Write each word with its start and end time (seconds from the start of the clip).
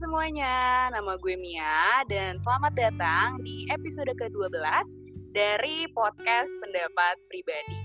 semuanya, 0.00 0.88
nama 0.88 1.12
gue 1.20 1.36
Mia 1.36 2.00
dan 2.08 2.40
selamat 2.40 2.72
datang 2.72 3.36
di 3.44 3.68
episode 3.68 4.08
ke-12 4.16 4.56
dari 5.36 5.84
podcast 5.92 6.48
pendapat 6.56 7.20
pribadi. 7.28 7.76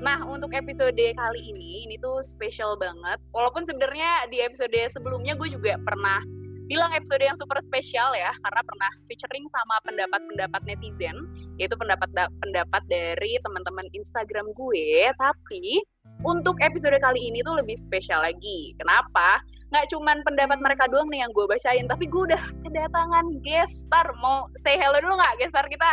Nah, 0.00 0.24
untuk 0.24 0.48
episode 0.56 0.96
kali 0.96 1.40
ini, 1.44 1.84
ini 1.84 2.00
tuh 2.00 2.24
spesial 2.24 2.80
banget. 2.80 3.20
Walaupun 3.36 3.68
sebenarnya 3.68 4.32
di 4.32 4.40
episode 4.40 4.72
sebelumnya 4.96 5.36
gue 5.36 5.52
juga 5.52 5.76
pernah 5.84 6.24
bilang 6.72 6.88
episode 6.96 7.20
yang 7.20 7.36
super 7.36 7.60
spesial 7.60 8.16
ya, 8.16 8.32
karena 8.32 8.64
pernah 8.64 8.90
featuring 9.12 9.44
sama 9.52 9.76
pendapat-pendapat 9.84 10.60
netizen, 10.64 11.16
yaitu 11.60 11.76
pendapat-pendapat 11.76 12.82
dari 12.88 13.36
teman-teman 13.44 13.92
Instagram 13.92 14.56
gue. 14.56 15.12
Tapi 15.20 15.84
untuk 16.22 16.58
episode 16.62 16.96
kali 17.02 17.30
ini 17.30 17.42
tuh 17.42 17.58
lebih 17.58 17.76
spesial 17.78 18.22
lagi. 18.22 18.74
Kenapa? 18.78 19.42
nggak 19.72 19.88
cuman 19.88 20.20
pendapat 20.20 20.60
mereka 20.60 20.84
doang 20.84 21.08
nih 21.08 21.24
yang 21.24 21.32
gue 21.32 21.48
bacain, 21.48 21.88
tapi 21.88 22.04
gue 22.04 22.28
udah 22.28 22.42
kedatangan 22.60 23.24
guest 23.40 23.88
star. 23.88 24.04
Mau 24.20 24.44
say 24.60 24.76
hello 24.76 25.00
dulu 25.00 25.16
nggak 25.16 25.34
guest 25.40 25.52
star 25.56 25.66
kita? 25.72 25.92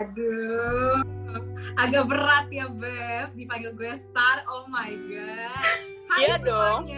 Aduh, 0.00 1.04
agak 1.76 2.08
berat 2.08 2.48
ya 2.48 2.66
Beb, 2.72 3.36
dipanggil 3.36 3.76
gue 3.76 3.92
star. 4.08 4.48
Oh 4.48 4.64
my 4.72 4.96
god. 5.12 5.76
Hai 6.08 6.20
iya 6.24 6.36
dong. 6.40 6.88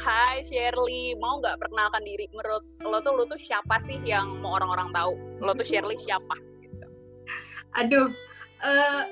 Hai 0.00 0.40
Shirley, 0.48 1.12
mau 1.20 1.44
nggak 1.44 1.60
perkenalkan 1.60 2.00
diri? 2.08 2.24
Menurut 2.32 2.64
lo 2.80 2.98
tuh 3.04 3.12
lo 3.12 3.28
tuh 3.28 3.36
siapa 3.36 3.84
sih 3.84 4.00
yang 4.08 4.40
mau 4.40 4.56
orang-orang 4.56 4.96
tahu? 4.96 5.12
Lo 5.44 5.52
tuh 5.52 5.68
Shirley 5.68 6.00
siapa? 6.00 6.40
Gitu. 6.64 6.88
Aduh, 7.76 8.08
uh, 8.64 9.02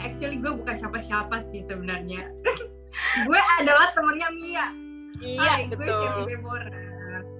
actually 0.00 0.40
gue 0.40 0.52
bukan 0.52 0.74
siapa-siapa 0.76 1.46
sih 1.52 1.64
sebenarnya. 1.66 2.32
gue 3.28 3.40
adalah 3.60 3.92
temennya 3.92 4.28
Mia 4.32 4.66
Iya, 5.20 5.48
Hai, 5.48 5.62
betul. 5.68 5.86
Gue 5.86 5.96
Shirley 5.96 6.26
Deborah. 6.28 6.72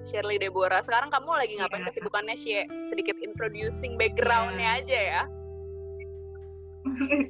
Shirley 0.07 0.37
Deborah. 0.39 0.81
Sekarang 0.81 1.09
kamu 1.13 1.29
lagi 1.37 1.53
ngapain 1.59 1.83
yeah. 1.83 1.89
kesibukannya, 1.93 2.35
sih? 2.37 2.65
Sedikit 2.89 3.17
introducing 3.21 3.99
backgroundnya 3.99 4.65
yeah. 4.65 4.81
aja 4.81 4.97
ya. 4.97 5.23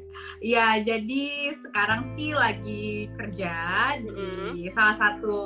ya, 0.54 0.68
jadi 0.86 1.52
sekarang 1.58 2.14
sih 2.14 2.32
lagi 2.38 3.10
kerja 3.18 3.56
mm. 4.06 4.54
di 4.54 4.70
salah 4.70 4.96
satu 4.96 5.40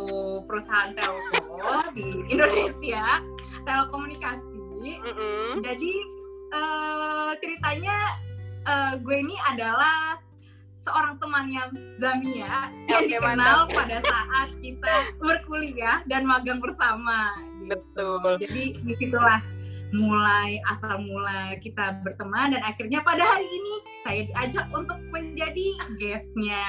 perusahaan 0.44 0.92
telco 0.92 1.80
di 1.98 2.28
Indonesia, 2.30 3.24
telekomunikasi. 3.64 4.60
Mm 4.82 4.98
-hmm. 5.02 5.50
Jadi 5.64 5.94
uh, 6.52 7.32
ceritanya 7.38 7.96
uh, 8.68 8.94
gue 9.00 9.18
ini 9.18 9.36
adalah 9.50 10.20
seorang 10.82 11.16
temannya 11.22 11.64
Zamia 12.02 12.74
yang 12.90 13.06
okay, 13.06 13.18
dikenal 13.18 13.70
mantap. 13.70 13.78
pada 13.78 13.98
saat 14.02 14.50
kita 14.66 14.96
berkuliah 15.22 16.02
dan 16.10 16.26
magang 16.26 16.58
bersama. 16.58 17.38
Betul. 17.70 18.42
Gitu. 18.42 18.50
Jadi 18.50 18.64
di 18.82 18.94
situlah 18.98 19.40
mulai 19.92 20.58
asal 20.72 21.04
mulai 21.04 21.60
kita 21.60 22.00
berteman 22.02 22.56
dan 22.56 22.64
akhirnya 22.64 23.04
pada 23.04 23.28
hari 23.28 23.44
ini 23.44 23.76
saya 24.08 24.22
diajak 24.24 24.66
untuk 24.72 24.98
menjadi 25.12 25.76
guestnya 26.00 26.64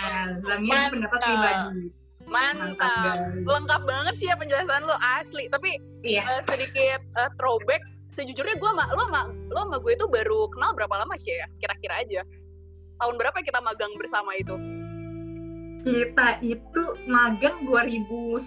Zamia 0.44 0.90
pendapat 0.90 1.18
pribadi. 1.22 1.88
Mantap, 2.22 2.78
Mantap 2.78 3.18
lengkap 3.34 3.82
banget 3.82 4.14
sih 4.18 4.27
ya 4.30 4.36
penjelasan 4.38 4.86
lo 4.86 4.96
asli. 5.00 5.50
Tapi 5.50 5.74
iya. 6.06 6.22
uh, 6.27 6.42
sedikit 6.50 7.00
uh, 7.18 7.30
throwback. 7.40 7.82
Sejujurnya 8.12 8.60
gue 8.60 8.70
sama 8.77 8.84
lo 8.92 9.08
sama 9.08 9.22
lo 9.32 9.60
sama 9.64 9.77
gue 9.80 9.92
itu 9.96 10.06
baru 10.08 10.44
kenal 10.52 10.77
berapa 10.77 10.94
lama 11.00 11.16
sih 11.16 11.32
ya? 11.32 11.48
Kira-kira 11.56 12.05
aja 12.05 12.22
tahun 13.00 13.14
berapa 13.18 13.38
kita 13.42 13.58
magang 13.64 13.92
bersama 13.96 14.36
itu? 14.36 14.55
Kita 15.82 16.38
itu 16.44 16.84
magang 17.10 17.66
2019 17.66 18.46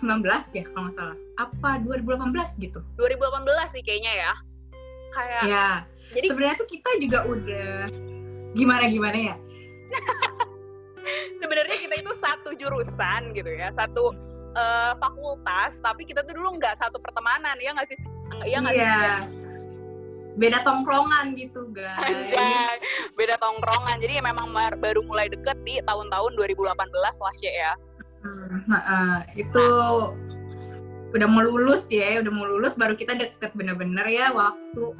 ya 0.55 0.63
kalau 0.71 0.87
nggak 0.87 0.95
salah. 0.95 1.17
Apa 1.35 1.83
2018 1.83 2.63
gitu? 2.63 2.79
2018 2.95 3.75
sih 3.75 3.83
kayaknya 3.83 4.13
ya. 4.15 4.33
Kayak 5.11 5.41
Ya. 5.49 5.69
Jadi 6.13 6.25
sebenarnya 6.31 6.55
tuh 6.61 6.69
kita 6.69 6.89
juga 7.01 7.19
udah 7.25 7.89
gimana 8.55 8.85
gimana 8.87 9.17
ya? 9.33 9.35
sebenarnya 11.41 11.75
kita 11.75 11.95
itu 11.99 12.13
satu 12.15 12.49
jurusan 12.55 13.33
gitu 13.33 13.51
ya, 13.51 13.73
satu 13.73 14.13
uh, 14.55 14.93
fakultas, 15.01 15.81
tapi 15.81 16.05
kita 16.07 16.21
tuh 16.23 16.37
dulu 16.37 16.55
nggak 16.55 16.77
satu 16.77 17.01
pertemanan 17.01 17.57
ya 17.59 17.73
nggak 17.73 17.89
sih? 17.89 17.99
Iya 18.45 18.57
nggak 18.63 18.73
yeah. 18.77 19.25
sih? 19.25 19.44
Beda 20.35 20.61
tongkrongan 20.67 21.35
gitu 21.39 21.71
guys. 21.71 21.99
Anjay, 22.03 22.77
beda 23.15 23.35
tongkrongan. 23.39 23.95
Jadi 24.03 24.19
memang 24.19 24.51
baru 24.79 25.01
mulai 25.03 25.31
deket 25.31 25.55
di 25.63 25.79
tahun-tahun 25.83 26.31
2018 26.35 26.75
lah 27.23 27.35
ya. 27.39 27.73
Hmm, 28.25 28.57
nah, 28.67 28.81
uh, 28.83 29.19
itu 29.37 29.63
nah. 29.63 31.13
udah 31.15 31.27
mau 31.29 31.45
lulus 31.45 31.87
ya 31.87 32.19
udah 32.19 32.33
mau 32.33 32.43
lulus 32.43 32.75
baru 32.75 32.97
kita 32.97 33.15
deket 33.15 33.55
bener-bener 33.55 34.05
ya 34.11 34.35
waktu. 34.35 34.95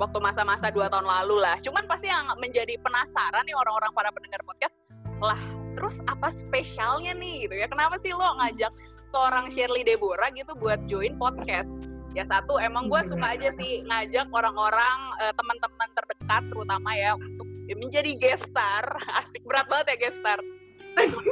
Waktu 0.00 0.18
masa-masa 0.18 0.72
dua 0.74 0.90
tahun 0.90 1.06
lalu 1.06 1.38
lah. 1.38 1.62
Cuman 1.62 1.86
pasti 1.86 2.10
yang 2.10 2.26
menjadi 2.42 2.74
penasaran 2.82 3.46
nih 3.46 3.54
orang-orang 3.54 3.92
para 3.94 4.10
pendengar 4.10 4.42
podcast 4.42 4.74
lah 5.22 5.38
terus 5.78 6.02
apa 6.10 6.34
spesialnya 6.34 7.14
nih 7.14 7.46
gitu 7.46 7.54
ya? 7.54 7.70
Kenapa 7.70 8.02
sih 8.02 8.10
lo 8.10 8.26
ngajak 8.42 8.74
seorang 9.06 9.46
Shirley 9.54 9.86
Deborah 9.86 10.34
gitu 10.34 10.58
buat 10.58 10.82
join 10.90 11.14
podcast 11.14 11.91
ya 12.12 12.24
satu 12.28 12.60
emang 12.60 12.88
gue 12.88 13.00
suka 13.08 13.26
aja 13.36 13.48
sih 13.56 13.80
ngajak 13.88 14.28
orang-orang 14.28 14.98
uh, 15.20 15.32
teman-teman 15.34 15.88
terdekat 15.96 16.42
terutama 16.52 16.90
ya 16.96 17.16
untuk 17.16 17.48
menjadi 17.72 18.10
guest 18.20 18.52
star 18.52 18.84
asik 19.24 19.42
berat 19.48 19.66
banget 19.68 19.96
ya 19.96 19.96
guest 20.08 20.18
star 20.20 20.38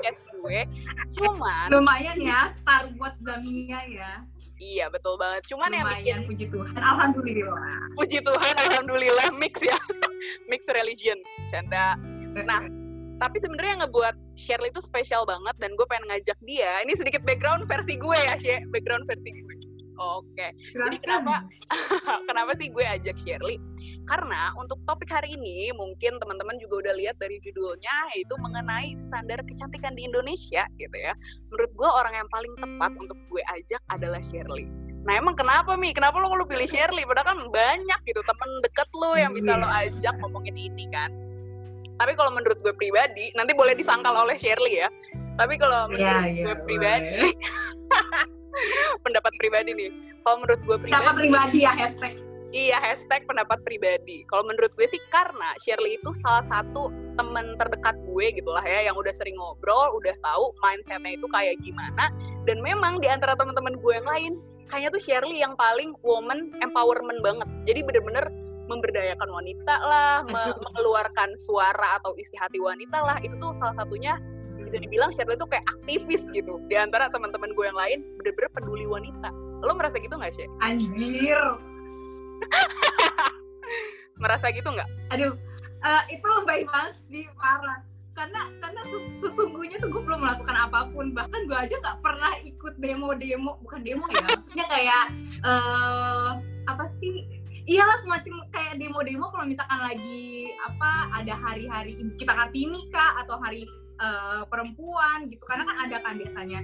guest 0.00 0.22
gue 0.41 0.60
cuman 1.20 1.68
lumayan 1.68 2.16
ya 2.16 2.48
star 2.60 2.88
buat 2.96 3.12
Zamia 3.20 3.84
ya 3.86 4.24
Iya 4.60 4.92
betul 4.92 5.16
banget. 5.16 5.48
Cuman 5.48 5.72
Lumayan, 5.72 6.04
yang 6.04 6.20
bikin 6.28 6.52
puji 6.52 6.52
Tuhan, 6.52 6.80
alhamdulillah. 6.84 7.80
Puji 7.97 8.20
Tuhan, 8.20 8.54
alhamdulillah 8.68 9.28
mix 9.41 9.64
ya, 9.64 9.72
mix 10.52 10.68
religion, 10.68 11.16
canda. 11.48 11.97
Nah, 12.44 12.68
tapi 13.16 13.41
sebenarnya 13.41 13.80
yang 13.80 13.82
ngebuat 13.88 14.14
Shirley 14.36 14.68
itu 14.68 14.84
spesial 14.84 15.24
banget 15.24 15.56
dan 15.56 15.72
gue 15.72 15.86
pengen 15.88 16.12
ngajak 16.12 16.36
dia. 16.44 16.84
Ini 16.84 16.92
sedikit 16.92 17.24
background 17.24 17.64
versi 17.64 17.97
gue 17.97 18.12
ya, 18.12 18.36
Shirley. 18.36 18.68
Background 18.68 19.08
versi 19.08 19.32
gue. 19.32 19.59
Oke. 20.00 20.56
Jadi 20.72 20.96
kenapa 21.04 21.44
kenapa 22.28 22.56
sih 22.56 22.72
gue 22.72 22.80
ajak 22.80 23.20
Shirley? 23.20 23.60
Karena 24.08 24.56
untuk 24.56 24.80
topik 24.88 25.12
hari 25.12 25.36
ini 25.36 25.76
mungkin 25.76 26.16
teman-teman 26.16 26.56
juga 26.56 26.88
udah 26.88 26.94
lihat 26.96 27.20
dari 27.20 27.36
judulnya 27.44 28.16
yaitu 28.16 28.32
mengenai 28.40 28.96
standar 28.96 29.44
kecantikan 29.44 29.92
di 29.92 30.08
Indonesia 30.08 30.64
gitu 30.80 30.96
ya. 30.96 31.12
Menurut 31.52 31.70
gue 31.76 31.88
orang 31.88 32.14
yang 32.16 32.28
paling 32.32 32.52
tepat 32.56 32.92
untuk 32.96 33.18
gue 33.28 33.42
ajak 33.60 33.80
adalah 33.92 34.24
Shirley. 34.24 34.64
Nah 35.04 35.16
emang 35.20 35.36
kenapa 35.36 35.76
Mi? 35.76 35.92
Kenapa 35.92 36.16
lo 36.16 36.32
lo 36.32 36.48
pilih 36.48 36.68
Shirley? 36.68 37.04
Padahal 37.04 37.36
kan 37.36 37.38
banyak 37.52 38.00
gitu 38.08 38.20
temen 38.24 38.50
deket 38.64 38.88
lo 38.96 39.12
yang 39.20 39.36
bisa 39.36 39.52
lo 39.56 39.68
iya. 39.68 39.92
ajak 39.92 40.14
ngomongin 40.24 40.56
ini 40.56 40.88
kan. 40.88 41.12
Tapi 42.00 42.16
kalau 42.16 42.32
menurut 42.32 42.56
gue 42.64 42.72
pribadi, 42.72 43.28
nanti 43.36 43.52
boleh 43.52 43.76
disangkal 43.76 44.16
oleh 44.16 44.32
Shirley 44.40 44.80
ya. 44.80 44.88
Tapi 45.40 45.54
kalau 45.56 45.88
menurut 45.88 46.04
yeah, 46.04 46.28
yeah, 46.28 46.44
gue 46.44 46.54
pribadi, 46.68 47.32
pendapat 49.08 49.32
pribadi 49.40 49.70
nih. 49.72 49.90
Kalau 50.20 50.36
menurut 50.44 50.60
gue 50.68 50.76
pribadi. 50.84 50.92
Pendapat 50.92 51.14
pribadi 51.16 51.58
ya 51.64 51.72
hashtag. 51.72 52.12
Iya 52.50 52.76
hashtag 52.76 53.24
pendapat 53.24 53.62
pribadi. 53.64 54.26
Kalau 54.28 54.44
menurut 54.44 54.68
gue 54.76 54.84
sih 54.84 55.00
karena 55.08 55.56
Shirley 55.64 55.96
itu 55.96 56.10
salah 56.20 56.44
satu 56.44 56.92
temen 57.16 57.56
terdekat 57.56 57.96
gue 58.04 58.26
gitulah 58.36 58.60
ya 58.66 58.90
yang 58.90 58.98
udah 59.00 59.14
sering 59.16 59.38
ngobrol, 59.38 59.96
udah 59.96 60.12
tahu 60.20 60.52
mindsetnya 60.60 61.16
itu 61.16 61.24
kayak 61.32 61.56
gimana. 61.64 62.12
Dan 62.44 62.60
memang 62.60 63.00
di 63.00 63.08
antara 63.08 63.32
teman-teman 63.32 63.80
gue 63.80 63.92
yang 63.96 64.04
lain, 64.04 64.32
kayaknya 64.68 64.90
tuh 64.92 65.00
Shirley 65.00 65.40
yang 65.40 65.56
paling 65.56 65.96
woman 66.04 66.52
empowerment 66.60 67.24
banget. 67.24 67.48
Jadi 67.64 67.80
bener-bener 67.86 68.28
memberdayakan 68.66 69.30
wanita 69.30 69.76
lah, 69.82 70.14
mengeluarkan 70.66 71.32
suara 71.40 72.02
atau 72.02 72.12
isi 72.18 72.34
hati 72.36 72.59
wanita 72.59 72.98
lah. 73.00 73.16
Itu 73.24 73.38
tuh 73.38 73.54
salah 73.56 73.78
satunya 73.78 74.18
bisa 74.70 74.78
dibilang 74.86 75.10
Shirley 75.10 75.34
itu 75.34 75.46
kayak 75.50 75.66
aktivis 75.66 76.30
gitu. 76.30 76.62
Di 76.70 76.78
antara 76.78 77.10
teman-teman 77.10 77.50
gue 77.58 77.64
yang 77.66 77.74
lain 77.74 77.98
bener-bener 78.22 78.50
peduli 78.54 78.86
wanita. 78.86 79.34
Lo 79.66 79.74
merasa 79.74 79.98
gitu 79.98 80.14
nggak 80.14 80.30
sih 80.38 80.46
anjir. 80.62 81.42
Merasa 84.22 84.54
gitu 84.54 84.70
nggak? 84.70 84.88
Aduh 85.10 85.34
uh, 85.82 86.02
itu 86.06 86.30
baik 86.46 86.70
banget 86.70 86.94
sih 87.10 87.26
parah. 87.34 87.82
Karena 88.14 88.42
karena 88.60 88.82
sesungguhnya 89.22 89.76
tuh 89.82 89.90
gue 89.90 90.02
belum 90.06 90.22
melakukan 90.22 90.56
apa 90.56 90.86
pun. 90.94 91.10
Bahkan 91.10 91.40
gue 91.50 91.58
aja 91.58 91.74
nggak 91.82 91.98
pernah 91.98 92.32
ikut 92.46 92.74
demo-demo. 92.78 93.58
Bukan 93.66 93.82
demo 93.82 94.06
ya 94.06 94.22
maksudnya 94.22 94.66
kayak 94.70 95.04
uh, 95.42 96.38
apa 96.70 96.84
sih? 97.02 97.26
Iyalah 97.66 97.98
semacam 98.02 98.46
kayak 98.50 98.78
demo-demo 98.78 99.30
kalau 99.34 99.46
misalkan 99.46 99.78
lagi 99.82 100.50
apa 100.62 101.12
ada 101.22 101.34
hari-hari 101.38 101.98
kita 102.16 102.32
kartini 102.32 102.86
kah? 102.94 103.20
Atau 103.24 103.38
hari 103.42 103.66
uh, 104.00 104.42
perempuan 104.48 105.28
gitu. 105.28 105.44
Karena 105.44 105.68
kan 105.68 105.76
ada 105.86 105.97
kan 106.00 106.16
biasanya. 106.16 106.60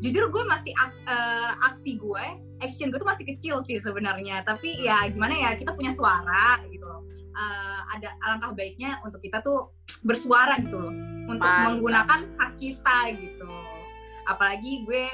Jujur 0.00 0.32
gue 0.32 0.42
masih 0.48 0.72
uh, 0.80 1.52
aksi 1.68 2.00
gue 2.00 2.24
action 2.64 2.88
gue 2.88 2.96
tuh 2.96 3.08
masih 3.08 3.24
kecil 3.36 3.60
sih 3.64 3.76
sebenarnya. 3.80 4.40
Tapi 4.44 4.84
ya 4.84 5.04
gimana 5.08 5.32
ya 5.36 5.50
kita 5.56 5.72
punya 5.76 5.92
suara 5.92 6.60
gitu 6.68 6.84
loh. 6.84 7.04
Uh, 7.30 7.80
ada 7.94 8.12
alangkah 8.26 8.52
baiknya 8.56 8.96
untuk 9.04 9.20
kita 9.22 9.40
tuh 9.44 9.72
bersuara 10.04 10.56
gitu 10.60 10.76
loh. 10.76 10.92
Untuk 11.28 11.44
Mantap. 11.46 11.64
menggunakan 11.68 12.20
hak 12.36 12.52
kita 12.56 12.98
gitu. 13.16 13.52
Apalagi 14.24 14.88
gue 14.88 15.04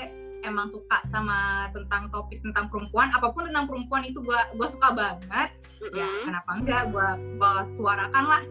emang 0.47 0.71
suka 0.71 1.03
sama 1.11 1.67
tentang 1.75 2.07
topik 2.15 2.39
tentang 2.47 2.71
perempuan. 2.71 3.11
Apa 3.11 3.35
pun 3.35 3.51
tentang 3.51 3.67
perempuan 3.67 4.07
itu 4.07 4.23
gue 4.23 4.41
gue 4.55 4.69
suka 4.71 4.95
banget. 4.95 5.51
Mm-mm. 5.77 5.93
ya 5.93 6.09
kenapa 6.25 6.51
enggak 6.57 6.83
gue 6.89 7.09
gue 7.37 7.53
suarakan 7.75 8.25
lah. 8.25 8.43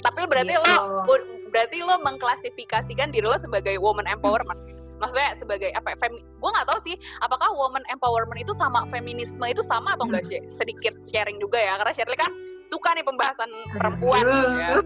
Tapi 0.00 0.20
berarti 0.30 0.54
Gitu. 0.54 0.70
lo 0.70 1.41
berarti 1.52 1.84
lo 1.84 2.00
mengklasifikasikan 2.00 3.12
diri 3.12 3.28
lo 3.28 3.36
sebagai 3.36 3.76
woman 3.78 4.08
empowerment. 4.08 4.58
Maksudnya 4.98 5.34
sebagai 5.36 5.70
apa? 5.74 5.92
ya, 5.92 5.96
Femi 5.98 6.22
gue 6.22 6.50
nggak 6.50 6.68
tahu 6.72 6.78
sih, 6.88 6.96
apakah 7.20 7.52
woman 7.52 7.82
empowerment 7.92 8.40
itu 8.40 8.54
sama 8.56 8.86
feminisme 8.88 9.42
itu 9.44 9.60
sama 9.60 9.94
atau 9.94 10.08
enggak 10.08 10.24
sih? 10.26 10.40
Sedikit 10.56 10.94
sharing 11.10 11.36
juga 11.42 11.58
ya, 11.58 11.76
karena 11.78 11.92
Shirley 11.92 12.18
kan 12.18 12.30
suka 12.70 12.96
nih 12.96 13.04
pembahasan 13.04 13.50
perempuan. 13.76 14.24
Ya. 14.56 14.80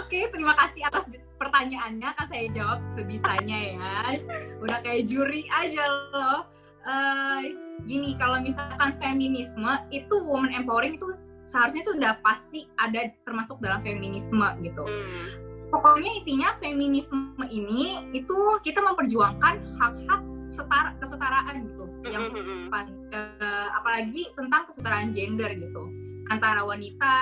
Oke, 0.00 0.26
terima 0.30 0.54
kasih 0.58 0.86
atas 0.86 1.06
pertanyaannya. 1.38 2.08
Kan 2.14 2.26
saya 2.26 2.46
jawab 2.50 2.82
sebisanya 2.94 3.58
ya. 3.74 4.18
Udah 4.62 4.78
kayak 4.82 5.06
juri 5.06 5.46
aja 5.50 5.82
loh. 6.14 6.46
Eh, 6.80 7.54
gini, 7.84 8.16
kalau 8.16 8.40
misalkan 8.40 8.96
feminisme 8.98 9.72
itu 9.92 10.14
woman 10.24 10.52
empowering 10.54 10.96
itu 10.96 11.12
seharusnya 11.50 11.82
itu 11.82 11.92
udah 11.98 12.14
pasti 12.22 12.70
ada 12.78 13.10
termasuk 13.26 13.58
dalam 13.58 13.82
feminisme 13.82 14.46
gitu. 14.62 14.86
Hmm. 14.86 15.26
Pokoknya 15.70 16.22
intinya 16.22 16.54
feminisme 16.58 17.18
ini 17.46 18.10
itu 18.10 18.38
kita 18.62 18.78
memperjuangkan 18.80 19.54
hak-hak 19.78 20.22
setara 20.50 20.90
kesetaraan 20.98 21.54
gitu. 21.66 21.84
Yang 22.06 22.24
Mm, 22.26 22.38
mm, 22.38 22.46
mm. 22.46 22.66
pan- 22.70 22.98
eh, 23.12 23.68
apalagi 23.70 24.22
tentang 24.32 24.62
kesetaraan 24.66 25.10
gender 25.10 25.50
gitu 25.52 25.84
antara 26.26 26.62
wanita 26.62 27.14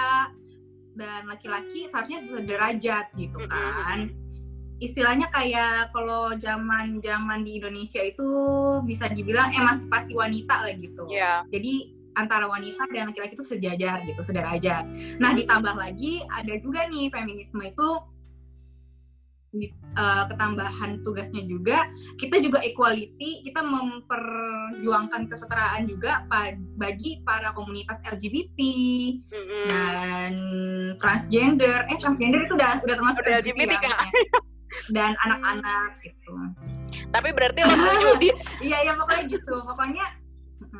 dan 0.94 1.26
laki-laki 1.26 1.86
seharusnya 1.86 2.22
sederajat 2.22 3.10
gitu 3.14 3.38
kan 3.46 4.10
istilahnya 4.78 5.26
kayak 5.30 5.90
kalau 5.90 6.34
zaman 6.38 7.02
zaman 7.02 7.42
di 7.42 7.58
Indonesia 7.58 7.98
itu 7.98 8.26
bisa 8.82 9.10
dibilang 9.10 9.50
emansipasi 9.50 10.14
wanita 10.14 10.66
lah 10.66 10.75
gitu 10.75 11.06
Iya. 11.10 11.42
jadi 11.50 11.98
antara 12.19 12.44
wanita 12.44 12.82
dan 12.88 13.09
laki-laki 13.09 13.32
itu 13.32 13.47
sejajar 13.47 14.03
gitu 14.03 14.20
sederajat 14.20 14.82
nah 15.17 15.31
ditambah 15.31 15.73
lagi 15.73 16.26
ada 16.29 16.59
juga 16.59 16.85
nih 16.85 17.09
feminisme 17.09 17.62
itu 17.62 17.88
di- 19.49 19.73
eh, 19.73 20.25
ketambahan 20.26 21.00
tugasnya 21.00 21.41
juga 21.43 21.88
kita 22.15 22.37
juga 22.37 22.61
equality 22.61 23.41
kita 23.43 23.65
memperjuangkan 23.65 25.25
kesetaraan 25.25 25.88
juga 25.88 26.29
pa- 26.29 26.53
bagi 26.76 27.23
para 27.23 27.50
komunitas 27.50 28.05
LGBT 28.05 28.61
Mm, 29.25 29.41
mm. 29.41 29.67
dan 29.67 30.32
transgender. 30.97 31.88
Eh 31.88 31.97
transgender 31.97 32.44
itu 32.44 32.55
udah 32.55 32.76
udah 32.79 32.94
termasuk 32.94 33.25
Udah 33.25 33.41
LGBT, 33.41 33.56
LGBT, 33.64 33.73
ya, 33.73 33.81
maksudnya. 33.81 34.12
dan 34.91 35.12
anak-anak 35.19 35.91
gitu. 35.99 36.32
Tapi 37.09 37.29
berarti 37.32 37.61
lo 37.62 37.73
setuju 37.73 38.09
di 38.23 38.29
iya 38.62 38.85
ya 38.85 38.93
pokoknya 38.94 39.25
gitu. 39.31 39.55
Pokoknya 39.64 40.05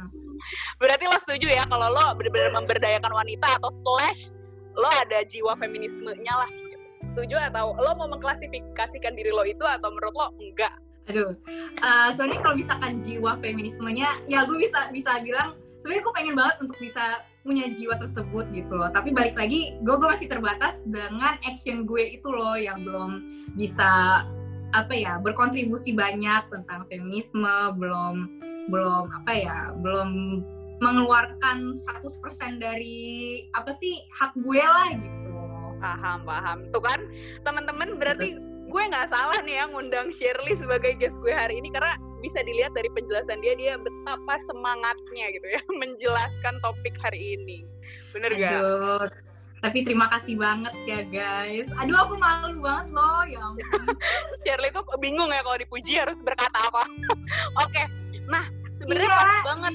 mm-mm. 0.06 0.36
berarti 0.78 1.04
lo 1.10 1.18
setuju 1.26 1.46
ya 1.50 1.62
kalau 1.66 1.90
lo 1.90 2.06
benar-benar 2.14 2.54
memberdayakan 2.62 3.12
wanita 3.12 3.46
atau 3.58 3.70
slash 3.72 4.30
lo 4.78 4.88
ada 5.02 5.26
jiwa 5.26 5.58
feminismenya 5.58 6.34
lah 6.34 6.50
gitu. 6.50 6.76
setuju 7.14 7.36
atau 7.50 7.74
lo 7.74 7.90
mau 7.98 8.08
mengklasifikasikan 8.14 9.18
diri 9.18 9.34
lo 9.34 9.42
itu 9.42 9.64
atau 9.66 9.90
menurut 9.90 10.14
lo 10.14 10.28
enggak 10.38 10.74
Aduh, 11.08 11.32
eh, 11.80 12.08
soalnya 12.20 12.36
kalau 12.44 12.52
misalkan 12.52 13.00
jiwa 13.00 13.40
feminismenya, 13.40 14.20
ya 14.28 14.44
gue 14.44 14.60
bisa 14.60 14.92
bisa 14.92 15.16
bilang 15.24 15.56
sebenarnya 15.80 16.04
gue 16.04 16.14
pengen 16.14 16.34
banget 16.36 16.56
untuk 16.60 16.76
bisa 16.76 17.24
punya 17.40 17.64
jiwa 17.72 17.96
tersebut 17.96 18.44
gitu 18.52 18.72
loh. 18.76 18.92
Tapi 18.92 19.16
balik 19.16 19.32
lagi, 19.32 19.72
gue 19.80 19.94
gue 19.96 20.04
masih 20.04 20.28
terbatas 20.28 20.84
dengan 20.84 21.40
action 21.48 21.88
gue 21.88 22.20
itu 22.20 22.28
loh 22.28 22.60
yang 22.60 22.84
belum 22.84 23.24
bisa 23.56 24.20
apa 24.76 24.92
ya 24.92 25.16
berkontribusi 25.16 25.96
banyak 25.96 26.44
tentang 26.52 26.84
feminisme, 26.92 27.56
belum 27.80 28.28
belum 28.69 29.05
apa 29.11 29.32
ya, 29.32 29.59
belum 29.81 30.41
mengeluarkan 30.79 31.75
100% 31.75 32.62
dari 32.62 33.43
apa 33.55 33.75
sih 33.75 33.99
hak 34.15 34.32
gue 34.38 34.62
lah 34.62 34.94
gitu. 34.94 35.26
paham 35.79 36.26
paham 36.26 36.59
tuh 36.75 36.82
kan 36.82 37.00
teman-teman 37.47 38.03
berarti 38.03 38.35
gue 38.69 38.82
nggak 38.82 39.15
salah 39.15 39.38
nih 39.47 39.62
ya 39.62 39.65
ngundang 39.70 40.11
Shirley 40.11 40.59
sebagai 40.59 40.99
guest 40.99 41.15
gue 41.23 41.31
hari 41.31 41.62
ini 41.62 41.70
karena 41.70 41.94
bisa 42.19 42.43
dilihat 42.43 42.75
dari 42.75 42.91
penjelasan 42.91 43.38
dia 43.41 43.55
dia 43.55 43.75
betapa 43.79 44.43
semangatnya 44.50 45.26
gitu 45.32 45.47
ya 45.47 45.62
menjelaskan 45.82 46.55
topik 46.61 46.94
hari 46.99 47.38
ini 47.38 47.62
bener 48.11 48.35
gak? 48.35 48.59
Aduh, 48.59 49.06
tapi 49.59 49.82
terima 49.82 50.06
kasih 50.06 50.38
banget 50.38 50.75
ya 50.87 51.00
guys. 51.03 51.67
Aduh 51.82 51.99
aku 51.99 52.15
malu 52.15 52.62
banget 52.62 52.94
loh, 52.94 53.23
ya 53.26 53.43
ampun. 53.43 53.82
Shirley 54.43 54.70
tuh 54.70 54.85
bingung 55.03 55.31
ya 55.31 55.43
kalau 55.43 55.59
dipuji 55.59 55.99
harus 55.99 56.23
berkata 56.23 56.59
apa 56.59 56.82
oke 57.67 57.82
nah 58.28 58.44
sebenarnya 58.78 59.08
Iya, 59.08 59.19
pas 59.19 59.44
banget 59.56 59.72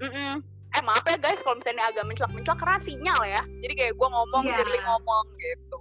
Mm-mm. 0.00 0.32
Eh 0.74 0.82
maaf 0.82 1.04
ya 1.06 1.16
guys 1.22 1.38
kalau 1.38 1.54
misalnya 1.54 1.86
agak 1.86 2.02
menclak-menclak 2.02 2.58
karena 2.58 2.78
sinyal 2.82 3.20
ya. 3.22 3.42
Jadi 3.62 3.72
kayak 3.78 3.94
gue 3.94 4.08
ngomong, 4.10 4.42
Iya. 4.42 4.58
Shirley 4.58 4.80
ngomong 4.82 5.24
gitu. 5.38 5.78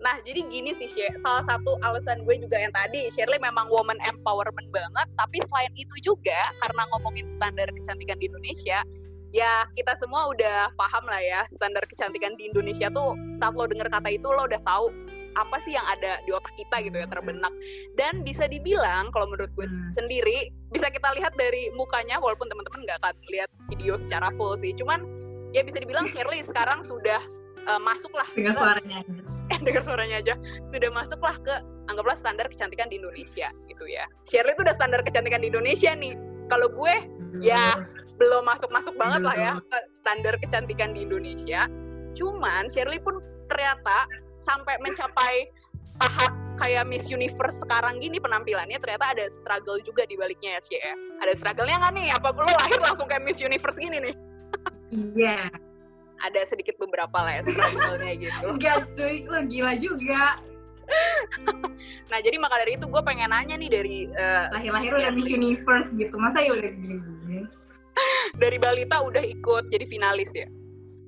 Nah 0.00 0.16
jadi 0.24 0.40
gini 0.48 0.72
sih 0.80 0.88
Shirley, 0.88 1.20
salah 1.20 1.44
satu 1.44 1.76
alasan 1.84 2.24
gue 2.24 2.40
juga 2.40 2.56
yang 2.56 2.72
tadi 2.72 3.12
Shirley 3.12 3.36
memang 3.36 3.68
woman 3.68 4.00
empowerment 4.08 4.68
banget. 4.72 5.06
Tapi 5.12 5.44
selain 5.44 5.72
itu 5.76 5.92
juga 6.00 6.40
karena 6.64 6.88
ngomongin 6.96 7.28
standar 7.28 7.68
kecantikan 7.68 8.16
di 8.16 8.32
Indonesia, 8.32 8.80
ya 9.34 9.68
kita 9.76 9.92
semua 10.00 10.30
udah 10.32 10.72
paham 10.78 11.04
lah 11.10 11.18
ya 11.18 11.42
standar 11.50 11.82
kecantikan 11.90 12.38
di 12.38 12.48
Indonesia 12.48 12.86
tuh 12.88 13.18
saat 13.36 13.52
lo 13.52 13.66
denger 13.66 13.90
kata 13.90 14.08
itu 14.14 14.30
lo 14.30 14.46
udah 14.46 14.62
tahu 14.62 14.88
apa 15.34 15.56
sih 15.60 15.72
yang 15.72 15.84
ada 15.84 16.18
di 16.20 16.30
otak 16.30 16.54
kita 16.54 16.78
gitu 16.80 16.94
ya 16.94 17.06
terbenak 17.06 17.50
dan 17.94 18.22
bisa 18.22 18.44
dibilang 18.44 19.10
kalau 19.10 19.26
menurut 19.26 19.50
gue 19.52 19.64
Hmm. 19.64 19.92
sendiri 19.94 20.38
bisa 20.68 20.86
kita 20.88 21.10
lihat 21.12 21.34
dari 21.34 21.70
mukanya 21.72 22.16
walaupun 22.16 22.46
teman-teman 22.46 22.82
nggak 22.82 22.98
akan 23.00 23.14
lihat 23.28 23.50
video 23.66 23.94
secara 23.94 24.30
full 24.32 24.54
sih 24.56 24.70
cuman 24.72 25.02
ya 25.50 25.60
bisa 25.60 25.76
dibilang 25.76 26.04
Shirley 26.04 26.40
sekarang 26.40 26.82
sudah 26.82 27.18
eh, 27.60 27.80
masuk 27.80 28.10
lah 28.10 28.26
dengan 28.30 28.54
suaranya. 28.54 28.98
eh 29.44 29.58
dengar 29.66 29.82
suaranya 29.82 30.16
aja 30.18 30.34
sudah 30.64 30.90
masuk 30.90 31.18
lah 31.18 31.36
ke 31.36 31.54
anggaplah 31.86 32.14
standar 32.14 32.46
kecantikan 32.46 32.86
di 32.86 32.96
Indonesia 32.96 33.48
gitu 33.66 33.84
ya 33.84 34.06
Shirley 34.24 34.52
itu 34.52 34.62
udah 34.62 34.72
standar 34.72 35.00
kecantikan 35.00 35.38
di 35.38 35.48
Indonesia 35.48 35.92
nih 35.92 36.14
kalau 36.46 36.68
gue 36.68 36.94
Ya. 37.36 37.58
belum 38.14 38.46
masuk-masuk 38.46 38.94
banget 38.94 39.20
lah 39.20 39.34
ya 39.34 39.52
ke 39.60 39.78
standar 39.90 40.38
kecantikan 40.38 40.94
di 40.94 41.02
Indonesia. 41.02 41.66
Cuman 42.14 42.70
Shirley 42.70 43.02
pun 43.02 43.18
ternyata 43.44 44.06
sampai 44.44 44.76
mencapai 44.84 45.48
tahap 45.96 46.32
kayak 46.60 46.84
Miss 46.86 47.08
Universe 47.08 47.64
sekarang 47.64 47.98
gini 47.98 48.20
penampilannya 48.20 48.78
ternyata 48.78 49.16
ada 49.16 49.26
struggle 49.32 49.80
juga 49.82 50.04
di 50.04 50.14
baliknya 50.14 50.58
ya 50.58 50.60
Cie. 50.60 50.92
Ada 51.24 51.32
struggle-nya 51.34 51.76
nggak 51.80 51.92
nih? 51.96 52.08
Apa 52.12 52.28
lo 52.36 52.52
lahir 52.52 52.78
langsung 52.84 53.08
kayak 53.08 53.24
Miss 53.24 53.40
Universe 53.40 53.78
gini 53.80 53.98
nih? 53.98 54.14
Iya. 54.92 55.50
Ada 56.22 56.40
sedikit 56.46 56.78
beberapa 56.78 57.18
lah 57.24 57.40
ya 57.40 57.42
struggle-nya 57.48 58.12
gitu. 58.20 58.44
Enggak 58.46 58.86
cuy, 58.92 59.16
lo 59.26 59.40
gila 59.48 59.72
juga. 59.80 60.38
Nah 62.12 62.18
jadi 62.20 62.36
maka 62.36 62.60
dari 62.60 62.76
itu 62.76 62.84
gue 62.84 63.02
pengen 63.02 63.32
nanya 63.32 63.56
nih 63.56 63.70
dari 63.72 63.96
eh, 64.04 64.44
Lahir-lahir 64.52 64.92
udah 64.94 65.10
Miss 65.16 65.32
Universe 65.32 65.90
gitu. 65.96 66.14
Masa 66.20 66.44
ya 66.44 66.52
udah 66.52 66.70
gini 66.70 67.00
dari 68.34 68.58
balita 68.58 68.98
udah 69.02 69.22
ikut 69.22 69.70
jadi 69.70 69.86
finalis 69.86 70.30
ya. 70.34 70.50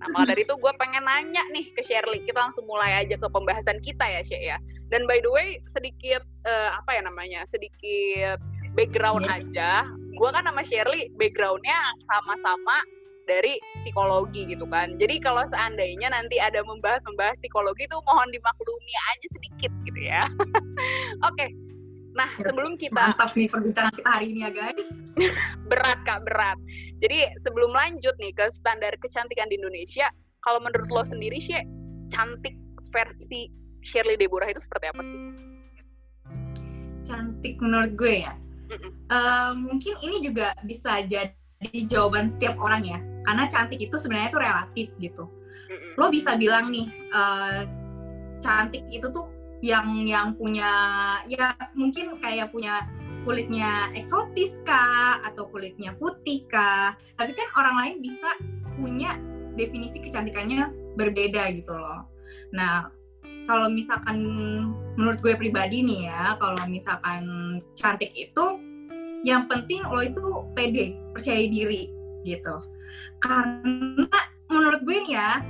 Nah, 0.06 0.22
maka 0.22 0.30
dari 0.38 0.46
itu 0.46 0.54
gue 0.54 0.72
pengen 0.78 1.02
nanya 1.02 1.42
nih 1.50 1.66
ke 1.74 1.82
Shirley. 1.82 2.22
Kita 2.22 2.46
langsung 2.46 2.62
mulai 2.70 3.02
aja 3.02 3.18
ke 3.18 3.26
pembahasan 3.26 3.82
kita 3.82 4.06
ya, 4.06 4.20
Syek 4.22 4.42
ya. 4.54 4.56
Dan 4.86 5.02
by 5.10 5.18
the 5.18 5.30
way, 5.34 5.58
sedikit 5.74 6.22
eh, 6.46 6.70
apa 6.70 6.94
ya 6.94 7.02
namanya? 7.02 7.42
Sedikit 7.50 8.38
background 8.78 9.26
Iya. 9.26 9.34
aja. 9.42 9.70
Gue 10.14 10.30
kan 10.30 10.46
sama 10.46 10.62
Shirley 10.62 11.10
backgroundnya 11.18 11.74
sama-sama 12.06 12.78
dari 13.26 13.58
psikologi 13.82 14.46
gitu 14.46 14.62
kan. 14.70 14.94
Jadi 15.02 15.18
kalau 15.18 15.42
seandainya 15.50 16.14
nanti 16.14 16.38
ada 16.38 16.62
membahas-membahas 16.62 17.34
psikologi 17.42 17.90
itu 17.90 17.98
mohon 18.06 18.30
dimaklumi 18.30 18.94
aja 19.10 19.26
sedikit 19.34 19.72
gitu 19.82 20.00
ya. 20.06 20.22
Oke. 21.28 21.50
Nah, 22.16 22.30
Yes. 22.40 22.48
sebelum 22.48 22.72
kita 22.80 22.96
Mantap 22.96 23.30
nih 23.36 23.48
perbincangan 23.52 23.92
kita 23.92 24.08
hari 24.08 24.26
ini 24.32 24.40
ya 24.40 24.50
guys. 24.50 24.80
berat 25.70 25.98
kak 26.04 26.24
berat 26.28 26.58
jadi 27.00 27.32
sebelum 27.40 27.72
lanjut 27.72 28.12
nih 28.20 28.32
ke 28.36 28.52
standar 28.52 28.92
kecantikan 29.00 29.48
di 29.48 29.56
Indonesia 29.56 30.08
kalau 30.40 30.60
menurut 30.60 30.88
lo 30.92 31.04
sendiri 31.04 31.40
sih 31.40 31.56
cantik 32.12 32.56
versi 32.92 33.48
Shirley 33.80 34.16
Deborah 34.16 34.48
itu 34.48 34.60
seperti 34.60 34.86
apa 34.92 35.02
sih 35.04 35.20
Cantik 37.06 37.62
menurut 37.62 37.94
gue 37.94 38.26
ya. 38.26 38.34
Eh, 38.66 39.52
mungkin 39.54 39.94
ini 40.02 40.26
juga 40.26 40.58
bisa 40.66 40.98
jadi 41.06 41.30
jawaban 41.86 42.26
setiap 42.26 42.58
orang 42.58 42.82
ya. 42.82 42.98
Karena 43.22 43.46
cantik 43.46 43.78
itu 43.78 43.94
sebenarnya 43.94 44.34
itu 44.34 44.40
relatif 44.42 44.86
gitu. 44.98 45.24
Mm-mm. 45.66 45.98
lo 45.98 46.10
bisa 46.10 46.38
bilang 46.38 46.70
nih 46.70 46.86
eh, 47.10 47.62
cantik 48.38 48.86
itu 48.90 49.06
tuh 49.10 49.26
yang 49.64 49.88
yang 50.04 50.36
punya 50.36 50.70
ya 51.24 51.56
mungkin 51.72 52.20
kayak 52.20 52.52
punya 52.52 52.84
kulitnya 53.26 53.90
eksotis 53.96 54.62
kah 54.62 55.18
atau 55.26 55.50
kulitnya 55.50 55.96
putih 55.98 56.46
kah. 56.46 56.94
Tapi 57.18 57.34
kan 57.34 57.48
orang 57.58 57.76
lain 57.82 57.96
bisa 58.04 58.30
punya 58.76 59.18
definisi 59.56 59.98
kecantikannya 59.98 60.70
berbeda 60.94 61.50
gitu 61.56 61.74
loh. 61.74 62.06
Nah 62.54 62.86
kalau 63.46 63.70
misalkan 63.70 64.22
menurut 64.94 65.18
gue 65.22 65.34
pribadi 65.38 65.82
nih 65.82 66.10
ya 66.10 66.34
kalau 66.38 66.58
misalkan 66.70 67.22
cantik 67.78 68.10
itu 68.14 68.58
yang 69.26 69.50
penting 69.50 69.82
lo 69.86 70.02
itu 70.04 70.22
pede 70.54 70.94
percaya 71.10 71.42
diri 71.50 71.90
gitu. 72.22 72.62
Karena 73.18 74.20
menurut 74.46 74.80
gue 74.86 74.96
nih 75.02 75.14
ya 75.18 75.42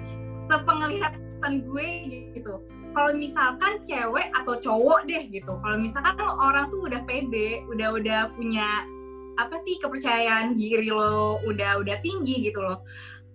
sepenglihatan 0.46 1.52
gue 1.66 1.88
gitu 2.32 2.62
kalau 2.96 3.12
misalkan 3.12 3.84
cewek 3.84 4.32
atau 4.32 4.56
cowok 4.56 5.04
deh 5.04 5.28
gitu 5.28 5.60
kalau 5.60 5.76
misalkan 5.76 6.16
lo 6.16 6.32
orang 6.40 6.72
tuh 6.72 6.88
udah 6.88 7.04
pede 7.04 7.60
udah 7.68 7.92
udah 7.92 8.20
punya 8.32 8.88
apa 9.36 9.52
sih 9.60 9.76
kepercayaan 9.84 10.56
diri 10.56 10.88
lo 10.88 11.36
udah 11.44 11.76
udah 11.84 12.00
tinggi 12.00 12.48
gitu 12.48 12.64
loh 12.64 12.80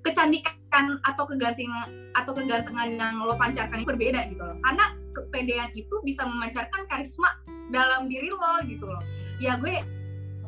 kecantikan 0.02 0.98
atau 1.06 1.30
kegantengan 1.30 1.94
atau 2.18 2.34
kegantengan 2.34 2.90
yang 2.98 3.22
lo 3.22 3.38
pancarkan 3.38 3.86
itu 3.86 3.86
berbeda 3.86 4.26
gitu 4.34 4.42
loh 4.42 4.58
karena 4.66 4.98
kepedean 5.14 5.70
itu 5.78 5.94
bisa 6.02 6.26
memancarkan 6.26 6.90
karisma 6.90 7.30
dalam 7.70 8.10
diri 8.10 8.34
lo 8.34 8.66
gitu 8.66 8.90
loh 8.90 9.06
ya 9.38 9.62
gue 9.62 9.78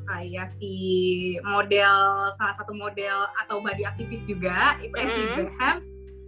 kayak 0.09 0.49
si 0.57 0.73
model 1.45 2.27
salah 2.33 2.57
satu 2.57 2.73
model 2.73 3.29
atau 3.45 3.61
body 3.61 3.85
aktivis 3.85 4.25
juga 4.25 4.81
itu 4.81 4.89
mm 4.89 5.05
-hmm. 5.05 5.05
Essie 5.05 5.27
Graham 5.37 5.77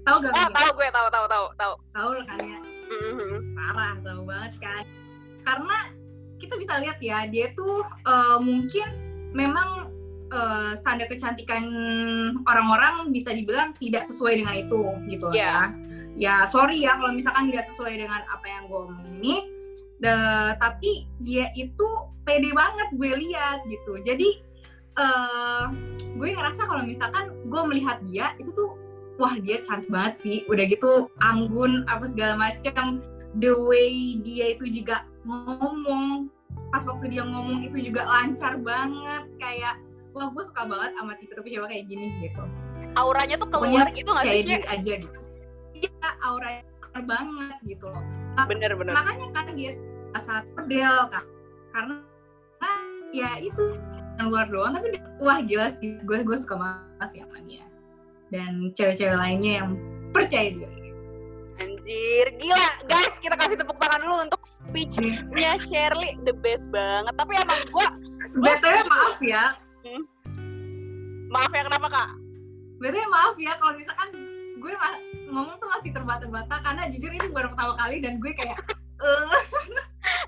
tahu 0.06 0.18
gak? 0.22 0.34
Ah, 0.38 0.50
tahu 0.54 0.70
gue 0.78 0.90
tahu 0.94 1.08
tahu 1.10 1.26
tahu 1.26 1.46
tahu. 1.58 1.74
Tahu 1.92 2.10
kan 2.30 2.40
ya. 2.46 2.60
Mm-hmm. 2.86 3.58
Parah 3.58 3.96
tahu 4.02 4.22
banget 4.26 4.54
kan. 4.62 4.84
Karena 5.46 5.78
kita 6.42 6.60
bisa 6.60 6.78
lihat 6.84 7.00
ya 7.00 7.26
dia 7.32 7.56
tuh 7.56 7.86
uh, 8.06 8.38
mungkin 8.42 8.88
memang 9.32 9.92
uh, 10.32 10.74
standar 10.80 11.08
kecantikan 11.08 11.66
orang-orang 12.48 13.10
bisa 13.12 13.32
dibilang 13.32 13.72
tidak 13.78 14.08
sesuai 14.08 14.42
dengan 14.44 14.56
itu 14.56 14.82
gitu 15.12 15.28
yeah. 15.32 15.72
ya. 15.72 15.84
Ya 16.16 16.36
sorry 16.48 16.80
ya 16.80 16.96
kalau 16.96 17.12
misalkan 17.12 17.52
nggak 17.52 17.68
sesuai 17.76 18.00
dengan 18.00 18.24
apa 18.32 18.46
yang 18.48 18.64
gue 18.72 18.84
ini. 19.20 19.36
The, 19.96 20.16
tapi 20.60 21.08
dia 21.24 21.56
itu 21.56 21.88
pede 22.28 22.52
banget 22.52 22.92
gue 23.00 23.12
lihat 23.16 23.64
gitu. 23.64 24.00
Jadi 24.04 24.44
uh, 25.00 25.72
gue 26.20 26.30
ngerasa 26.36 26.68
kalau 26.68 26.84
misalkan 26.84 27.32
gue 27.48 27.62
melihat 27.68 28.04
dia 28.04 28.36
itu 28.40 28.52
tuh 28.52 28.76
wah 29.20 29.36
dia 29.40 29.64
cantik 29.64 29.88
banget 29.92 30.14
sih. 30.20 30.38
Udah 30.52 30.66
gitu 30.68 31.08
anggun 31.24 31.88
apa 31.88 32.06
segala 32.10 32.36
macam 32.36 33.00
the 33.40 33.52
way 33.52 34.20
dia 34.24 34.56
itu 34.56 34.82
juga 34.84 35.04
ngomong 35.28 36.32
pas 36.72 36.84
waktu 36.84 37.16
dia 37.16 37.24
ngomong 37.24 37.68
itu 37.72 37.92
juga 37.92 38.08
lancar 38.08 38.60
banget. 38.60 39.24
Kayak 39.40 39.80
wah 40.16 40.32
gue 40.32 40.44
suka 40.44 40.68
banget 40.68 40.92
sama 40.96 41.12
tipe-tipe 41.20 41.48
cewek 41.48 41.70
kayak 41.72 41.86
gini 41.88 42.08
gitu. 42.24 42.44
Auranya 42.96 43.36
tuh 43.36 43.50
keluar 43.52 43.92
gitu 43.92 44.10
nggak 44.12 44.26
sih 44.28 44.64
aja 44.64 44.94
gitu. 45.04 45.20
Iya 45.76 46.10
auranya 46.24 46.64
keluar 46.80 47.04
banget 47.04 47.58
gitu 47.68 47.86
loh. 47.92 48.04
Bener 48.48 48.72
bener. 48.76 48.94
makanya 48.96 49.28
kan 49.32 49.56
dia 49.56 49.76
saat 50.16 50.48
model 50.56 51.12
kan 51.12 51.26
karena 51.76 51.96
ya 53.12 53.36
itu 53.44 53.76
yang 54.16 54.32
luar 54.32 54.48
doang 54.48 54.72
tapi 54.76 54.96
wah 55.20 55.40
gila 55.44 55.76
sih. 55.76 56.00
Gue 56.08 56.24
gue 56.24 56.38
suka 56.40 56.56
banget 56.56 57.08
sih 57.12 57.20
sama 57.20 57.40
dia 57.44 57.68
dan 58.30 58.74
cewek-cewek 58.74 59.18
lainnya 59.18 59.64
yang 59.64 59.70
percaya 60.14 60.50
diri. 60.54 60.86
Anjir, 61.56 62.26
gila 62.36 62.70
guys, 62.90 63.16
kita 63.24 63.36
kasih 63.40 63.56
tepuk 63.56 63.78
tangan 63.80 64.00
dulu 64.04 64.16
untuk 64.28 64.42
speechnya 64.44 65.56
Shirley, 65.56 66.20
the 66.28 66.36
best 66.44 66.68
banget. 66.68 67.16
Tapi 67.16 67.32
emang 67.40 67.62
gue, 67.72 67.88
BTW 68.44 68.76
maaf 68.92 69.20
ya. 69.24 69.56
Hmm? 69.88 70.04
Maaf 71.32 71.52
ya 71.56 71.64
kenapa 71.64 71.88
kak? 71.88 72.10
BTW 72.84 73.06
maaf 73.08 73.36
ya 73.40 73.54
kalau 73.56 73.74
misalkan 73.80 74.10
gue 74.60 74.72
ngomong 75.30 75.56
tuh 75.62 75.70
masih 75.78 75.92
terbata-bata 75.94 76.56
karena 76.64 76.84
jujur 76.90 77.12
ini 77.12 77.28
baru 77.30 77.54
pertama 77.54 77.74
kali 77.78 78.02
dan 78.02 78.18
gue 78.18 78.32
kayak 78.34 78.58
uh. 79.04 79.38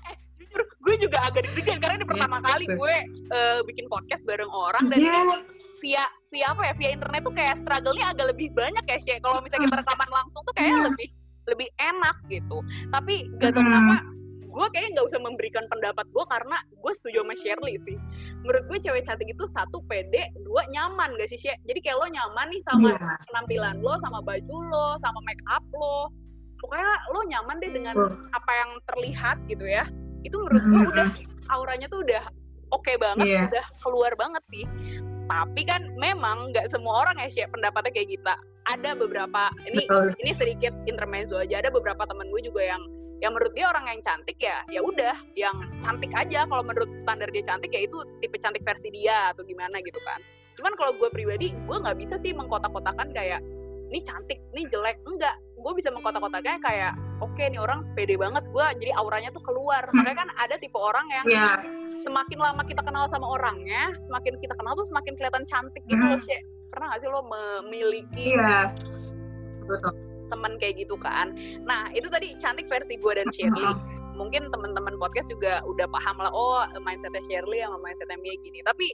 eh, 0.08 0.16
jujur 0.38 0.62
gue 0.62 0.94
juga 1.00 1.18
agak 1.26 1.48
deg-degan 1.48 1.78
karena 1.82 1.94
ini 1.98 2.04
iya, 2.06 2.12
pertama 2.14 2.36
yeah, 2.38 2.46
kali 2.46 2.64
gue 2.70 2.94
uh, 3.34 3.58
bikin 3.66 3.86
podcast 3.90 4.22
bareng 4.22 4.52
orang 4.52 4.84
dan 4.86 4.98
yeah. 5.00 5.10
ini 5.10 5.36
via 5.82 6.04
via 6.28 6.52
apa 6.52 6.62
ya 6.68 6.74
via 6.76 6.90
internet 6.94 7.20
tuh 7.24 7.34
kayak 7.34 7.54
struggle-nya 7.60 8.06
agak 8.12 8.26
lebih 8.32 8.48
banyak 8.52 8.84
ya 8.84 8.98
sih 9.00 9.16
kalau 9.20 9.40
misalnya 9.40 9.68
kita 9.68 9.76
hmm. 9.80 9.84
rekaman 9.84 10.10
langsung 10.12 10.42
tuh 10.44 10.54
kayak 10.54 10.70
yeah. 10.70 10.84
lebih 10.88 11.08
lebih 11.48 11.68
enak 11.80 12.16
gitu. 12.28 12.58
Tapi 12.92 13.14
gak 13.40 13.56
tau 13.56 13.64
kenapa 13.64 14.04
gue 14.48 14.66
kayaknya 14.74 14.90
nggak 14.98 15.06
usah 15.12 15.20
memberikan 15.22 15.64
pendapat 15.70 16.06
gue 16.10 16.24
karena 16.26 16.56
gue 16.66 16.92
setuju 16.92 17.22
sama 17.22 17.34
Shirley 17.36 17.74
sih. 17.80 17.96
Menurut 18.44 18.64
gue 18.68 18.78
cewek 18.84 19.02
cantik 19.06 19.28
itu 19.32 19.44
satu 19.48 19.80
pede 19.88 20.28
dua 20.44 20.66
nyaman 20.68 21.16
gak 21.16 21.28
sih 21.32 21.40
Shirley 21.40 21.64
jadi 21.64 21.80
kayak 21.80 21.96
lo 22.04 22.06
nyaman 22.12 22.46
nih 22.52 22.62
sama 22.68 22.88
yeah. 22.92 23.16
penampilan 23.32 23.76
lo 23.80 23.94
sama 24.04 24.18
baju 24.20 24.56
lo 24.68 24.88
sama 25.00 25.18
make 25.24 25.42
up 25.48 25.64
lo. 25.72 26.12
Pokoknya 26.58 26.92
lo 27.14 27.20
nyaman 27.24 27.56
deh 27.62 27.70
dengan 27.70 27.94
apa 28.34 28.52
yang 28.52 28.70
terlihat 28.92 29.36
gitu 29.48 29.64
ya. 29.64 29.86
Itu 30.26 30.42
menurut 30.42 30.64
gue 30.68 30.82
udah 30.92 31.08
auranya 31.54 31.86
tuh 31.88 32.04
udah 32.04 32.28
oke 32.74 32.84
okay 32.84 32.96
banget 33.00 33.26
yeah. 33.26 33.46
udah 33.48 33.66
keluar 33.80 34.12
banget 34.18 34.42
sih 34.52 34.64
tapi 35.28 35.62
kan 35.68 35.92
memang 36.00 36.50
nggak 36.50 36.72
semua 36.72 37.04
orang 37.04 37.20
ya 37.20 37.28
sih 37.28 37.44
pendapatnya 37.52 37.92
kayak 37.92 38.16
kita 38.16 38.34
ada 38.68 38.90
beberapa 38.96 39.52
ini 39.68 39.84
Betul. 39.84 40.16
ini 40.24 40.32
sedikit 40.36 40.72
intermezzo 40.84 41.40
aja. 41.40 41.60
Ada 41.60 41.72
beberapa 41.72 42.04
temen 42.04 42.28
gue 42.32 42.48
juga 42.48 42.64
yang 42.64 42.82
yang 43.18 43.34
menurut 43.34 43.50
dia 43.56 43.66
orang 43.66 43.84
yang 43.90 44.00
cantik 44.04 44.38
ya 44.38 44.62
ya 44.72 44.80
udah 44.80 45.16
yang 45.36 45.56
cantik 45.84 46.12
aja. 46.16 46.44
Kalau 46.48 46.64
menurut 46.64 46.88
standar 47.04 47.28
dia 47.32 47.44
cantik 47.44 47.72
ya 47.72 47.84
itu 47.84 47.96
tipe 48.24 48.36
cantik 48.40 48.64
versi 48.64 48.88
dia 48.92 49.32
atau 49.32 49.44
gimana 49.44 49.80
gitu 49.84 50.00
kan. 50.04 50.20
Cuman 50.56 50.72
kalau 50.76 50.96
gue 50.96 51.08
pribadi 51.12 51.52
gue 51.52 51.76
nggak 51.76 51.96
bisa 52.00 52.16
sih 52.20 52.32
mengkotak-kotakan 52.32 53.12
kayak 53.12 53.40
ini 53.88 54.00
cantik 54.04 54.40
ini 54.56 54.68
jelek. 54.68 55.00
Enggak 55.08 55.36
gue 55.58 55.72
bisa 55.74 55.90
mengkotak-kotaknya 55.90 56.58
kayak 56.62 56.92
oke 57.18 57.34
okay, 57.34 57.50
nih 57.50 57.58
orang 57.58 57.82
pede 57.98 58.14
banget 58.14 58.46
gue 58.46 58.66
jadi 58.78 58.92
auranya 58.94 59.34
tuh 59.34 59.42
keluar 59.42 59.84
hmm. 59.90 59.94
makanya 59.98 60.18
kan 60.26 60.28
ada 60.38 60.54
tipe 60.56 60.78
orang 60.78 61.06
yang 61.10 61.26
yeah 61.26 61.58
semakin 62.08 62.38
lama 62.40 62.62
kita 62.64 62.80
kenal 62.80 63.04
sama 63.10 63.26
orangnya, 63.28 63.92
semakin 64.08 64.40
kita 64.40 64.54
kenal 64.56 64.72
tuh 64.72 64.86
semakin 64.88 65.12
kelihatan 65.18 65.44
cantik 65.44 65.84
gitu 65.84 66.00
hmm. 66.00 66.16
loh. 66.16 66.20
Pernah 66.72 66.86
gak 66.96 67.00
sih 67.04 67.08
lo 67.12 67.20
memiliki 67.28 68.32
iya. 68.32 68.72
Betul. 69.68 69.92
teman 70.28 70.60
kayak 70.60 70.84
gitu 70.84 70.96
kan? 71.00 71.32
Nah, 71.64 71.88
itu 71.92 72.08
tadi 72.12 72.36
cantik 72.36 72.68
versi 72.68 73.00
gue 73.00 73.12
dan 73.12 73.28
Shirley. 73.32 73.72
Mungkin 74.16 74.50
teman-teman 74.52 74.98
podcast 75.00 75.30
juga 75.32 75.62
udah 75.64 75.86
paham 75.88 76.20
lah, 76.20 76.32
oh 76.32 76.64
mindsetnya 76.80 77.22
Shirley 77.28 77.64
sama 77.64 77.80
mindsetnya 77.80 78.18
Mia 78.20 78.36
gini. 78.40 78.60
Tapi 78.64 78.92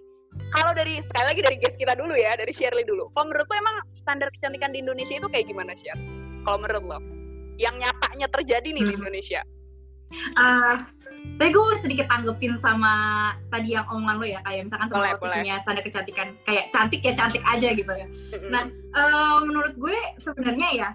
kalau 0.55 0.75
dari 0.75 0.99
sekali 1.03 1.27
lagi 1.31 1.41
dari 1.43 1.57
guest 1.59 1.79
kita 1.79 1.95
dulu 1.99 2.15
ya, 2.15 2.39
dari 2.39 2.55
Shirley 2.55 2.87
dulu. 2.87 3.11
Kalau 3.15 3.31
menurut 3.31 3.47
lo 3.51 3.57
emang 3.59 3.77
standar 3.95 4.31
kecantikan 4.31 4.71
di 4.71 4.83
Indonesia 4.83 5.19
itu 5.19 5.27
kayak 5.27 5.51
gimana, 5.51 5.75
Shir? 5.75 5.99
Kalau 6.45 6.59
menurut 6.61 6.85
lo, 6.85 6.99
yang 7.57 7.75
nyatanya 7.81 8.29
terjadi 8.29 8.69
nih 8.69 8.83
hmm. 8.85 8.91
di 8.93 8.95
Indonesia? 9.01 9.41
Uh, 10.39 10.79
tapi 11.35 11.51
gue 11.51 11.75
sedikit 11.75 12.07
tanggepin 12.07 12.55
sama 12.63 12.95
tadi 13.51 13.75
yang 13.75 13.83
omongan 13.91 14.17
lo 14.23 14.27
ya 14.29 14.39
kayak 14.47 14.71
misalkan 14.71 14.87
teman 14.87 15.11
lo 15.11 15.19
punya 15.19 15.59
standar 15.59 15.83
kecantikan 15.83 16.29
kayak 16.47 16.71
cantik 16.71 17.03
ya 17.03 17.13
cantik 17.17 17.43
aja 17.43 17.69
gitu 17.75 17.91
ya 17.91 18.07
mm-hmm. 18.07 18.51
nah 18.55 18.63
uh, 18.95 19.43
menurut 19.43 19.75
gue 19.75 19.97
sebenarnya 20.23 20.69
ya 20.71 20.89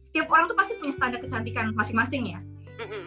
setiap 0.00 0.32
orang 0.32 0.48
tuh 0.48 0.56
pasti 0.56 0.80
punya 0.80 0.96
standar 0.96 1.20
kecantikan 1.20 1.76
masing-masing 1.76 2.24
ya 2.32 2.40
mm-hmm. 2.80 3.04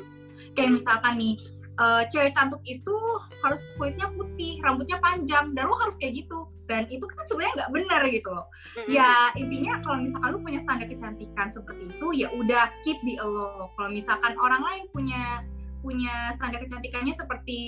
kayak 0.54 0.78
misalkan 0.78 1.18
nih 1.18 1.42
uh, 1.82 2.06
cewek 2.06 2.30
cantik 2.38 2.62
itu 2.70 2.98
harus 3.42 3.66
kulitnya 3.74 4.06
putih 4.14 4.62
rambutnya 4.62 5.02
panjang 5.02 5.58
dan 5.58 5.64
lo 5.66 5.76
harus 5.82 5.98
kayak 5.98 6.22
gitu 6.22 6.46
dan 6.66 6.90
itu 6.90 7.06
kan 7.06 7.26
sebenarnya 7.26 7.54
nggak 7.64 7.72
benar 7.74 8.02
gitu 8.10 8.30
loh 8.34 8.48
mm-hmm. 8.50 8.90
ya 8.90 9.30
intinya 9.38 9.74
kalau 9.86 9.98
misalkan 10.02 10.30
lo 10.34 10.40
punya 10.42 10.60
standar 10.62 10.88
kecantikan 10.90 11.48
seperti 11.50 11.84
itu 11.94 12.08
ya 12.14 12.28
udah 12.34 12.66
keep 12.82 12.98
di 13.06 13.16
lo 13.22 13.70
kalau 13.78 13.90
misalkan 13.90 14.34
orang 14.42 14.62
lain 14.62 14.84
punya 14.90 15.46
punya 15.86 16.34
standar 16.42 16.66
kecantikannya 16.66 17.14
seperti 17.14 17.60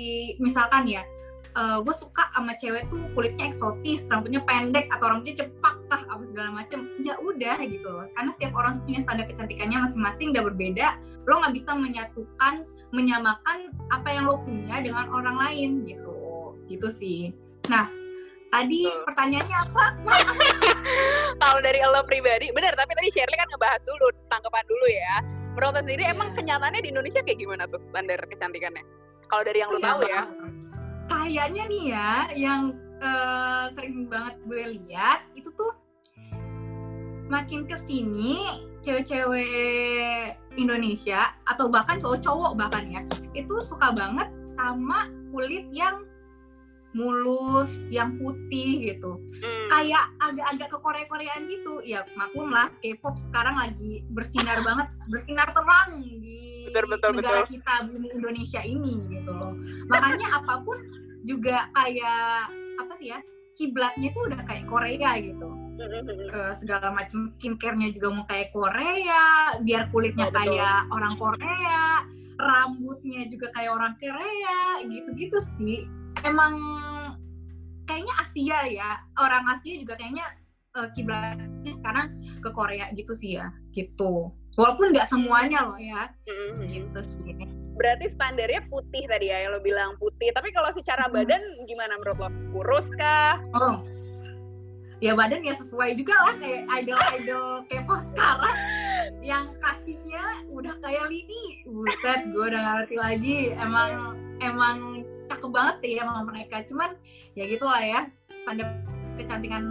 misalkan 0.42 0.90
ya 0.90 1.06
uh, 1.58 1.80
gue 1.82 1.96
suka 1.98 2.30
sama 2.34 2.54
cewek 2.54 2.86
tuh 2.94 3.02
kulitnya 3.18 3.50
eksotis, 3.50 4.06
rambutnya 4.10 4.46
pendek 4.46 4.90
atau 4.94 5.10
rambutnya 5.10 5.46
cepak 5.46 5.76
kah 5.90 6.02
apa 6.06 6.24
segala 6.24 6.50
macem, 6.54 6.86
ya 7.02 7.18
udah 7.18 7.58
gitu 7.66 7.88
loh. 7.88 8.06
Karena 8.14 8.30
setiap 8.34 8.54
orang 8.54 8.80
tuh 8.80 8.84
punya 8.86 9.00
standar 9.06 9.26
kecantikannya 9.26 9.78
masing-masing 9.90 10.28
udah 10.38 10.44
berbeda. 10.54 10.88
Lo 11.26 11.42
nggak 11.42 11.56
bisa 11.58 11.72
menyatukan, 11.74 12.54
menyamakan 12.94 13.58
apa 13.90 14.08
yang 14.14 14.30
lo 14.30 14.38
punya 14.46 14.84
dengan 14.86 15.10
orang 15.10 15.38
lain 15.42 15.88
gitu, 15.88 16.54
gitu 16.70 16.88
sih. 16.94 17.34
Nah, 17.68 17.90
tadi 18.50 18.88
Betul. 18.88 19.06
pertanyaannya 19.08 19.58
apa? 19.68 19.86
Kalau 21.44 21.60
dari 21.60 21.80
lo 21.84 22.02
pribadi, 22.08 22.50
benar. 22.56 22.74
Tapi 22.74 22.92
tadi 22.96 23.10
Shirley 23.12 23.38
kan 23.38 23.48
ngebahas 23.52 23.82
dulu, 23.84 24.08
tanggapan 24.32 24.66
dulu 24.68 24.88
ya 24.88 25.16
menurut 25.58 25.74
lo 25.74 25.82
sendiri 25.82 26.06
yeah. 26.06 26.14
emang 26.14 26.30
kenyataannya 26.38 26.82
di 26.86 26.90
Indonesia 26.94 27.22
kayak 27.26 27.42
gimana 27.42 27.66
tuh 27.66 27.82
standar 27.82 28.22
kecantikannya? 28.30 28.86
Kalau 29.26 29.42
dari 29.42 29.58
yang 29.66 29.74
lo 29.74 29.82
yeah. 29.82 29.90
tahu 29.90 30.00
ya? 30.06 30.22
Kayaknya 31.10 31.64
nih 31.66 31.84
ya, 31.90 32.12
yang 32.38 32.62
uh, 33.02 33.66
sering 33.74 34.06
banget 34.06 34.36
gue 34.46 34.64
lihat 34.78 35.26
itu 35.34 35.50
tuh 35.58 35.74
makin 37.28 37.66
ke 37.66 37.76
sini 37.84 38.64
cewek-cewek 38.86 40.38
Indonesia 40.56 41.36
atau 41.44 41.68
bahkan 41.68 42.00
cowok-cowok 42.00 42.56
bahkan 42.56 42.88
ya 42.88 43.02
itu 43.36 43.60
suka 43.60 43.92
banget 43.92 44.32
sama 44.56 45.12
kulit 45.36 45.68
yang 45.76 46.07
mulus, 46.98 47.70
yang 47.94 48.18
putih 48.18 48.90
gitu. 48.90 49.22
Hmm. 49.22 49.68
Kayak 49.70 50.10
agak-agak 50.18 50.68
ke 50.74 50.78
Korea-Koreaan 50.82 51.42
gitu. 51.46 51.86
Ya 51.86 52.02
maklum 52.18 52.50
lah, 52.50 52.74
K-pop 52.82 53.16
sekarang 53.22 53.56
lagi 53.62 54.02
bersinar 54.10 54.66
banget, 54.66 54.90
bersinar 55.08 55.54
terang 55.54 56.02
di 56.02 56.66
Betul, 56.68 56.84
betul, 56.92 57.12
negara 57.16 57.42
betul. 57.46 57.54
kita 57.58 57.74
bumi 57.88 58.08
Indonesia 58.12 58.62
ini 58.66 58.94
gitu 59.08 59.32
loh. 59.32 59.54
Makanya 59.88 60.28
apa 60.42 60.62
pun 60.66 60.78
juga 61.24 61.72
kayak 61.72 62.52
apa 62.82 62.94
sih 63.00 63.14
ya? 63.14 63.20
Kiblatnya 63.58 64.14
tuh 64.14 64.30
udah 64.30 64.42
kayak 64.46 64.66
Korea 64.70 65.18
gitu. 65.18 65.50
Ke 66.30 66.58
segala 66.58 66.90
macam 66.94 67.30
skincare-nya 67.30 67.94
juga 67.94 68.08
mau 68.14 68.26
kayak 68.30 68.54
Korea, 68.54 69.58
biar 69.62 69.90
kulitnya 69.94 70.30
Oh, 70.30 70.34
kayak 70.34 70.90
orang 70.94 71.14
Korea, 71.18 72.06
rambutnya 72.38 73.26
juga 73.30 73.50
kayak 73.54 73.72
orang 73.74 73.94
Korea, 73.98 74.82
gitu-gitu 74.86 75.38
sih. 75.58 75.90
Emang 76.24 76.54
kayaknya 77.86 78.14
Asia 78.20 78.60
ya, 78.68 78.90
orang 79.18 79.44
Asia 79.52 79.78
juga 79.78 79.98
kayaknya 79.98 80.26
eh, 80.78 80.90
kiblatnya 80.94 81.74
sekarang 81.74 82.08
ke 82.40 82.50
Korea 82.54 82.90
gitu 82.94 83.14
sih 83.18 83.38
ya, 83.42 83.50
gitu. 83.74 84.30
Walaupun 84.58 84.94
nggak 84.94 85.10
semuanya 85.10 85.70
loh 85.70 85.78
ya, 85.78 86.10
Hmm, 86.26 86.62
gitu 86.66 87.00
sih. 87.02 87.34
Berarti 87.78 88.10
standarnya 88.10 88.66
putih 88.70 89.06
tadi 89.06 89.30
ya, 89.30 89.46
yang 89.46 89.54
lo 89.54 89.62
bilang 89.62 89.94
putih. 90.02 90.34
Tapi 90.34 90.50
kalau 90.50 90.74
secara 90.74 91.06
Hmm. 91.06 91.14
badan 91.14 91.42
gimana 91.70 91.94
menurut 92.02 92.18
lo? 92.18 92.30
Kurus 92.54 92.90
kah? 92.98 93.38
Oh, 93.54 93.86
ya 94.98 95.14
badan 95.14 95.46
ya 95.46 95.54
sesuai 95.54 95.94
juga 95.94 96.18
lah 96.26 96.36
kayak 96.42 96.64
idol-idol 96.74 97.62
K-pop 97.70 98.02
sekarang 98.14 98.58
yang 99.22 99.46
kakinya 99.62 100.26
udah 100.50 100.74
kayak 100.82 101.06
lidi 101.06 101.62
buset 101.70 102.26
gue 102.34 102.46
udah 102.50 102.62
ngerti 102.66 102.96
lagi 102.98 103.38
emang 103.54 104.18
emang 104.42 105.06
cakep 105.28 105.52
banget 105.52 105.76
sih 105.84 105.92
emang 106.00 106.26
mereka 106.26 106.64
cuman 106.66 106.96
ya 107.36 107.44
gitulah 107.48 107.84
ya 107.84 108.02
standar 108.44 108.68
kecantikan 109.20 109.64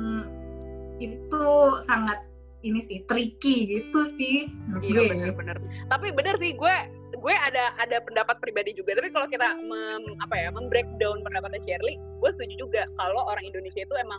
itu 1.00 1.44
sangat 1.84 2.20
ini 2.64 2.80
sih 2.82 3.04
tricky 3.06 3.68
gitu 3.68 4.00
sih 4.16 4.48
Iya 4.82 5.06
gue. 5.06 5.12
bener-bener. 5.12 5.56
Tapi 5.86 6.10
bener 6.10 6.34
sih 6.40 6.56
gue 6.56 6.75
gue 7.14 7.34
ada 7.46 7.72
ada 7.78 8.02
pendapat 8.02 8.42
pribadi 8.42 8.75
juga. 8.75 8.96
Tapi 8.98 9.12
kalau 9.14 9.28
kita 9.30 9.54
mem, 9.62 10.02
apa 10.25 10.34
ya 10.34 10.48
membreakdown 10.50 11.22
pendapatnya 11.22 11.62
Shirley, 11.62 11.96
gue 11.96 12.30
setuju 12.34 12.54
juga 12.58 12.82
kalau 12.98 13.22
orang 13.28 13.44
Indonesia 13.46 13.86
itu 13.86 13.94
emang 14.00 14.18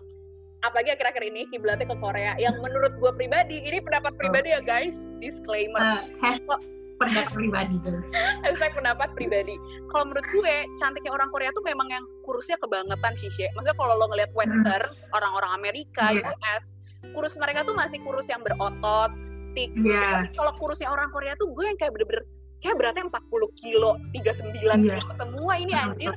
apalagi 0.65 0.89
akhir-akhir 0.95 1.23
ini 1.29 1.45
kiblatnya 1.53 1.85
ke 1.85 1.97
Korea 2.01 2.33
yang 2.41 2.57
menurut 2.65 2.97
gue 2.97 3.11
pribadi 3.13 3.61
ini 3.61 3.77
pendapat 3.77 4.17
pribadi 4.17 4.49
ya 4.57 4.61
guys 4.63 5.05
disclaimer 5.21 6.01
hashtag 6.17 6.61
pendapat 6.97 7.29
pribadi 7.31 7.75
tuh. 7.79 7.99
hashtag 8.43 8.73
pendapat 8.73 9.09
pribadi 9.13 9.55
kalau 9.87 10.03
menurut 10.05 10.25
gue 10.27 10.55
cantiknya 10.75 11.11
orang 11.11 11.29
Korea 11.29 11.49
tuh 11.51 11.61
memang 11.61 11.87
yang 11.87 12.03
kurusnya 12.21 12.57
kebangetan 12.57 13.13
sih 13.13 13.29
She. 13.29 13.45
maksudnya 13.53 13.77
kalau 13.77 13.93
lo 13.95 14.05
ngeliat 14.07 14.33
western 14.33 14.65
orang-orang 15.11 15.51
Amerika 15.53 16.09
Iya. 16.09 16.33
US 16.33 16.65
kurus 17.07 17.33
mereka 17.37 17.61
tuh 17.61 17.73
masih 17.73 18.01
kurus 18.01 18.25
yang 18.25 18.41
berotot 18.41 19.13
tik. 19.53 19.71
Tapi 19.73 20.33
kalau 20.33 20.51
kurusnya 20.55 20.89
orang 20.89 21.09
Korea 21.09 21.33
tuh 21.33 21.49
gue 21.49 21.65
yang 21.65 21.77
kayak 21.77 21.93
bener-bener 21.93 22.25
kayak 22.57 22.75
beratnya 22.75 23.05
40 23.05 23.21
kilo 23.55 23.91
39 24.11 24.53
Iya. 24.81 24.97
kilo 24.97 25.13
semua 25.13 25.53
ini 25.55 25.73
anjir 25.73 26.13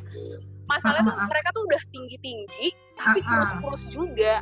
masalahnya 0.64 1.10
tuh 1.10 1.26
mereka 1.26 1.48
tuh 1.50 1.62
udah 1.66 1.82
tinggi-tinggi 1.90 2.66
tapi 2.94 3.18
Ah, 3.18 3.26
ah. 3.26 3.28
kurus-kurus 3.28 3.84
juga 3.90 4.34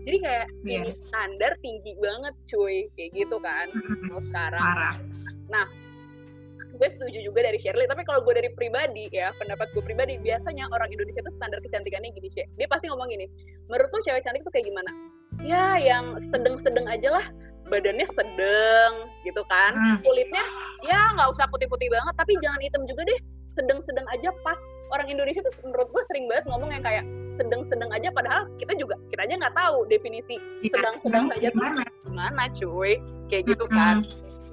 jadi 0.00 0.16
kayak 0.16 0.46
Iya. 0.62 0.80
ini 0.80 0.92
standar 1.02 1.52
tinggi 1.58 1.92
banget 1.98 2.34
cuy 2.46 2.76
kayak 2.94 3.10
gitu 3.14 3.36
kan 3.38 3.66
kalau 4.06 4.22
sekarang 4.24 4.62
Parah. 4.62 4.94
Gue 6.72 6.88
setuju 6.98 7.18
juga 7.22 7.46
dari 7.46 7.58
Shirley 7.60 7.86
tapi 7.86 8.02
kalau 8.02 8.24
gue 8.24 8.34
dari 8.34 8.50
pribadi 8.56 9.06
ya 9.12 9.30
pendapat 9.36 9.70
gue 9.76 9.82
pribadi 9.84 10.16
biasanya 10.18 10.66
orang 10.72 10.88
Indonesia 10.90 11.20
tuh 11.22 11.34
standar 11.36 11.60
kecantikannya 11.60 12.10
gini 12.16 12.28
sih 12.32 12.44
dia 12.56 12.66
pasti 12.66 12.88
ngomong 12.88 13.06
gini 13.12 13.28
menurut 13.68 13.92
lu 13.92 14.00
cewek 14.02 14.24
cantik 14.24 14.42
tuh 14.42 14.52
kayak 14.52 14.66
gimana? 14.66 14.90
Ya 15.40 15.78
yang 15.78 16.18
sedang-sedang 16.32 16.86
aja 16.88 17.08
lah 17.20 17.26
badannya 17.70 18.04
sedang 18.10 18.92
gitu 19.24 19.42
kan. 19.48 19.72
Hmm. 19.72 19.98
kulitnya 20.04 20.44
ya 20.84 21.14
nggak 21.14 21.28
usah 21.32 21.46
putih-putih 21.48 21.88
banget 21.88 22.14
tapi 22.18 22.34
jangan 22.42 22.60
hitam 22.60 22.82
juga 22.88 23.06
deh 23.06 23.20
sedang-sedang 23.52 24.06
aja. 24.10 24.28
Pas 24.42 24.58
orang 24.92 25.08
Indonesia 25.08 25.40
tuh 25.44 25.52
menurut 25.68 25.88
gue 25.92 26.02
sering 26.10 26.26
banget 26.28 26.44
ngomong 26.50 26.72
yang 26.72 26.84
kayak 26.84 27.04
sedang-sedang 27.40 27.88
aja 27.96 28.12
padahal 28.12 28.44
kita 28.60 28.76
juga 28.76 28.92
kita 29.08 29.24
aja 29.24 29.34
nggak 29.40 29.56
tahu 29.56 29.88
definisi 29.88 30.36
Iya, 30.60 30.76
sedang-sedang 30.76 31.32
saja 31.32 31.48
tuh 31.48 31.64
gimana? 31.64 31.82
gimana 32.04 32.42
cuy. 32.52 32.92
Kayak 33.32 33.56
gitu 33.56 33.64
kan 33.72 34.04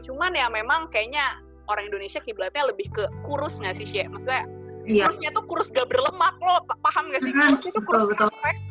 cuman 0.09 0.33
ya 0.33 0.49
memang 0.49 0.89
kayaknya 0.89 1.37
orang 1.63 1.85
Indonesia 1.85 2.17
kiblatnya 2.17 2.65
lebih 2.65 2.89
ke 2.89 3.05
kurus 3.21 3.61
nggak 3.61 3.77
sih 3.77 3.85
Syek? 3.85 4.09
Maksudnya 4.09 4.49
Iya. 4.81 5.05
kurusnya 5.05 5.29
tuh 5.29 5.45
kurus 5.45 5.69
gak 5.69 5.85
berlemak 5.85 6.33
lo 6.39 6.65
pa- 6.65 6.81
paham 6.81 7.13
gak 7.13 7.21
sih? 7.21 7.29
Kurus 7.29 7.61
itu 7.61 7.79
kurus 7.79 8.03
betul, 8.03 8.25
betul. 8.25 8.27
perfect 8.33 8.61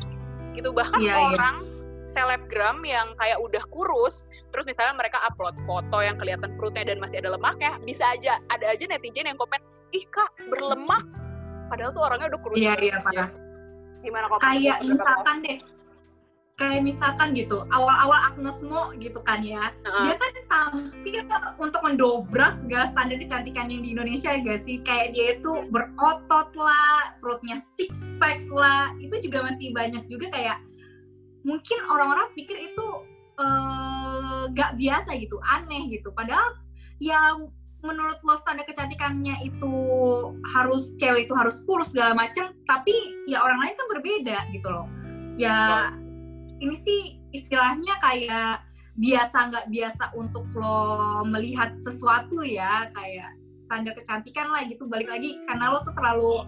gitu 0.50 0.68
bahkan 0.74 0.98
Iya, 0.98 1.14
iya. 1.14 1.26
orang 1.30 1.56
selebgram 2.04 2.82
yang 2.82 3.14
kayak 3.14 3.38
udah 3.38 3.62
kurus 3.68 4.24
terus 4.48 4.64
misalnya 4.64 4.96
mereka 4.96 5.22
upload 5.22 5.54
foto 5.62 6.00
yang 6.00 6.16
kelihatan 6.16 6.50
perutnya 6.56 6.82
dan 6.82 6.98
masih 6.98 7.20
ada 7.20 7.30
lemaknya 7.30 7.76
bisa 7.80 8.10
aja 8.10 8.40
ada 8.48 8.66
aja 8.66 8.84
netizen 8.84 9.28
yang 9.28 9.36
komen 9.36 9.60
ih 9.90 10.02
kak 10.08 10.26
berlemak 10.48 11.04
padahal 11.68 11.92
tuh 11.92 12.02
orangnya 12.02 12.32
udah 12.32 12.40
kurus 12.40 12.56
Iya, 12.58 12.74
iya, 12.80 12.96
ya. 12.96 12.98
parah. 12.98 13.28
gimana 14.00 14.24
kok 14.26 14.38
Kayak 14.40 14.78
misalkan 14.82 15.36
deh, 15.38 15.58
kayak 16.58 16.82
misalkan 16.82 17.38
gitu, 17.38 17.62
awal-awal 17.70 18.18
Agnes 18.34 18.58
Mo 18.66 18.90
gitu 18.98 19.22
kan 19.22 19.46
ya, 19.46 19.70
dia 20.02 20.14
kan 20.18 20.30
tampil 20.50 21.22
untuk 21.62 21.78
mendobrak 21.86 22.58
segala 22.66 22.90
standar 22.90 23.16
kecantikan 23.22 23.70
yang 23.70 23.86
di 23.86 23.94
Indonesia 23.94 24.34
gak 24.34 24.66
sih? 24.66 24.82
Kayak 24.82 25.14
dia 25.14 25.26
itu 25.38 25.70
berotot 25.70 26.50
lah, 26.58 27.14
perutnya 27.22 27.62
six 27.78 28.10
pack 28.18 28.42
lah, 28.50 28.90
itu 28.98 29.22
juga 29.22 29.46
masih 29.46 29.70
banyak 29.70 30.10
juga 30.10 30.34
kayak 30.34 30.58
mungkin 31.46 31.78
orang-orang 31.86 32.26
pikir 32.34 32.58
itu 32.58 32.86
eh, 33.38 34.42
gak 34.58 34.74
biasa 34.74 35.14
gitu, 35.14 35.38
aneh 35.46 35.86
gitu. 35.94 36.10
Padahal 36.10 36.58
yang 36.98 37.54
menurut 37.86 38.18
lo 38.26 38.34
standar 38.42 38.66
kecantikannya 38.66 39.46
itu 39.46 39.74
harus 40.58 40.98
cewek 40.98 41.30
itu 41.30 41.34
harus 41.38 41.62
kurus 41.62 41.94
segala 41.94 42.18
macem, 42.18 42.50
tapi 42.66 42.90
ya 43.30 43.46
orang 43.46 43.62
lain 43.62 43.74
kan 43.78 43.86
berbeda 43.94 44.38
gitu 44.50 44.66
loh. 44.66 44.90
Ya 45.38 45.94
ini 46.58 46.76
sih 46.78 47.00
istilahnya 47.34 47.98
kayak 48.02 48.66
biasa 48.98 49.36
nggak 49.54 49.66
biasa 49.70 50.04
untuk 50.18 50.44
lo 50.58 51.22
melihat 51.22 51.78
sesuatu 51.78 52.42
ya 52.42 52.90
kayak 52.90 53.30
standar 53.62 53.94
kecantikan 53.94 54.50
lah 54.50 54.66
gitu. 54.66 54.90
Balik 54.90 55.06
lagi 55.06 55.38
karena 55.46 55.70
lo 55.70 55.78
tuh 55.86 55.94
terlalu 55.94 56.42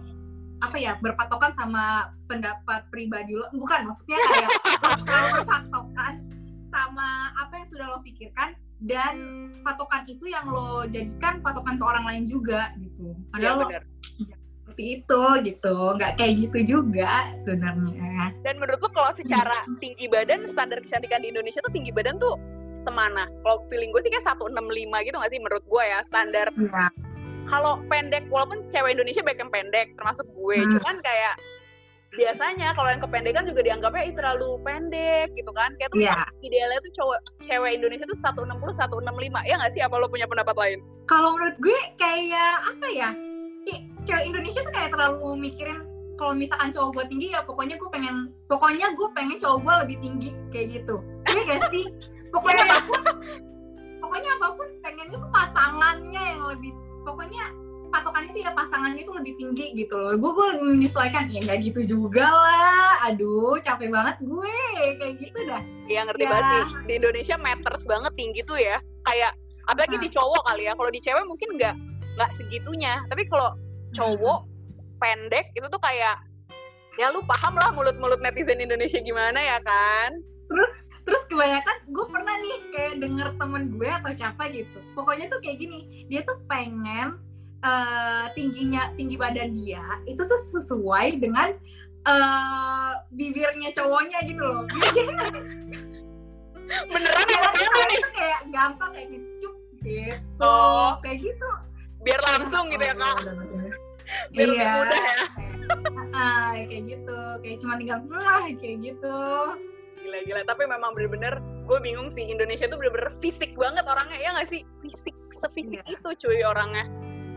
apa 0.61 0.77
ya 0.77 0.93
berpatokan 0.99 1.55
sama 1.55 2.11
pendapat 2.27 2.85
pribadi 2.91 3.39
lo. 3.39 3.47
Bukan 3.55 3.87
maksudnya 3.87 4.19
kayak 4.19 4.49
terlalu 5.05 5.27
berpatokan 5.41 6.13
sama 6.71 7.31
apa 7.39 7.53
yang 7.63 7.67
sudah 7.67 7.87
lo 7.87 7.99
pikirkan 8.03 8.55
dan 8.81 9.15
patokan 9.61 10.03
itu 10.09 10.27
yang 10.27 10.49
lo 10.49 10.83
jadikan 10.89 11.39
patokan 11.39 11.79
ke 11.79 11.83
orang 11.87 12.03
lain 12.03 12.23
juga 12.27 12.75
gitu. 12.83 13.15
Padahal 13.31 13.63
lo. 13.63 13.67
Seperti 14.71 14.83
itu 14.97 15.21
gitu 15.45 15.75
nggak 15.93 16.11
kayak 16.15 16.33
gitu 16.39 16.59
juga 16.79 17.27
sebenarnya 17.43 18.31
Dan 18.41 18.55
menurut 18.55 18.79
lo 18.79 18.89
kalau 18.89 19.11
secara 19.11 19.51
tinggi 19.77 20.07
badan 20.07 20.47
standar 20.47 20.79
kecantikan 20.79 21.19
di 21.19 21.29
Indonesia 21.29 21.59
tuh 21.59 21.69
tinggi 21.69 21.91
badan 21.91 22.15
tuh 22.15 22.39
semana? 22.81 23.27
Kalau 23.41 23.61
feeling 23.67 23.91
gue 23.91 23.99
sih 23.99 24.09
kayak 24.09 24.23
165 24.25 24.55
gitu 25.03 25.13
gak 25.13 25.29
sih 25.29 25.37
menurut 25.37 25.61
gue 25.61 25.83
ya 25.83 25.99
standar. 26.03 26.47
ya 26.49 26.87
Kalau 27.43 27.83
pendek 27.85 28.25
walaupun 28.29 28.63
cewek 28.69 28.95
Indonesia 28.95 29.19
banyak 29.19 29.39
yang 29.39 29.51
pendek 29.51 29.87
termasuk 29.93 30.23
gue, 30.31 30.57
Hmm. 30.57 30.71
cuman 30.77 30.95
kayak 31.01 31.35
biasanya 32.11 32.71
kalau 32.71 32.89
yang 32.89 32.99
kependekan 32.99 33.43
juga 33.43 33.61
dianggapnya 33.61 34.03
"Ih, 34.03 34.13
terlalu 34.13 34.59
pendek 34.61 35.31
gitu 35.31 35.51
kan. 35.51 35.71
Kayak 35.75 35.89
tuh 35.91 35.99
Iya. 35.99 36.15
idealnya 36.41 36.79
tuh 36.81 36.93
cowok 36.93 37.19
cewek 37.41 37.71
Indonesia 37.73 38.05
tuh 38.05 38.15
160 38.15 38.73
165. 38.73 39.41
Ya 39.43 39.55
gak 39.57 39.71
sih 39.71 39.81
apa 39.81 39.95
lo 39.95 40.07
punya 40.07 40.25
pendapat 40.25 40.55
lain? 40.55 40.79
kalau 41.03 41.35
menurut 41.35 41.57
gue 41.59 41.75
kayak 41.97 42.55
apa 42.71 42.87
ya 42.87 43.11
cewek 44.03 44.23
Indonesia 44.25 44.61
tuh 44.61 44.73
kayak 44.73 44.89
terlalu 44.91 45.27
mikirin 45.39 45.79
kalau 46.15 46.33
misalkan 46.33 46.69
cowok 46.69 46.89
gue 46.93 47.05
tinggi 47.09 47.27
ya 47.29 47.41
pokoknya 47.41 47.75
gue 47.75 47.89
pengen 47.89 48.15
pokoknya 48.45 48.87
gue 48.93 49.07
pengen 49.11 49.37
cowok 49.37 49.57
gue 49.59 49.73
lebih 49.85 49.97
tinggi 49.99 50.29
kayak 50.49 50.67
gitu 50.71 50.95
iya 51.27 51.41
gak 51.47 51.61
sih 51.69 51.85
pokoknya 52.29 52.61
Iya. 52.61 52.69
apa 52.69 52.85
pun 52.85 53.01
pokoknya 53.99 54.29
apa 54.37 54.47
pun 54.53 54.67
pengennya 54.81 55.17
tuh 55.17 55.31
pasangannya 55.31 56.21
yang 56.23 56.41
lebih 56.45 56.71
pokoknya 57.01 57.43
patokannya 57.91 58.31
tuh 58.31 58.41
ya 58.41 58.51
pasangannya 58.53 59.03
tuh 59.03 59.15
lebih 59.17 59.33
tinggi 59.35 59.65
gitu 59.75 59.95
loh 59.95 60.13
gue 60.13 60.31
gue 60.31 60.47
menyesuaikan 60.63 61.27
ya 61.27 61.39
nggak 61.41 61.59
gitu 61.61 61.81
juga 61.85 62.23
lah 62.23 63.03
aduh 63.03 63.59
capek 63.59 63.89
banget 63.89 64.15
gue 64.21 64.55
kayak 64.95 65.15
gitu 65.17 65.39
dah 65.43 65.63
Yang 65.85 66.05
ngerti 66.07 66.23
Ya. 66.23 66.29
banget 66.29 66.45
nih 66.47 66.65
di 66.81 66.93
Indonesia 66.95 67.35
matters 67.35 67.83
banget 67.83 68.13
tinggi 68.15 68.41
tuh 68.41 68.55
ya. 68.55 68.79
Kayak 69.03 69.35
apalagi 69.67 69.99
Nah. 69.99 70.03
di 70.07 70.09
cowok 70.09 70.41
kali 70.47 70.63
ya. 70.63 70.71
Kalau 70.71 70.87
di 70.87 70.99
cewek 71.03 71.25
mungkin 71.27 71.49
nggak 71.59 71.75
nggak 72.15 72.31
segitunya. 72.31 72.93
Tapi 73.11 73.27
kalau 73.27 73.51
cowok 73.91 74.47
pendek 75.01 75.51
itu 75.57 75.67
tuh 75.67 75.81
kayak 75.81 76.19
ya 76.99 77.09
lu 77.09 77.23
paham 77.23 77.55
lah 77.57 77.71
mulut-mulut 77.73 78.19
netizen 78.19 78.59
Indonesia 78.61 78.99
gimana 78.99 79.39
ya 79.39 79.57
kan? 79.63 80.11
terus 81.01 81.25
kebanyakan 81.33 81.77
gue 81.89 82.05
pernah 82.13 82.35
nih 82.37 82.57
kayak 82.77 82.93
denger 83.01 83.27
temen 83.41 83.73
gue 83.73 83.89
atau 83.89 84.11
siapa 84.13 84.53
gitu 84.53 84.77
pokoknya 84.93 85.33
tuh 85.33 85.41
kayak 85.41 85.57
gini 85.57 86.05
dia 86.05 86.21
tuh 86.21 86.37
pengen 86.45 87.17
eh, 87.65 88.25
tingginya 88.37 88.93
tinggi 88.93 89.17
badan 89.17 89.49
dia 89.57 89.81
itu 90.05 90.21
tuh 90.21 90.39
sesuai 90.61 91.17
dengan 91.17 91.57
uh, 92.07 92.91
bibirnya 93.13 93.69
cowoknya 93.75 94.19
gitu 94.25 94.41
loh. 94.41 94.65
Beneran 96.87 97.27
ya, 97.27 97.39
itu 97.91 98.09
kayak 98.15 98.41
gampang 98.47 98.91
kayak 98.95 99.07
ngecup 99.11 99.53
gitu 99.83 100.15
Oh. 100.39 100.95
kayak 101.03 101.19
gitu. 101.19 101.49
Biar 102.01 102.21
langsung 102.31 102.71
gitu 102.71 102.81
ya 102.81 102.95
kak 102.95 103.17
biar 104.29 104.47
iya. 104.47 104.51
lebih 104.51 104.71
mudah 104.77 105.01
ya. 105.01 105.17
Ah 106.11 106.51
kayak 106.57 106.83
gitu. 106.85 107.19
Kayak 107.41 107.57
cuma 107.59 107.73
tinggal 107.75 107.99
lah 108.11 108.43
kayak 108.51 108.77
gitu. 108.83 109.17
Gila-gila. 109.97 110.41
Tapi 110.43 110.63
memang 110.65 110.91
bener-bener 110.91 111.33
gue 111.63 111.79
bingung 111.79 112.09
sih 112.09 112.25
Indonesia 112.25 112.65
tuh 112.65 112.75
bener-bener 112.75 113.09
fisik 113.15 113.55
banget 113.55 113.85
orangnya 113.85 114.17
ya 114.17 114.29
nggak 114.35 114.49
sih? 114.49 114.61
Fisik 114.81 115.15
sefisik 115.31 115.79
Iya. 115.81 115.95
itu 115.95 116.09
cuy 116.27 116.41
orangnya. 116.43 116.85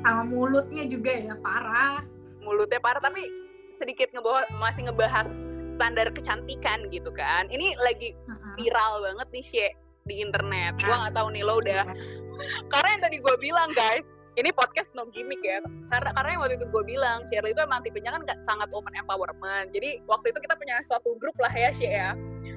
Sama 0.03 0.23
mulutnya 0.27 0.85
juga 0.85 1.13
ya 1.13 1.35
parah. 1.39 2.03
Mulutnya 2.41 2.79
parah 2.79 3.01
tapi 3.01 3.25
sedikit 3.75 4.11
ngebawa 4.13 4.45
masih 4.57 4.87
ngebahas 4.87 5.29
standar 5.73 6.11
kecantikan 6.11 6.87
gitu 6.89 7.11
kan. 7.11 7.47
Ini 7.49 7.75
lagi 7.79 8.15
viral 8.55 9.03
banget 9.03 9.29
nih 9.35 9.45
Sye 9.45 9.69
di 10.05 10.21
internet. 10.21 10.79
Gue 10.79 10.93
Ah. 10.93 11.07
nggak 11.07 11.15
tahu 11.17 11.29
nih 11.33 11.43
lo 11.43 11.55
udah 11.59 11.83
karena 12.73 12.89
yang 12.99 13.03
tadi 13.03 13.17
gue 13.19 13.35
bilang 13.39 13.71
guys 13.73 14.11
ini 14.35 14.51
podcast 14.51 14.91
no 14.93 15.07
gimmick 15.11 15.39
ya 15.41 15.63
karena 15.89 16.11
karena 16.11 16.29
yang 16.35 16.41
waktu 16.43 16.57
itu 16.59 16.67
gue 16.67 16.83
bilang 16.85 17.23
Shirley 17.31 17.55
itu 17.55 17.63
emang 17.63 17.81
tipenya 17.83 18.11
kan 18.11 18.27
nggak 18.27 18.39
sangat 18.43 18.67
woman 18.75 18.91
empowerment 18.95 19.71
jadi 19.71 20.03
waktu 20.05 20.35
itu 20.35 20.39
kita 20.43 20.55
punya 20.59 20.83
suatu 20.83 21.15
grup 21.19 21.35
lah 21.39 21.51
ya 21.51 21.71
Sye 21.71 21.91
ya 21.95 22.11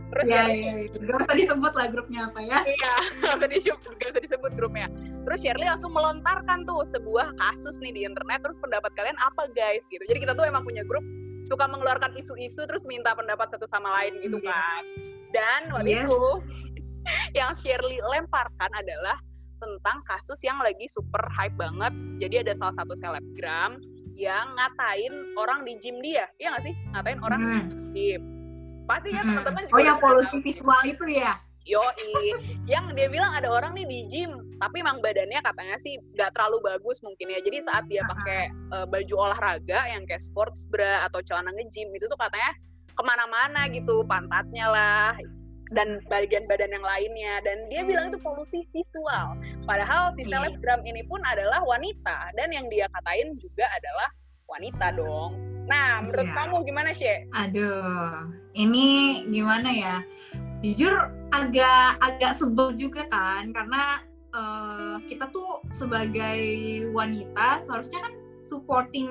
terus 0.09 0.25
ya, 0.25 0.47
Shirley 0.47 0.57
ya, 0.57 0.73
ya. 0.73 0.99
Gak 1.05 1.19
usah 1.21 1.35
disebut 1.37 1.73
lah 1.75 1.87
grupnya 1.91 2.21
apa 2.31 2.39
ya 2.41 2.59
Iya, 2.65 2.93
nggak 3.21 3.35
usah 3.37 3.49
disebut, 3.51 3.91
nggak 3.93 4.09
usah 4.15 4.23
disebut 4.23 4.51
grupnya. 4.55 4.87
Terus 5.27 5.39
Shirley 5.43 5.67
langsung 5.67 5.91
melontarkan 5.91 6.63
tuh 6.63 6.79
sebuah 6.87 7.35
kasus 7.35 7.75
nih 7.83 7.91
di 7.91 8.01
internet. 8.07 8.39
Terus 8.39 8.55
pendapat 8.57 8.95
kalian 8.95 9.19
apa 9.19 9.51
guys 9.51 9.83
gitu. 9.91 9.99
Jadi 10.07 10.23
kita 10.23 10.31
tuh 10.31 10.47
emang 10.47 10.63
punya 10.63 10.87
grup 10.87 11.03
suka 11.45 11.67
mengeluarkan 11.67 12.15
isu-isu 12.15 12.63
terus 12.63 12.87
minta 12.87 13.11
pendapat 13.11 13.51
satu 13.51 13.67
sama 13.67 13.91
lain 13.99 14.15
gitu 14.23 14.39
Iya. 14.39 14.47
kan. 14.51 14.83
Dan 15.35 15.61
waktu 15.75 15.89
Iya. 15.91 16.01
itu 16.07 16.21
yang 17.43 17.51
Shirley 17.51 17.99
lemparkan 17.99 18.71
adalah 18.73 19.19
tentang 19.57 20.01
kasus 20.05 20.39
yang 20.45 20.57
lagi 20.61 20.85
super 20.89 21.21
hype 21.33 21.57
banget. 21.57 21.93
Jadi 22.21 22.35
ada 22.47 22.53
salah 22.57 22.75
satu 22.77 22.93
selebgram 22.97 23.81
yang 24.17 24.49
ngatain 24.57 25.13
orang 25.37 25.61
di 25.61 25.77
gym 25.77 26.01
dia, 26.01 26.25
iya 26.41 26.53
nggak 26.53 26.65
sih? 26.65 26.73
Ngatain 26.93 27.19
orang 27.21 27.41
Hmm. 27.41 27.65
di 27.69 27.77
gym. 27.93 28.21
Pasti 28.89 29.09
kan 29.13 29.23
Hmm. 29.25 29.29
teman-teman 29.43 29.61
juga 29.67 29.75
oh 29.77 29.81
yang 29.83 29.97
polusi 29.99 30.37
visual 30.41 30.81
itu 30.87 31.05
ya 31.11 31.37
Yoi, 31.67 32.31
yang 32.63 32.95
dia 32.95 33.11
bilang 33.11 33.35
ada 33.35 33.51
orang 33.51 33.75
nih 33.75 33.83
di 33.83 33.99
gym, 34.07 34.55
tapi 34.55 34.79
emang 34.79 35.03
badannya 35.03 35.43
katanya 35.43 35.75
sih 35.83 35.99
nggak 36.15 36.31
terlalu 36.31 36.63
bagus 36.63 37.03
mungkin 37.03 37.27
ya. 37.27 37.43
Jadi 37.43 37.59
saat 37.59 37.83
dia 37.91 38.07
pakai 38.07 38.47
eh, 38.47 38.85
baju 38.87 39.15
olahraga 39.27 39.83
yang 39.91 40.07
kayak 40.07 40.23
sports 40.23 40.63
bra 40.71 41.03
atau 41.11 41.19
celana 41.27 41.51
nge-gym 41.51 41.91
itu 41.91 42.07
tuh 42.07 42.15
katanya 42.15 42.55
ke 42.87 43.03
mana-mana 43.03 43.67
gitu, 43.67 44.01
pantatnya 44.07 44.65
lah 44.71 45.11
dan 45.71 45.99
bagian 46.07 46.47
badan 46.47 46.71
yang 46.71 46.85
lainnya. 46.85 47.43
Dan 47.43 47.67
dia 47.67 47.81
bilang 47.83 48.11
itu 48.13 48.19
polusi 48.21 48.63
visual. 48.71 49.35
Padahal 49.67 50.15
si 50.15 50.23
Iya. 50.23 50.39
selebgram 50.39 50.81
ini 50.87 51.03
pun 51.07 51.19
adalah 51.27 51.63
wanita 51.63 52.31
dan 52.35 52.49
yang 52.51 52.67
dia 52.71 52.87
katain 52.91 53.35
juga 53.39 53.67
adalah 53.71 54.09
wanita 54.47 54.87
dong. 54.95 55.35
Nah, 55.67 55.99
menurut 55.99 56.27
Iya. 56.31 56.35
kamu 56.35 56.55
gimana 56.63 56.89
sih? 56.95 57.27
Aduh, 57.35 58.31
ini 58.55 59.21
gimana 59.27 59.67
ya? 59.67 59.97
Jujur 60.63 61.11
agak 61.29 61.99
agak 62.01 62.33
sebel 62.39 62.73
juga 62.73 63.03
kan, 63.11 63.51
karena 63.51 64.01
eh, 64.37 64.95
kita 65.09 65.31
tuh 65.33 65.65
sebagai 65.73 66.39
wanita 66.93 67.63
seharusnya 67.65 68.05
kan 68.05 68.13
supporting 68.43 69.09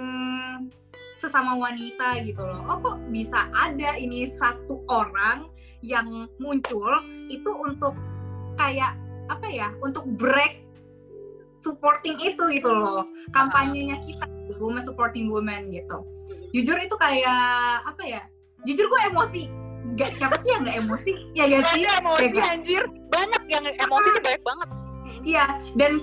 sesama 1.16 1.56
wanita 1.56 2.20
gitu 2.22 2.44
loh. 2.44 2.60
Oh 2.68 2.78
kok 2.78 2.98
bisa 3.10 3.48
ada 3.50 3.96
ini 3.96 4.28
satu 4.28 4.84
orang 4.86 5.48
yang 5.84 6.28
muncul 6.38 6.88
itu 7.28 7.50
untuk 7.50 7.92
kayak 8.56 8.96
apa 9.26 9.46
ya? 9.50 9.68
Untuk 9.82 10.06
break 10.16 10.62
supporting 11.58 12.16
itu 12.20 12.42
gitu 12.52 12.70
loh. 12.70 13.04
Kampanyenya 13.34 13.98
kita, 14.04 14.24
women 14.60 14.82
supporting 14.84 15.26
women 15.28 15.68
gitu 15.74 16.04
jujur 16.54 16.76
itu 16.78 16.96
kayak 16.98 17.40
apa 17.84 18.02
ya 18.02 18.22
jujur 18.66 18.86
gue 18.88 19.00
emosi 19.12 19.42
gak 19.94 20.10
siapa 20.16 20.36
sih 20.42 20.50
yang 20.56 20.62
gak 20.66 20.78
emosi 20.82 21.12
ya 21.32 21.44
gak 21.46 21.64
sih 21.72 21.82
emosi 21.86 22.26
Ya, 22.36 22.44
anjir. 22.52 22.82
Banyak 23.06 23.42
yang 23.48 23.64
emosi 23.64 24.08
tuh 24.12 24.22
banyak 24.22 24.42
banget. 24.42 24.68
iya 25.22 25.44
dan 25.78 26.02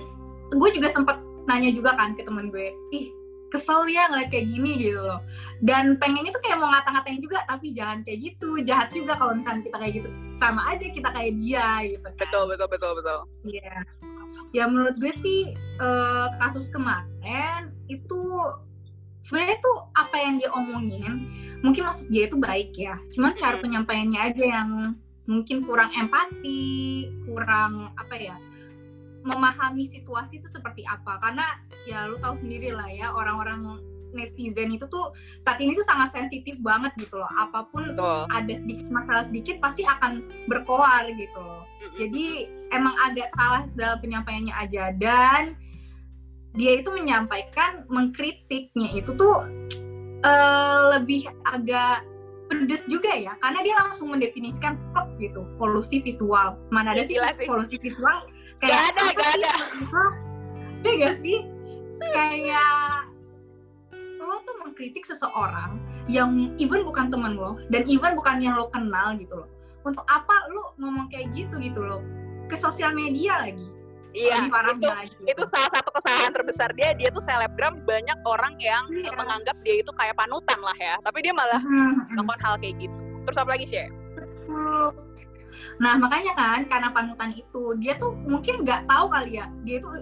gue 0.54 0.68
juga 0.72 0.88
sempet 0.90 1.16
nanya 1.44 1.70
juga 1.72 1.92
kan 1.96 2.16
ke 2.16 2.24
temen 2.24 2.48
gue 2.48 2.72
ih 2.92 3.12
kesel 3.54 3.86
ya 3.86 4.10
ngeliat 4.10 4.34
kayak 4.34 4.50
gini 4.50 4.70
gitu 4.82 4.98
loh 4.98 5.22
dan 5.62 5.94
pengennya 6.02 6.34
tuh 6.34 6.42
kayak 6.42 6.58
mau 6.58 6.66
ngata-ngatain 6.74 7.22
juga 7.22 7.46
tapi 7.46 7.70
jangan 7.70 8.02
kayak 8.02 8.18
gitu 8.18 8.58
jahat 8.66 8.90
juga 8.90 9.14
kalau 9.14 9.38
misalnya 9.38 9.62
kita 9.62 9.76
kayak 9.78 9.94
gitu 10.02 10.08
sama 10.34 10.74
aja 10.74 10.86
kita 10.90 11.08
kayak 11.14 11.32
dia 11.38 11.68
gitu 11.86 11.98
kan. 12.02 12.12
Betul, 12.18 12.44
betul, 12.50 12.66
betul, 12.66 12.92
betul. 12.98 13.18
Iya. 13.46 13.76
Ya 14.50 14.64
menurut 14.66 14.98
gue 14.98 15.12
sih 15.14 15.54
eh, 15.54 16.26
kasus 16.42 16.66
kemarin 16.74 17.70
itu 17.86 18.22
sebenarnya 19.22 19.62
tuh 19.62 19.76
apa 19.94 20.16
yang 20.18 20.42
dia 20.42 20.50
omongin 20.50 21.30
mungkin 21.62 21.86
maksud 21.86 22.10
dia 22.10 22.26
itu 22.26 22.36
baik 22.36 22.74
ya. 22.74 22.98
Cuman 23.14 23.38
cara 23.38 23.62
penyampaiannya 23.62 24.20
aja 24.20 24.44
yang 24.44 24.70
mungkin 25.24 25.64
kurang 25.64 25.88
empati, 25.94 27.08
kurang 27.24 27.94
apa 27.96 28.14
ya 28.18 28.36
memahami 29.24 29.88
situasi 29.88 30.38
itu 30.38 30.48
seperti 30.52 30.84
apa. 30.84 31.16
Karena 31.18 31.56
ya 31.88 32.04
lu 32.06 32.20
tahu 32.20 32.36
sendiri 32.36 32.70
lah 32.70 32.86
ya 32.86 33.08
orang-orang 33.10 33.80
netizen 34.14 34.70
itu 34.70 34.86
tuh 34.86 35.10
saat 35.42 35.58
ini 35.58 35.74
tuh 35.74 35.82
sangat 35.82 36.14
sensitif 36.14 36.54
banget 36.62 36.94
gitu 37.00 37.18
loh. 37.18 37.26
Apa 37.34 37.66
pun 37.66 37.96
Betul. 37.96 38.30
ada 38.30 38.52
sedikit 38.54 38.86
masalah 38.92 39.24
sedikit 39.26 39.58
pasti 39.58 39.82
akan 39.82 40.22
berkoar 40.46 41.10
gitu 41.16 41.40
loh. 41.40 41.66
Jadi 41.98 42.46
emang 42.70 42.94
agak 43.02 43.26
salah 43.34 43.66
dalam 43.74 43.98
penyampaiannya 43.98 44.54
aja 44.54 44.94
dan 44.94 45.58
dia 46.54 46.78
itu 46.78 46.86
menyampaikan 46.94 47.82
mengkritiknya 47.90 48.94
itu 48.94 49.10
tuh 49.18 49.42
eh, 50.22 50.80
lebih 50.94 51.26
agak 51.50 52.06
pedes 52.46 52.84
juga 52.86 53.10
ya 53.10 53.34
karena 53.40 53.64
dia 53.64 53.74
langsung 53.74 54.12
mendefinisikan 54.14 54.76
kok 54.94 55.10
gitu 55.18 55.48
polusi 55.58 55.98
visual 55.98 56.54
mana 56.70 56.92
ada 56.94 57.02
Ya, 57.02 57.08
sih 57.08 57.16
gila 57.18 57.30
sih. 57.34 57.46
polusi 57.48 57.76
visual 57.80 58.28
Gak 58.58 58.80
ada, 58.92 59.02
gak 59.12 59.30
ada. 59.36 59.54
Iya 60.80 60.92
gak 61.00 61.16
sih 61.20 61.38
kayak 62.04 63.08
lo 64.18 64.40
tuh 64.44 64.56
mengkritik 64.60 65.04
seseorang 65.04 65.76
yang 66.06 66.52
even 66.56 66.84
bukan 66.84 67.08
temen 67.08 67.36
lo 67.36 67.56
dan 67.68 67.84
even 67.84 68.12
bukan 68.12 68.40
yang 68.40 68.56
lo 68.56 68.68
kenal 68.68 69.12
gitu 69.16 69.44
loh 69.44 69.48
untuk 69.82 70.04
apa 70.06 70.48
lo 70.48 70.72
ngomong 70.76 71.08
kayak 71.08 71.32
gitu 71.32 71.56
gitu 71.60 71.80
loh 71.80 72.00
ke 72.46 72.56
sosial 72.56 72.92
media 72.92 73.40
lagi 73.40 73.68
Iya, 74.14 74.46
itu, 74.46 74.86
lagi 74.86 75.10
itu 75.26 75.42
salah 75.42 75.66
satu 75.74 75.90
kesalahan 75.90 76.30
terbesar 76.30 76.70
dia. 76.78 76.94
Dia 76.94 77.10
tuh 77.10 77.18
selebgram 77.18 77.82
banyak 77.82 78.14
orang 78.22 78.54
yang 78.62 78.86
Iya. 78.86 79.10
menganggap 79.10 79.58
dia 79.66 79.82
itu 79.82 79.90
kayak 79.90 80.14
panutan 80.14 80.54
lah 80.62 80.76
ya. 80.78 80.94
Tapi 81.02 81.18
dia 81.18 81.34
malah 81.34 81.58
Hmm, 81.58 81.98
melakukan 82.14 82.38
hal 82.46 82.54
kayak 82.62 82.78
gitu. 82.78 82.94
Terus 83.26 83.38
apa 83.42 83.50
lagi 83.58 83.66
sih? 83.66 83.82
betul. 84.14 85.03
Nah 85.78 85.98
makanya 85.98 86.32
kan 86.34 86.64
karena 86.64 86.88
panutan 86.90 87.30
itu 87.32 87.74
dia 87.78 87.94
tuh 87.96 88.14
mungkin 88.14 88.62
nggak 88.62 88.86
tahu 88.86 89.06
kali 89.10 89.38
ya 89.38 89.46
dia 89.62 89.78
tuh 89.78 90.00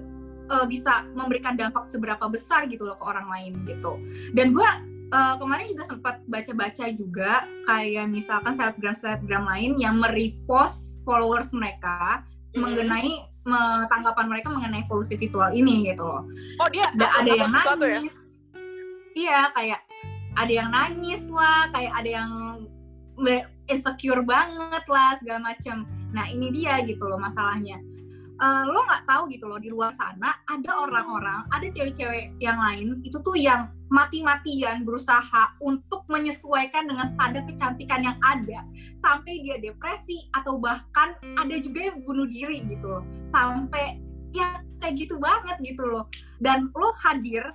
eh, 0.49 0.67
bisa 0.67 1.07
memberikan 1.13 1.55
dampak 1.55 1.87
seberapa 1.87 2.27
besar 2.29 2.67
gitu 2.69 2.85
loh 2.85 2.97
ke 2.97 3.05
orang 3.05 3.27
lain 3.31 3.53
gitu. 3.65 3.97
Dan 4.33 4.53
gue 4.53 4.69
kemarin 5.13 5.69
juga 5.69 5.85
sempat 5.85 6.25
baca-baca 6.25 6.89
juga 6.89 7.45
kayak 7.69 8.09
misalkan 8.09 8.57
selebgram 8.57 8.97
selebgram 8.97 9.45
lain 9.45 9.77
yang 9.77 10.01
merepost 10.01 10.97
followers 11.05 11.53
mereka 11.53 12.25
mengenai 12.57 13.21
me- 13.45 13.85
tanggapan 13.93 14.25
mereka 14.33 14.49
mengenai 14.49 14.89
polusi 14.89 15.21
visual 15.21 15.53
ini 15.53 15.85
gitu 15.85 16.01
loh. 16.01 16.25
Oh 16.57 16.69
dia 16.73 16.89
Da- 16.97 17.13
upload- 17.13 17.29
ada 17.29 17.31
yang 17.37 17.53
ya? 17.53 17.93
nangis. 18.01 18.17
Iya, 19.13 19.41
kayak 19.53 19.81
ada 20.33 20.53
yang 20.53 20.69
nangis 20.73 21.23
lah, 21.29 21.69
kayak 21.69 21.93
ada 21.93 22.09
yang 22.09 22.31
insecure 23.71 24.23
banget 24.27 24.85
lah 24.91 25.17
segala 25.19 25.55
macam. 25.55 25.87
Nah 26.13 26.29
ini 26.29 26.51
dia 26.53 26.83
gitu 26.85 27.07
loh 27.07 27.21
masalahnya. 27.21 27.81
Eh, 28.43 28.65
lo 28.67 28.83
nggak 28.83 29.07
tahu 29.07 29.31
gitu 29.31 29.47
loh 29.47 29.63
di 29.63 29.71
luar 29.71 29.95
sana 29.95 30.35
ada 30.51 30.71
orang-orang, 30.83 31.47
ada 31.55 31.63
cewek-cewek 31.63 32.35
yang 32.43 32.59
lain 32.59 32.99
itu 33.07 33.15
tuh 33.23 33.39
yang 33.39 33.71
mati-matian 33.87 34.83
berusaha 34.83 35.55
untuk 35.63 36.03
menyesuaikan 36.11 36.91
dengan 36.91 37.07
standar 37.07 37.47
kecantikan 37.47 38.03
yang 38.03 38.19
ada 38.25 38.67
sampai 38.99 39.47
dia 39.47 39.63
depresi 39.63 40.27
atau 40.35 40.59
bahkan 40.59 41.15
ada 41.39 41.55
juga 41.61 41.93
yang 41.93 42.03
bunuh 42.03 42.27
diri 42.27 42.67
gitu 42.67 42.99
loh 42.99 43.05
sampai 43.31 44.01
ya 44.35 44.59
kayak 44.81 44.97
gitu 44.97 45.21
banget 45.23 45.61
gitu 45.63 45.87
loh 45.87 46.11
dan 46.43 46.73
lo 46.75 46.91
hadir 46.99 47.47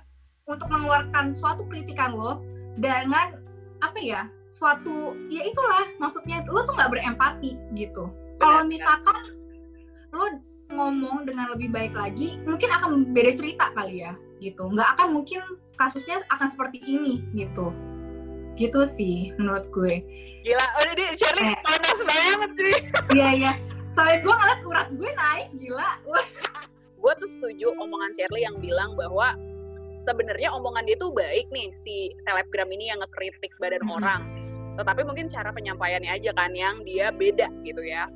untuk 0.48 0.70
mengeluarkan 0.72 1.36
suatu 1.36 1.68
kritikan 1.68 2.16
lo 2.16 2.40
dengan 2.80 3.36
apa 3.82 3.98
ya 4.00 4.30
suatu 4.48 5.12
ya 5.28 5.44
itulah 5.44 5.84
maksudnya 6.00 6.40
lo 6.48 6.64
tuh 6.64 6.74
nggak 6.74 6.90
berempati 6.90 7.54
gitu. 7.76 8.08
Kalau 8.40 8.64
misalkan 8.64 9.36
lo 10.10 10.40
ngomong 10.68 11.24
dengan 11.24 11.52
lebih 11.52 11.68
baik 11.72 11.92
lagi 11.92 12.40
mungkin 12.44 12.68
akan 12.72 13.12
beda 13.12 13.32
cerita 13.36 13.70
kali 13.76 14.02
ya 14.04 14.16
gitu. 14.40 14.68
Nggak 14.72 14.88
akan 14.98 15.20
mungkin 15.20 15.40
kasusnya 15.76 16.24
akan 16.32 16.48
seperti 16.48 16.80
ini 16.88 17.20
gitu. 17.36 17.70
Gitu 18.56 18.80
sih 18.88 19.30
menurut 19.38 19.68
gue. 19.70 20.02
Gila 20.42 20.64
udah 20.82 20.94
di 20.96 21.04
Shirley 21.14 21.54
Eh. 21.54 21.56
panas 21.62 22.00
banget 22.02 22.50
cuy. 22.56 22.74
Iya 23.20 23.28
iya. 23.36 23.52
Soalnya 23.94 24.18
gue 24.24 24.34
ngeliat 24.34 24.60
urat 24.64 24.88
gue 24.96 25.10
naik 25.12 25.48
gila. 25.60 25.90
Gue 26.98 27.12
tuh 27.22 27.30
setuju 27.30 27.70
omongan 27.78 28.10
Shirley 28.16 28.42
yang 28.42 28.56
bilang 28.58 28.98
bahwa 28.98 29.38
sebenarnya 30.04 30.52
omongan 30.54 30.86
dia 30.86 30.96
tuh 30.96 31.10
baik 31.10 31.48
nih 31.50 31.70
si 31.74 32.12
selebgram 32.22 32.68
ini 32.70 32.90
yang 32.90 32.98
ngekritik 33.02 33.52
badan 33.58 33.82
Mhm. 33.84 33.92
orang 33.98 34.22
tetapi 34.78 35.02
mungkin 35.02 35.26
cara 35.26 35.50
penyampaiannya 35.50 36.12
aja 36.14 36.30
kan 36.32 36.54
yang 36.54 36.86
dia 36.86 37.10
beda 37.10 37.50
gitu 37.66 37.82
ya 37.82 38.06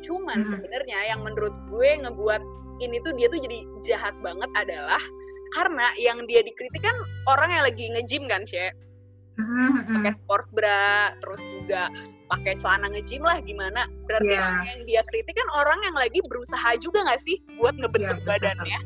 cuman 0.00 0.44
Mhm. 0.44 0.48
sebenarnya 0.52 0.98
yang 1.12 1.20
menurut 1.24 1.52
gue 1.68 1.90
ngebuat 2.00 2.42
ini 2.80 2.96
tuh 3.04 3.12
dia 3.16 3.28
tuh 3.28 3.40
jadi 3.40 3.58
jahat 3.84 4.14
banget 4.20 4.48
adalah 4.56 5.00
karena 5.52 5.92
yang 5.96 6.24
dia 6.24 6.40
dikritik 6.40 6.80
kan 6.80 6.96
orang 7.26 7.50
yang 7.50 7.64
lagi 7.66 7.84
nge-gym 7.90 8.24
kan 8.28 8.44
Sye 8.44 8.72
Hmm. 9.40 10.04
pakai 10.04 10.12
sport 10.20 10.46
bra 10.52 11.16
terus 11.16 11.40
juga 11.40 11.88
pakai 12.28 12.60
celana 12.60 12.92
nge-gym 12.92 13.24
lah 13.24 13.40
gimana 13.40 13.88
berarti 14.04 14.36
Iya. 14.36 14.76
yang 14.76 14.80
dia 14.84 15.02
kritik 15.08 15.32
kan 15.32 15.48
orang 15.56 15.80
yang 15.80 15.96
lagi 15.96 16.20
berusaha 16.20 16.76
juga 16.76 17.00
nggak 17.08 17.20
sih 17.24 17.40
buat 17.56 17.72
ngebentuk 17.74 18.20
badannya 18.22 18.78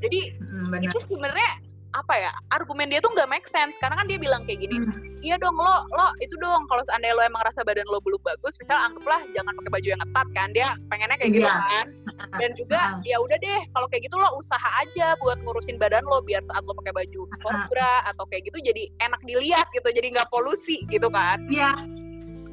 jadi 0.00 0.20
Hmm, 0.40 0.72
itu 0.80 0.98
sebenarnya 1.04 1.50
apa 1.92 2.14
ya 2.14 2.30
argumen 2.48 2.86
dia 2.86 2.98
tuh 2.98 3.10
nggak 3.10 3.26
make 3.26 3.44
sense. 3.44 3.74
Karena 3.76 3.94
kan 3.94 4.06
dia 4.06 4.16
bilang 4.16 4.42
kayak 4.44 4.60
gini 4.60 4.78
Hmm. 4.78 4.94
iya 5.20 5.36
dong 5.36 5.52
lo 5.52 5.84
lo 5.90 6.06
itu 6.18 6.32
dong 6.36 6.64
kalau 6.64 6.80
seandainya 6.82 7.12
lo 7.12 7.22
emang 7.22 7.42
rasa 7.42 7.60
badan 7.60 7.84
lo 7.86 8.00
belum 8.00 8.16
bagus 8.20 8.56
misal 8.56 8.78
anggaplah 8.78 9.20
jangan 9.30 9.52
pakai 9.52 9.70
baju 9.70 9.86
yang 9.86 10.00
ketat 10.00 10.28
kan 10.32 10.48
dia 10.50 10.68
pengennya 10.88 11.16
kayak 11.16 11.32
gitu 11.34 11.44
Iya. 11.44 11.56
kan. 11.60 11.86
Dan 12.40 12.50
juga 12.54 12.80
ya 13.02 13.16
udah 13.18 13.36
deh 13.36 13.60
kalau 13.70 13.86
kayak 13.86 14.02
gitu 14.04 14.16
lo 14.16 14.28
usaha 14.34 14.68
aja 14.78 15.18
buat 15.18 15.38
ngurusin 15.40 15.76
badan 15.76 16.04
lo 16.04 16.20
biar 16.20 16.40
saat 16.42 16.62
lo 16.62 16.72
pakai 16.74 16.94
baju 16.94 17.20
sport 17.30 17.60
bra 17.68 18.06
atau 18.06 18.24
kayak 18.26 18.46
gitu 18.46 18.58
jadi 18.62 18.82
enak 19.00 19.20
dilihat 19.22 19.66
gitu 19.70 19.88
jadi 19.88 20.08
nggak 20.10 20.28
polusi 20.28 20.82
gitu 20.86 21.08
kan. 21.08 21.36
Iya, 21.46 21.74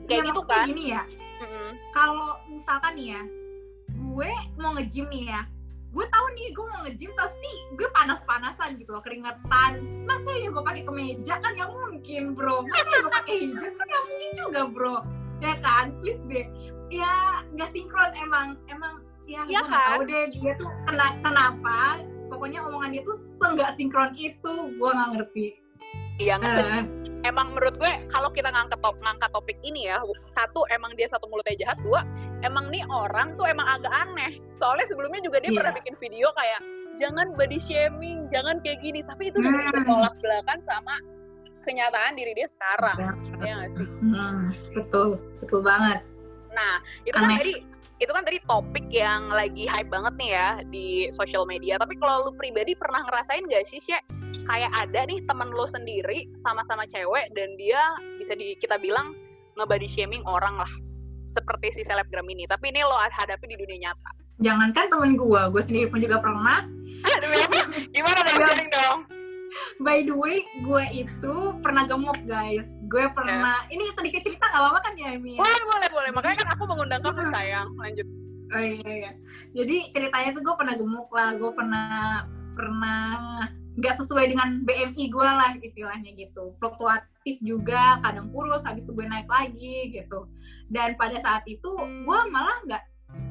kayak 0.06 0.22
iya, 0.24 0.28
gitu 0.28 0.40
maksudnya 0.42 0.60
kan. 0.60 0.68
gini 0.68 0.86
ya. 0.92 1.04
Mm-mm. 1.38 1.70
kalau 1.94 2.34
misalkan 2.50 2.98
nih 2.98 3.08
ya 3.14 3.22
gue 3.94 4.32
mau 4.58 4.74
nge-gym 4.74 5.06
nih 5.08 5.24
ya 5.30 5.42
gue 5.98 6.06
tahu 6.14 6.26
nih 6.38 6.48
gue 6.54 6.66
mau 6.70 6.80
nge-gym 6.86 7.12
pasti 7.18 7.52
gue 7.74 7.90
panas-panasan 7.90 8.78
gitu 8.78 8.94
loh 8.94 9.02
keringetan. 9.02 9.82
Masa 10.06 10.30
ya 10.38 10.54
gue 10.54 10.62
pakai 10.62 10.86
kemeja? 10.86 11.42
Kan 11.42 11.58
gak 11.58 11.74
mungkin 11.74 12.38
bro. 12.38 12.62
Masa 12.70 12.86
ya 12.86 13.00
gue 13.02 13.14
pakai 13.18 13.36
hijab? 13.50 13.74
Kan 13.74 13.88
gak 13.90 14.04
mungkin 14.06 14.32
juga 14.38 14.62
bro. 14.70 14.98
Ya 15.42 15.58
kan? 15.58 15.98
Please 16.06 16.22
deh. 16.30 16.46
Ya 16.94 17.42
nggak 17.58 17.74
sinkron 17.74 18.14
emang. 18.14 18.62
Emang 18.70 19.02
ya 19.26 19.42
Iya 19.50 19.66
gue 19.66 19.70
nggak 19.74 19.82
kan? 19.82 19.90
tahu 19.90 20.02
deh 20.06 20.24
dia 20.38 20.52
tuh 20.62 20.70
kena 20.86 21.08
kenapa? 21.26 21.80
Pokoknya 22.30 22.60
omongan 22.70 22.94
dia 22.94 23.02
tuh 23.02 23.18
seenggak 23.42 23.74
sinkron 23.74 24.14
itu. 24.14 24.54
Gue 24.78 24.90
nggak 24.94 25.10
ngerti 25.18 25.46
iya 26.18 26.36
ngeset 26.38 26.66
Eh, 26.66 26.86
emang 27.26 27.52
menurut 27.54 27.76
gue 27.76 27.92
kalau 28.08 28.30
kita 28.30 28.48
ngangkat 28.48 28.80
top, 28.80 28.96
ngangkat 29.02 29.30
topik 29.34 29.58
ini 29.62 29.90
ya 29.90 29.98
satu 30.32 30.64
emang 30.70 30.94
dia 30.94 31.10
satu 31.10 31.26
mulutnya 31.28 31.58
jahat 31.58 31.78
dua 31.82 32.06
emang 32.42 32.70
nih 32.70 32.86
orang 32.88 33.34
tuh 33.36 33.50
emang 33.50 33.66
agak 33.66 33.90
aneh. 33.90 34.38
Soalnya 34.56 34.86
sebelumnya 34.86 35.20
juga 35.20 35.42
dia 35.42 35.50
Iya. 35.52 35.58
pernah 35.60 35.74
bikin 35.76 35.96
video 35.98 36.28
kayak 36.38 36.62
jangan 36.96 37.34
body 37.34 37.58
shaming 37.58 38.30
jangan 38.30 38.62
kayak 38.62 38.80
gini. 38.82 39.02
Tapi 39.02 39.34
itu 39.34 39.38
Hmm. 39.42 39.74
bertolak 39.74 40.16
belakang 40.22 40.62
sama 40.62 40.96
kenyataan 41.66 42.14
diri 42.16 42.32
dia 42.32 42.48
sekarang 42.48 42.98
ya 43.44 43.52
nggak 43.58 43.70
sih? 43.76 43.88
Hmm, 44.08 44.38
betul 44.78 45.08
betul 45.42 45.60
banget. 45.66 46.00
Nah 46.54 46.80
itu 47.04 47.18
kan 47.18 47.28
Aneh. 47.28 47.38
tadi 47.42 47.54
itu 47.98 48.12
kan 48.14 48.24
tadi 48.24 48.38
topik 48.46 48.86
yang 48.94 49.34
lagi 49.34 49.66
hype 49.66 49.90
banget 49.90 50.14
nih 50.22 50.30
ya 50.38 50.50
di 50.70 50.88
sosial 51.12 51.50
media. 51.50 51.82
Tapi 51.82 51.98
kalau 51.98 52.30
lu 52.30 52.32
pribadi 52.38 52.78
pernah 52.78 53.02
ngerasain 53.04 53.42
gak 53.50 53.66
sih 53.66 53.82
Syek 53.82 54.06
kayak 54.46 54.72
ada 54.78 55.08
nih 55.10 55.24
temen 55.26 55.50
lu 55.50 55.66
sendiri 55.66 56.30
sama-sama 56.44 56.86
cewek 56.86 57.32
dan 57.34 57.50
dia 57.58 57.82
bisa 58.22 58.38
di 58.38 58.54
kita 58.60 58.78
bilang 58.78 59.18
nge-body 59.58 59.90
shaming 59.90 60.22
orang 60.28 60.62
lah. 60.62 60.72
Seperti 61.28 61.74
si 61.74 61.82
selebgram 61.84 62.26
ini. 62.30 62.46
Tapi 62.46 62.70
ini 62.72 62.86
lo 62.86 62.96
hadapi 62.96 63.46
di 63.50 63.58
dunia 63.58 63.90
nyata. 63.90 64.12
Jangankan 64.38 64.86
temen 64.94 65.12
gue 65.18 65.42
gue 65.50 65.64
sendiri 65.66 65.88
pun 65.90 66.00
juga 66.00 66.22
pernah. 66.22 66.62
Gimana 67.96 68.20
dong 68.22 68.38
Iya. 68.38 68.48
sharing 68.48 68.70
dong? 68.70 69.00
By 69.82 70.06
the 70.06 70.14
way 70.14 70.46
gue 70.62 70.84
itu 70.94 71.36
pernah 71.66 71.90
gemuk 71.90 72.18
guys. 72.30 72.70
Gue 72.86 73.10
pernah 73.12 73.66
ini 73.74 73.90
sedikit 73.98 74.22
cerita 74.22 74.46
nggak 74.46 74.62
apa-apa 74.62 74.80
kan 74.86 74.94
ya 74.94 75.18
Emi 75.18 75.36
boleh 75.38 75.64
boleh 75.66 75.90
boleh. 75.90 76.12
Makanya 76.14 76.38
kan 76.46 76.50
aku 76.54 76.64
mengundang 76.70 77.02
kamu 77.02 77.26
sayang. 77.34 77.70
Lanjut. 77.82 78.06
Oh 78.54 78.62
iya 78.64 78.88
iya. 78.88 79.12
Jadi 79.58 79.92
ceritanya 79.92 80.30
tuh 80.38 80.42
gue 80.46 80.56
pernah 80.56 80.76
gemuk 80.78 81.10
lah. 81.12 81.30
Gue 81.36 81.52
pernah 81.52 82.24
pernah 82.54 83.06
nggak 83.78 83.96
sesuai 84.02 84.34
dengan 84.34 84.66
BMI 84.66 85.04
gue 85.14 85.30
lah 85.30 85.54
istilahnya 85.62 86.10
gitu. 86.18 86.58
Fluktuatif 86.58 87.38
juga 87.46 88.02
kadang 88.02 88.34
kurus 88.34 88.66
habis 88.66 88.84
itu 88.84 88.94
gue 88.98 89.06
naik 89.06 89.30
lagi 89.30 89.94
gitu. 89.94 90.26
Dan 90.68 90.98
pada 90.98 91.22
saat 91.22 91.46
itu 91.46 91.70
gue 91.78 92.20
malah 92.34 92.58
nggak 92.66 92.84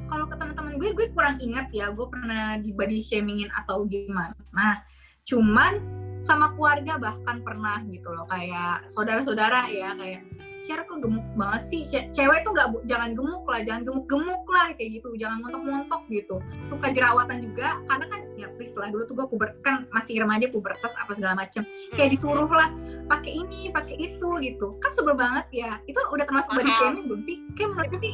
kalau 0.06 0.30
ke 0.30 0.38
teman-teman 0.38 0.78
gue 0.78 0.90
gue 0.94 1.06
kurang 1.10 1.42
ingat 1.42 1.66
ya 1.74 1.90
gue 1.90 2.06
pernah 2.06 2.56
di 2.62 2.70
body 2.70 3.02
shamingin 3.02 3.50
atau 3.58 3.82
gimana. 3.90 4.38
Nah 4.54 4.80
cuman 5.26 5.82
sama 6.22 6.54
keluarga 6.54 6.96
bahkan 6.96 7.42
pernah 7.42 7.82
gitu 7.90 8.14
loh 8.14 8.24
kayak 8.30 8.86
saudara-saudara 8.88 9.68
ya 9.68 9.92
kayak 9.98 10.22
share 10.62 10.82
kok 10.84 10.98
gemuk 10.98 11.26
banget 11.34 11.62
sih? 11.68 11.82
Ce- 11.84 12.08
cewek 12.10 12.40
tuh 12.42 12.56
nggak 12.56 12.68
bu- 12.72 12.84
jangan 12.84 13.12
gemuk 13.12 13.44
lah 13.44 13.60
jangan 13.62 13.82
gemuk-gemuk 13.84 14.44
lah 14.48 14.66
kayak 14.72 14.90
gitu. 15.00 15.08
Jangan 15.14 15.36
montok-montok 15.44 16.02
gitu. 16.08 16.36
Suka 16.66 16.88
jerawatan 16.90 17.38
juga 17.44 17.80
karena 17.84 18.04
kan 18.08 18.20
ya 18.36 18.48
please 18.56 18.76
lah 18.76 18.88
dulu 18.88 19.02
tuh 19.04 19.14
gue 19.16 19.26
puber 19.28 19.56
kan 19.60 19.84
masih 19.92 20.20
remaja 20.20 20.48
pubertas 20.48 20.96
apa 20.96 21.12
segala 21.12 21.36
macem. 21.36 21.62
Kayak 21.92 22.16
disuruh 22.16 22.48
lah 22.48 22.72
pakai 23.06 23.32
ini 23.36 23.68
pakai 23.70 23.96
itu 23.96 24.28
gitu. 24.40 24.76
Kan 24.80 24.90
sebel 24.96 25.14
banget 25.14 25.46
ya. 25.52 25.78
Itu 25.84 26.00
udah 26.08 26.24
termasuk 26.24 26.52
body 26.52 26.72
shaming 26.80 27.04
belum 27.08 27.20
sih? 27.20 27.36
Kayak 27.54 27.68
menurut 27.76 27.90
gue 27.92 28.12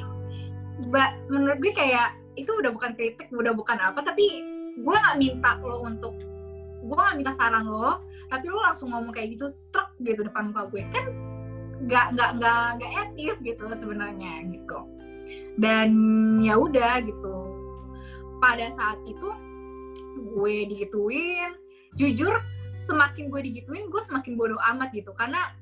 ba- 0.91 1.17
menurut 1.31 1.59
gue 1.63 1.73
kayak 1.73 2.19
itu 2.35 2.49
udah 2.49 2.73
bukan 2.73 2.97
kritik 2.97 3.29
udah 3.29 3.53
bukan 3.53 3.77
apa 3.77 4.01
tapi 4.01 4.25
gue 4.73 4.95
nggak 4.97 5.21
minta 5.21 5.61
lo 5.61 5.85
untuk 5.85 6.17
gue 6.83 6.97
nggak 6.97 7.21
minta 7.21 7.33
saran 7.37 7.69
lo 7.69 8.01
tapi 8.33 8.49
lo 8.49 8.57
langsung 8.65 8.89
ngomong 8.89 9.13
kayak 9.13 9.37
gitu 9.37 9.53
truk 9.69 9.93
gitu 10.01 10.25
depan 10.25 10.51
muka 10.51 10.67
gue. 10.73 10.83
Kan 10.91 11.05
nggak 11.83 12.07
nggak 12.15 12.31
nggak 12.39 12.65
nggak 12.79 12.93
etis 13.07 13.37
gitu 13.43 13.65
sebenarnya 13.75 14.47
gitu. 14.49 14.79
Dan 15.59 15.91
ya 16.41 16.57
udah 16.59 17.03
gitu. 17.03 17.37
Pada 18.39 18.71
saat 18.75 18.99
itu 19.07 19.29
gue 20.33 20.57
digituin. 20.71 21.59
Jujur 21.99 22.41
semakin 22.83 23.29
gue 23.29 23.41
digituin 23.45 23.87
gue 23.91 24.03
semakin 24.03 24.39
bodoh 24.39 24.59
amat 24.75 24.95
gitu. 24.95 25.11
Karena 25.15 25.53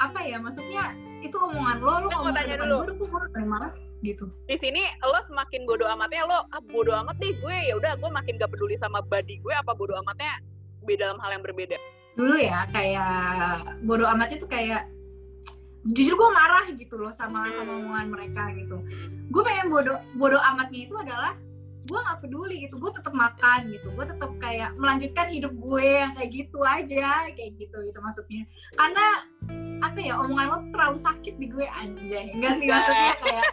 apa 0.00 0.24
ya 0.24 0.40
maksudnya 0.40 0.96
itu 1.20 1.36
omongan 1.36 1.84
lo 1.84 1.92
lo 2.04 2.08
ngomong 2.08 2.32
tanya 2.32 2.56
dulu. 2.64 2.96
gue 2.96 3.04
gue 3.04 3.44
males 3.44 3.74
gitu. 4.00 4.28
Di 4.48 4.56
sini 4.56 4.80
lo 5.04 5.20
semakin 5.24 5.68
bodoh 5.68 5.88
amatnya 5.88 6.24
lo 6.24 6.48
ah 6.52 6.60
bodoh 6.60 6.96
amat 7.04 7.16
deh 7.20 7.32
gue. 7.36 7.56
Ya 7.68 7.74
udah 7.76 7.96
gue 7.96 8.10
makin 8.12 8.36
gak 8.40 8.52
peduli 8.52 8.76
sama 8.76 9.00
body 9.04 9.40
gue 9.40 9.54
apa 9.56 9.72
bodoh 9.76 9.96
amatnya 10.00 10.40
beda 10.84 11.12
dalam 11.12 11.18
hal 11.20 11.36
yang 11.36 11.44
berbeda. 11.44 11.76
Dulu 12.16 12.36
ya 12.36 12.64
kayak 12.72 13.80
bodoh 13.84 14.08
amatnya 14.08 14.40
tuh 14.40 14.48
kayak 14.48 14.88
jujur 15.80 16.14
gue 16.16 16.30
marah 16.32 16.66
gitu 16.76 16.94
loh 17.00 17.12
sama 17.12 17.48
sama 17.52 17.72
Hmm. 17.72 17.80
omongan 17.88 18.06
mereka 18.12 18.42
gitu. 18.56 18.76
Gue 19.32 19.42
pengen 19.44 19.72
bodoh 19.72 19.98
bodoh 20.16 20.40
amatnya 20.40 20.86
itu 20.88 20.94
adalah 20.96 21.32
gue 21.80 21.96
nggak 21.96 22.20
peduli 22.20 22.68
gitu 22.68 22.76
gue 22.76 22.92
tetap 22.92 23.16
makan 23.16 23.72
gitu 23.72 23.88
gue 23.96 24.04
tetap 24.04 24.30
kayak 24.36 24.76
melanjutkan 24.76 25.32
hidup 25.32 25.48
gue 25.56 25.88
yang 26.04 26.12
kayak 26.12 26.28
gitu 26.28 26.60
aja 26.60 27.32
kayak 27.32 27.50
gitu 27.56 27.76
gitu 27.80 27.98
maksudnya. 28.04 28.42
Karena 28.76 29.06
apa 29.80 29.96
ya 29.96 30.20
omongan 30.20 30.46
lo 30.52 30.56
tuh 30.60 30.70
terlalu 30.76 30.98
sakit 31.00 31.34
di 31.40 31.46
gue 31.48 31.64
anjay 31.64 32.36
enggak 32.36 32.60
sih? 32.60 32.68
Maksudnya 32.68 33.12
kayak 33.24 33.44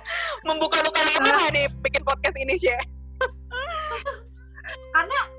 membuka 0.43 0.83
luka 0.83 0.99
lama 0.99 1.47
nih 1.55 1.71
bikin 1.79 2.03
podcast 2.03 2.35
ini 2.35 2.55
sih 2.59 2.75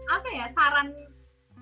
apa 0.09 0.29
ya 0.35 0.47
saran 0.51 0.89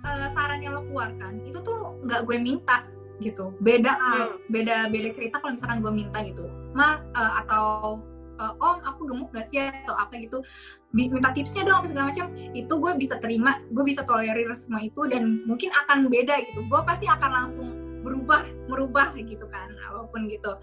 eh, 0.07 0.29
saran 0.33 0.59
yang 0.63 0.75
lo 0.79 0.83
keluarkan 0.89 1.43
itu 1.45 1.59
tuh 1.61 1.99
nggak 2.07 2.25
gue 2.25 2.37
minta 2.41 2.87
gitu. 3.21 3.57
Beda 3.61 3.97
hal 3.97 4.41
beda 4.53 4.93
beda 4.93 5.09
cerita 5.17 5.41
kalau 5.41 5.57
misalkan 5.57 5.79
gue 5.81 5.93
minta 5.93 6.19
gitu. 6.25 6.49
Ma 6.77 7.01
eh, 7.17 7.33
atau 7.45 8.01
eh, 8.37 8.53
om 8.61 8.79
aku 8.85 9.09
gemuk 9.09 9.33
gak 9.33 9.49
sih? 9.49 9.61
Atau 9.61 9.97
apa 9.97 10.17
gitu. 10.21 10.45
Minta 10.93 11.33
tipsnya 11.33 11.65
dong 11.65 11.85
apa 11.85 11.87
segala 11.89 12.13
macam 12.13 12.33
itu 12.57 12.73
gue 12.73 12.93
bisa 12.97 13.21
terima 13.21 13.61
gue 13.73 13.85
bisa 13.85 14.05
tolerir 14.05 14.49
semua 14.57 14.81
itu 14.85 15.05
dan 15.09 15.45
mungkin 15.45 15.73
akan 15.87 16.09
beda 16.09 16.41
gitu. 16.45 16.61
Gue 16.69 16.81
pasti 16.85 17.09
akan 17.09 17.31
langsung 17.31 17.69
berubah 18.07 18.47
merubah 18.71 19.11
gitu 19.19 19.47
kan 19.51 19.67
apa 19.83 20.07
pun 20.13 20.31
gitu. 20.31 20.57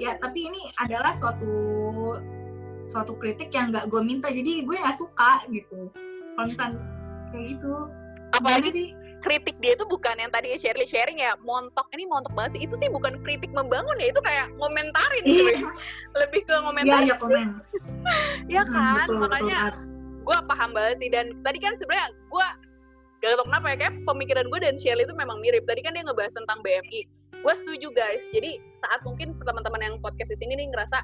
Ya 0.00 0.18
tapi 0.18 0.50
ini 0.50 0.60
adalah 0.80 1.14
suatu 1.14 1.54
suatu 2.90 3.14
kritik 3.16 3.54
yang 3.54 3.70
nggak 3.70 3.88
gue 3.88 4.00
minta. 4.02 4.28
Jadi 4.28 4.64
gue 4.64 4.76
nggak 4.76 4.98
suka 4.98 5.44
gitu. 5.52 5.92
Kalau 6.36 6.46
misalnya 6.48 6.80
kayak 7.32 7.56
gitu. 7.56 7.74
Apalagi 8.32 8.68
Gimana 8.72 8.76
sih 8.80 9.01
kritik 9.22 9.56
dia 9.62 9.72
itu 9.78 9.86
bukan 9.86 10.18
yang 10.18 10.28
tadi 10.34 10.52
Shirley 10.58 10.84
sharing 10.84 11.22
ya 11.22 11.38
montok. 11.46 11.86
Ini 11.94 12.04
montok 12.10 12.34
banget 12.34 12.58
sih. 12.58 12.62
Itu 12.66 12.74
sih 12.76 12.90
bukan 12.90 13.22
kritik 13.22 13.54
membangun 13.54 13.94
ya 14.02 14.10
itu 14.10 14.20
kayak 14.20 14.50
ngomentarin 14.58 15.24
cuy. 15.24 15.54
Iya, 15.54 15.70
lebih 16.20 16.40
ke 16.44 16.54
ngomentarin. 16.58 17.08
Komen. 17.16 17.48
ya 18.54 18.62
Hmm, 18.66 18.74
kan? 18.74 19.06
betul, 19.06 19.16
makanya 19.22 19.60
gue 20.22 20.38
paham 20.50 20.70
banget 20.74 20.96
sih. 21.00 21.08
Dan 21.14 21.26
tadi 21.46 21.58
kan 21.62 21.72
sebenarnya 21.78 22.10
gue 22.10 22.46
gak 23.22 23.38
tau 23.38 23.46
kenapa 23.46 23.66
ya 23.70 23.76
kayak 23.86 23.94
pemikiran 24.02 24.46
gue 24.50 24.60
dan 24.60 24.74
Shirley 24.76 25.06
itu 25.06 25.14
memang 25.14 25.38
mirip. 25.38 25.62
Tadi 25.64 25.80
kan 25.86 25.94
dia 25.94 26.02
ngebahas 26.02 26.34
tentang 26.34 26.58
BMI 26.60 27.00
gue 27.42 27.54
setuju 27.58 27.88
guys. 27.94 28.22
Jadi 28.30 28.58
saat 28.82 29.00
mungkin 29.06 29.34
teman-teman 29.42 29.80
yang 29.82 29.94
podcast 30.02 30.30
di 30.30 30.38
sini 30.38 30.58
nih 30.58 30.70
ngerasa 30.70 30.98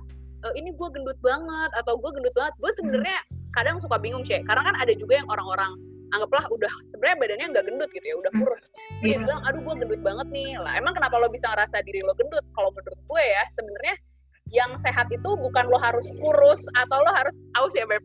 e, 0.44 0.46
ini 0.59 0.70
gue 0.74 0.88
gendut 0.94 1.18
banget 1.18 1.70
atau 1.78 1.98
gue 1.98 2.11
gendut 2.14 2.35
banget 2.35 2.54
gue 2.59 2.70
sebenarnya 2.78 3.18
kadang 3.54 3.83
suka 3.83 3.98
bingung 3.98 4.22
sih 4.22 4.38
karena 4.46 4.62
kan 4.62 4.74
ada 4.78 4.92
juga 4.94 5.18
yang 5.18 5.28
orang-orang 5.31 5.74
anggaplah 6.09 6.44
udah 6.49 6.73
sebenarnya 6.88 7.16
badannya 7.21 7.47
nggak 7.53 7.64
gendut 7.66 7.90
gitu 7.92 8.07
ya 8.07 8.16
udah 8.16 8.33
kurus. 8.35 8.64
Dia 9.01 9.09
Iya. 9.12 9.18
bilang 9.25 9.40
aduh 9.44 9.61
gue 9.61 9.75
gendut 9.79 10.01
banget 10.01 10.29
nih. 10.29 10.51
Lah 10.57 10.73
emang 10.75 10.92
kenapa 10.92 11.14
lo 11.16 11.29
bisa 11.29 11.47
ngerasa 11.49 11.77
diri 11.83 12.01
lo 12.01 12.12
gendut? 12.14 12.44
Kalau 12.53 12.71
menurut 12.73 13.01
gue 13.01 13.23
ya 13.23 13.42
sebenarnya 13.53 13.94
yang 14.49 14.71
sehat 14.79 15.07
itu 15.09 15.31
bukan 15.37 15.68
lo 15.68 15.77
harus 15.77 16.09
kurus 16.16 16.61
atau 16.75 16.99
lo 16.99 17.12
harus 17.12 17.37
aus 17.55 17.73
ya 17.73 17.85
beb? 17.85 18.01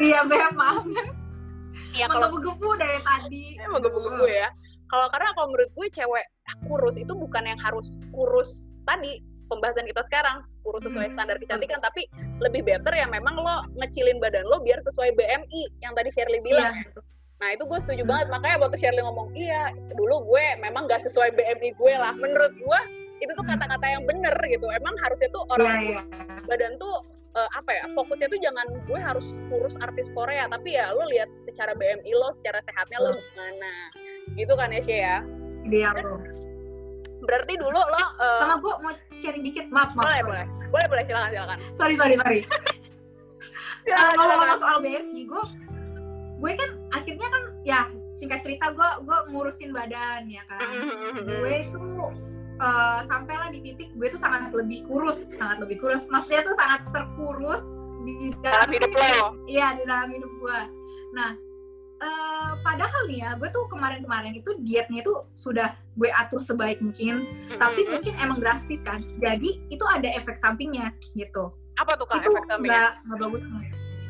Iya, 0.00 0.24
Beb, 0.24 0.56
maaf. 0.56 0.80
ya 1.92 2.08
kalau 2.08 2.32
Menggebu-gebu 2.32 2.68
dari 2.80 2.98
tadi. 3.04 3.44
emang 3.60 3.84
gebu-gebu 3.84 4.24
ya. 4.24 4.48
Kalau 4.88 5.06
karena 5.12 5.28
kalau 5.36 5.52
menurut 5.52 5.70
gue 5.70 5.86
cewek 5.92 6.24
kurus 6.64 6.96
itu 6.96 7.12
bukan 7.12 7.44
yang 7.44 7.60
harus 7.60 7.84
kurus 8.10 8.64
tadi 8.82 9.20
pembahasan 9.50 9.82
kita 9.82 10.06
sekarang 10.06 10.46
kurus 10.62 10.86
sesuai 10.86 11.10
Hmm. 11.10 11.14
standar 11.18 11.36
kecantikan 11.36 11.82
tapi 11.82 12.06
lebih 12.38 12.62
better 12.62 12.94
ya 12.94 13.04
memang 13.04 13.34
lo 13.34 13.66
ngecilin 13.76 14.16
badan 14.16 14.46
lo 14.46 14.62
biar 14.62 14.78
sesuai 14.80 15.10
BMI 15.12 15.82
yang 15.82 15.92
tadi 15.92 16.08
Shirley 16.08 16.38
bilang 16.40 16.70
Iya. 16.72 17.02
nah 17.36 17.48
itu 17.50 17.66
gue 17.66 17.78
setuju 17.80 18.02
Hmm. 18.06 18.10
banget 18.14 18.26
makanya 18.30 18.56
waktu 18.62 18.76
Shirley 18.78 19.02
ngomong 19.02 19.28
iya 19.34 19.68
dulu 19.92 20.22
gue 20.24 20.44
memang 20.58 20.86
gak 20.86 21.02
sesuai 21.02 21.34
BMI 21.34 21.74
gue 21.74 21.92
lah 21.92 22.14
menurut 22.14 22.54
gue 22.54 22.80
itu 23.18 23.32
tuh 23.34 23.42
Hmm. 23.42 23.52
kata-kata 23.52 23.86
yang 23.90 24.02
bener 24.06 24.32
gitu 24.46 24.70
emang 24.70 24.94
harusnya 25.02 25.28
tuh 25.28 25.42
Iya, 25.44 25.52
orang 25.52 25.78
iya. 25.82 26.00
badan 26.46 26.78
tuh 26.78 26.94
eh, 27.30 27.50
apa 27.54 27.70
ya 27.70 27.84
fokusnya 27.94 28.26
tuh 28.26 28.40
jangan 28.40 28.66
gue 28.84 28.98
harus 28.98 29.38
kurus 29.46 29.78
artis 29.78 30.10
Korea 30.10 30.46
tapi 30.46 30.74
ya 30.74 30.90
lo 30.90 31.06
lihat 31.06 31.30
secara 31.40 31.74
BMI 31.74 32.10
lo 32.10 32.34
secara 32.34 32.58
sehatnya 32.60 32.98
lo 32.98 33.14
gimana 33.14 33.72
gitu 34.34 34.52
kan 34.54 34.70
ya 34.70 34.80
Shay 34.82 35.00
ya 35.00 35.18
Ideal 35.60 35.94
lo. 36.00 36.16
Berarti 37.20 37.52
dulu 37.56 37.76
lo 37.76 38.04
eh, 38.18 38.40
Sama 38.40 38.56
gue 38.58 38.74
mau 38.80 38.92
sharing 39.12 39.44
dikit, 39.44 39.66
maaf, 39.68 39.92
maaf. 39.92 40.08
boleh 40.08 40.20
boleh 40.24 40.44
boleh 40.70 40.86
boleh 40.88 41.02
silakan 41.04 41.30
silakan 41.30 41.58
Sorry, 41.76 41.94
sorry, 41.96 42.14
sorry. 42.16 42.40
Eh, 43.80 43.96
ngomong 44.12 44.28
silakan. 44.44 44.60
soal 44.60 44.76
BMI, 44.84 45.20
gue 45.24 45.42
gue 46.40 46.52
kan 46.56 46.70
akhirnya 46.92 47.28
kan 47.28 47.42
ya 47.64 47.80
singkat 48.12 48.40
cerita 48.40 48.72
gue 48.72 48.88
gue 49.04 49.18
ngurusin 49.32 49.72
badan 49.72 50.28
ya 50.28 50.40
kan. 50.48 50.68
gue 51.20 51.54
tuh 51.72 52.12
uh, 52.60 53.00
sampailah 53.08 53.48
di 53.48 53.60
titik 53.60 53.88
gue 53.96 54.08
tuh 54.08 54.20
sangat 54.20 54.52
lebih 54.52 54.84
kurus, 54.84 55.24
sangat 55.36 55.64
lebih 55.64 55.80
kurus. 55.80 56.04
Maksudnya 56.08 56.44
tuh 56.44 56.56
sangat 56.56 56.80
terkurus 56.92 57.60
di 58.00 58.32
dalam 58.40 58.68
hidup 58.72 58.92
lo 58.96 59.36
Iya 59.44 59.76
di 59.76 59.84
dalam 59.84 60.08
hidup 60.08 60.32
gue. 60.40 60.58
Nah, 61.12 61.30
eh, 62.00 62.50
padahal 62.64 63.02
nih 63.08 63.18
ya, 63.22 63.30
gue 63.36 63.48
tuh 63.52 63.64
kemarin-kemarin 63.68 64.32
itu 64.36 64.56
dietnya 64.64 65.04
tuh 65.04 65.28
sudah 65.36 65.76
gue 65.96 66.08
atur 66.10 66.40
sebaik 66.40 66.80
mungkin, 66.80 67.28
tapi 67.60 67.84
Mm-mm. 67.84 68.00
mungkin 68.00 68.14
emang 68.18 68.38
drastis 68.40 68.80
kan. 68.82 69.04
Jadi 69.20 69.60
itu 69.68 69.84
ada 69.86 70.08
efek 70.16 70.40
sampingnya 70.40 70.92
gitu. 71.14 71.52
apa 71.80 71.96
tuh 71.96 72.04
kak 72.04 72.20
itu 72.20 72.28
efek 72.36 72.44
sampingnya 72.44 72.76
nggak 72.76 72.92
nggak 73.08 73.18
bagus. 73.24 73.42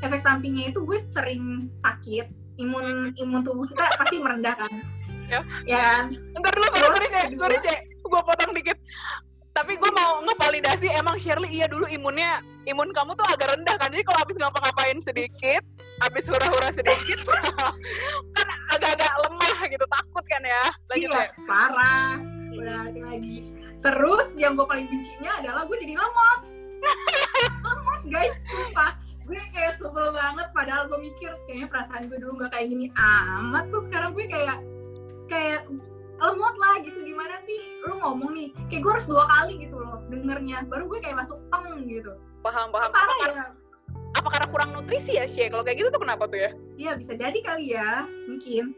Efek 0.01 0.21
sampingnya 0.27 0.65
itu 0.75 0.79
gue 0.83 0.99
sering 1.13 1.71
sakit, 1.79 2.27
imun 2.59 3.15
imun 3.15 3.41
tubuh 3.47 3.63
kita 3.69 3.85
pasti 3.95 4.19
merendah 4.19 4.55
kan. 4.59 4.73
Ya. 5.31 5.41
Ya 5.63 5.79
kan? 5.79 6.05
Ntar 6.35 6.51
dulu 6.51 6.67
sorry 6.75 6.87
sorry 6.91 7.09
Cek. 7.15 7.29
sorry 7.39 7.59
Cek. 7.63 7.81
gue 8.11 8.23
potong 8.27 8.51
dikit 8.59 8.75
tapi 9.51 9.77
gue 9.77 9.91
mau 9.93 10.23
ngevalidasi 10.25 10.89
emang 10.97 11.19
Shirley 11.19 11.51
iya 11.51 11.67
dulu 11.67 11.85
imunnya 11.91 12.41
imun 12.65 12.95
kamu 12.95 13.13
tuh 13.19 13.27
agak 13.29 13.55
rendah 13.57 13.77
kan 13.77 13.91
jadi 13.91 14.03
kalau 14.07 14.19
habis 14.23 14.37
ngapa-ngapain 14.39 14.99
sedikit 15.03 15.63
habis 16.01 16.25
hura-hura 16.31 16.71
sedikit 16.73 17.21
kan 18.37 18.47
agak-agak 18.73 19.13
lemah 19.27 19.59
gitu 19.69 19.85
takut 19.85 20.25
kan 20.31 20.43
ya 20.47 20.65
lanjut 20.89 21.11
iya, 21.11 21.25
parah. 21.45 22.17
Udah 22.51 22.75
lagi 22.87 23.01
lagi. 23.01 23.37
Terus 23.81 24.29
yang 24.37 24.59
gue 24.59 24.67
paling 24.67 24.87
bencinya 24.91 25.31
adalah 25.41 25.63
gue 25.65 25.77
jadi 25.79 25.95
lemot. 25.97 26.41
lemot 27.67 28.01
guys, 28.11 28.37
sumpah. 28.51 28.93
Gue 29.25 29.39
kayak 29.55 29.79
sebel 29.79 30.11
banget 30.11 30.51
padahal 30.51 30.91
gue 30.91 30.99
mikir 30.99 31.31
kayaknya 31.47 31.71
perasaan 31.71 32.11
gue 32.11 32.19
dulu 32.19 32.43
gak 32.43 32.51
kayak 32.59 32.67
gini 32.67 32.91
amat 32.99 33.71
tuh 33.71 33.87
sekarang 33.87 34.11
gue 34.11 34.27
kayak 34.27 34.59
kayak 35.31 35.63
lemot 36.21 36.55
lah 36.57 36.75
gitu 36.81 37.01
gimana 37.01 37.41
sih 37.43 37.61
lu 37.83 37.97
ngomong 37.97 38.31
nih 38.33 38.49
kayak 38.69 38.81
gue 38.81 38.93
harus 38.93 39.09
dua 39.09 39.25
kali 39.27 39.55
gitu 39.59 39.77
loh 39.81 40.05
dengernya 40.07 40.69
baru 40.69 40.85
gue 40.87 41.01
kayak 41.01 41.17
masuk 41.19 41.41
teng 41.49 41.67
gitu 41.85 42.13
paham 42.41 42.69
paham 42.69 42.91
parah 42.93 43.17
apa, 43.17 43.25
ya 43.27 43.47
apa 44.11 44.29
karena 44.29 44.47
kurang 44.49 44.71
nutrisi 44.73 45.17
ya 45.17 45.25
Shay 45.25 45.49
kalau 45.49 45.63
kayak 45.63 45.81
gitu 45.81 45.89
tuh 45.89 46.03
kenapa 46.03 46.27
tuh 46.27 46.39
ya 46.39 46.51
Iya 46.75 46.93
bisa 46.97 47.13
jadi 47.13 47.37
kali 47.45 47.77
ya, 47.77 48.09
mungkin. 48.25 48.73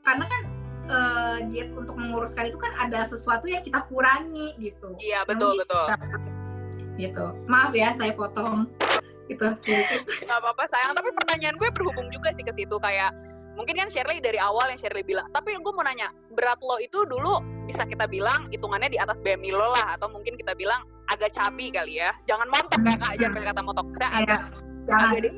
Karena 0.00 0.24
kan 0.24 0.42
eh, 0.86 1.36
diet 1.46 1.70
untuk 1.74 1.98
menguruskan 1.98 2.46
itu 2.46 2.56
kan 2.56 2.70
ada 2.78 3.02
sesuatu 3.04 3.46
yang 3.46 3.60
kita 3.60 3.82
kurangi 3.86 4.54
gitu. 4.56 4.94
iya 4.98 5.26
betul 5.26 5.58
betul 5.58 5.82
kita- 5.84 6.30
Gitu. 6.94 7.26
Maaf 7.44 7.72
ya 7.72 7.90
saya 7.92 8.14
potong. 8.14 8.70
Gitu. 9.26 9.46
nggak 10.26 10.38
apa-apa 10.38 10.64
sayang 10.66 10.90
tapi 10.92 11.10
pertanyaan 11.12 11.54
gue 11.54 11.68
berhubung 11.70 12.06
juga 12.08 12.30
sih 12.34 12.42
ke 12.42 12.50
situ 12.52 12.76
kayak 12.78 13.10
mungkin 13.60 13.76
kan 13.76 13.92
Shirley 13.92 14.18
dari 14.18 14.40
awal 14.40 14.72
yang 14.72 14.80
Shirley 14.80 15.04
bilang 15.04 15.28
tapi 15.30 15.52
gue 15.52 15.72
mau 15.72 15.84
nanya 15.84 16.08
berat 16.32 16.56
lo 16.64 16.80
itu 16.80 17.04
dulu 17.04 17.38
bisa 17.68 17.84
kita 17.84 18.08
bilang 18.08 18.48
hitungannya 18.48 18.88
di 18.88 18.96
atas 18.96 19.20
BMI 19.20 19.52
lo 19.52 19.68
lah 19.68 20.00
atau 20.00 20.08
mungkin 20.08 20.34
kita 20.34 20.56
bilang 20.56 20.80
agak 21.06 21.36
cabi 21.36 21.68
kali 21.68 22.00
ya 22.00 22.16
jangan 22.24 22.48
montok 22.48 22.80
ya 22.80 22.96
kak 22.96 23.12
jangan 23.20 23.32
pakai 23.36 23.48
kata 23.52 23.60
montok 23.60 23.86
saya 23.94 24.08
Ya, 24.10 24.16
agak 24.24 24.40
jangan. 24.88 25.04
agak 25.12 25.20
di, 25.20 25.28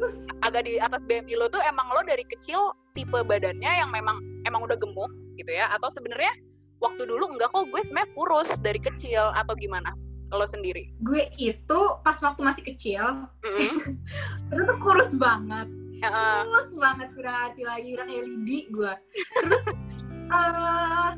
agak 0.40 0.62
di 0.62 0.72
atas 0.78 1.02
BMI 1.02 1.34
lo 1.34 1.46
tuh 1.50 1.60
emang 1.66 1.90
lo 1.90 2.00
dari 2.06 2.22
kecil 2.22 2.60
tipe 2.94 3.18
badannya 3.20 3.72
yang 3.82 3.90
memang 3.90 4.16
emang 4.46 4.62
udah 4.62 4.78
gemuk 4.78 5.10
gitu 5.34 5.50
ya 5.50 5.66
atau 5.74 5.90
sebenarnya 5.90 6.30
waktu 6.78 7.02
dulu 7.04 7.26
enggak 7.26 7.50
kok 7.50 7.66
gue 7.66 7.80
sebenarnya 7.82 8.10
kurus 8.14 8.50
dari 8.58 8.78
kecil 8.78 9.34
atau 9.34 9.52
gimana 9.52 9.90
lo 10.30 10.46
sendiri 10.46 10.88
Gue 11.04 11.28
itu 11.36 11.80
pas 12.00 12.16
waktu 12.16 12.40
masih 12.40 12.64
kecil, 12.64 13.04
Mm-mm. 13.44 14.00
itu 14.48 14.60
tuh 14.64 14.78
kurus 14.80 15.12
banget. 15.12 15.68
Heeh. 16.02 16.38
Kurus 16.42 16.74
banget 16.74 17.08
udah 17.14 17.34
hati 17.46 17.62
lagi, 17.62 17.88
udah 17.94 18.06
kayak 18.10 18.24
lidi 18.26 18.58
gue. 18.74 18.92
Terus 19.14 19.62
eh 20.34 21.10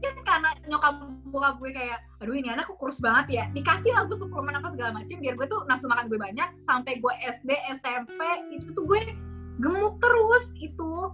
mungkin 0.00 0.24
karena 0.24 0.50
nyokap 0.64 0.96
bokap 1.28 1.60
gue 1.60 1.70
kayak 1.76 2.00
aduh 2.24 2.32
ini 2.32 2.48
anak 2.48 2.72
kurus 2.80 3.04
banget 3.04 3.26
ya 3.28 3.44
dikasih 3.52 3.92
lah 3.92 4.08
gue 4.08 4.16
suplemen 4.16 4.56
apa 4.56 4.72
segala 4.72 4.96
macem 4.96 5.20
biar 5.20 5.36
gue 5.36 5.44
tuh 5.44 5.60
nafsu 5.68 5.92
makan 5.92 6.08
gue 6.08 6.16
banyak 6.16 6.48
sampai 6.56 7.04
gue 7.04 7.14
SD 7.20 7.52
SMP 7.76 8.20
itu 8.48 8.72
tuh 8.72 8.88
gue 8.88 9.12
gemuk 9.60 10.00
terus 10.00 10.56
itu 10.56 11.12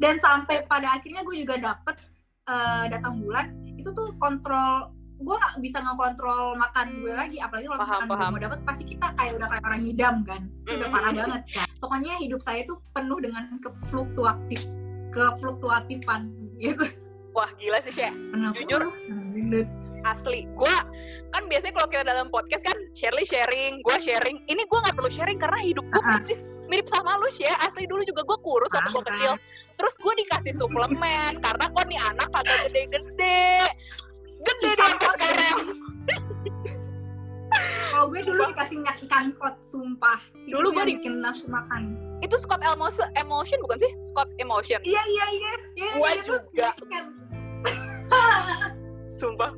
dan 0.00 0.16
sampai 0.16 0.64
pada 0.64 0.96
akhirnya 0.96 1.20
gue 1.20 1.36
juga 1.36 1.60
dapet 1.60 2.08
eh, 2.48 2.84
datang 2.88 3.20
bulan 3.20 3.52
itu 3.76 3.92
tuh 3.92 4.16
kontrol 4.16 4.93
gue 5.14 5.30
nggak 5.32 5.54
bisa 5.58 5.78
ngekontrol 5.78 6.54
makan 6.54 6.86
gue 6.98 7.12
lagi 7.12 7.38
apalagi 7.38 7.64
kalau 7.64 7.78
Paham, 7.78 7.88
misalkan 7.88 8.08
paham. 8.08 8.20
gue 8.20 8.32
mau 8.32 8.42
dapet 8.42 8.60
pasti 8.66 8.84
kita 8.84 9.06
kayak 9.14 9.32
udah 9.34 9.48
kayak 9.48 9.64
orang 9.64 9.80
ngidam 9.80 10.16
kan 10.22 10.42
udah 10.66 10.88
parah 10.88 11.10
banget 11.12 11.42
kan. 11.48 11.66
Pokoknya 11.78 12.14
hidup 12.18 12.40
saya 12.40 12.60
tuh 12.64 12.76
penuh 12.90 13.18
dengan 13.18 13.42
kefluktuatif 13.58 14.60
kefluktuatifan 15.10 16.20
gitu. 16.56 16.84
Wah 17.30 17.50
gila 17.56 17.78
sih 17.80 17.90
Shay. 17.92 18.10
Penuh 18.10 18.50
Jujur. 18.52 18.82
asli. 20.04 20.44
Gue 20.52 20.76
kan 21.30 21.42
biasanya 21.44 21.72
kalau 21.74 21.88
kita 21.88 22.04
dalam 22.04 22.26
podcast 22.28 22.62
kan 22.62 22.76
Shirley 22.92 23.24
sharing 23.24 23.80
gue 23.80 23.96
sharing. 23.98 24.36
Ini 24.44 24.62
gue 24.62 24.78
nggak 24.78 24.94
perlu 24.94 25.08
sharing 25.08 25.36
karena 25.36 25.58
hidup 25.58 25.84
gue 25.84 25.98
Ah. 25.98 26.16
mirip, 26.18 26.38
mirip 26.66 26.86
sama 26.86 27.16
lu 27.16 27.28
sih 27.28 27.44
asli 27.58 27.84
dulu 27.84 28.02
juga 28.02 28.22
gue 28.22 28.38
kurus 28.38 28.70
waktu 28.70 28.90
gue 28.90 29.00
Ah. 29.00 29.08
kecil. 29.10 29.32
Terus 29.74 29.94
gue 29.96 30.12
dikasih 30.16 30.54
suplemen 30.54 30.98
karena 31.38 31.64
kok 31.66 31.84
nih 31.84 32.00
anak 32.02 32.28
kagak 32.30 32.58
gede-gede 32.66 33.48
gede 34.44 34.70
deh 34.70 34.86
sampai 34.86 35.08
sekarang 35.10 35.58
kalau 37.86 38.10
gue 38.10 38.20
dulu 38.20 38.40
dikasih 38.50 38.76
minyak 38.76 38.96
ikan 39.00 39.30
kot 39.38 39.54
sumpah. 39.62 40.18
Itu 40.44 40.58
Dulu 40.58 40.74
gue 40.74 40.84
di- 40.84 40.98
bikin 40.98 41.22
nafsu 41.22 41.46
makan. 41.46 41.94
Itu 42.18 42.34
Scott 42.34 42.58
Emotion, 42.60 43.06
emotion 43.14 43.62
bukan 43.62 43.78
sih? 43.78 43.92
Scott 44.02 44.26
Emotion 44.36 44.82
iya 44.82 44.98
iya 45.04 45.26
iya. 45.30 45.52
Iya 45.74 45.90
Gua 45.94 46.08
iya, 46.10 46.22
juga. 46.22 46.68
ikan. 46.74 47.04
sumpah. 49.20 49.50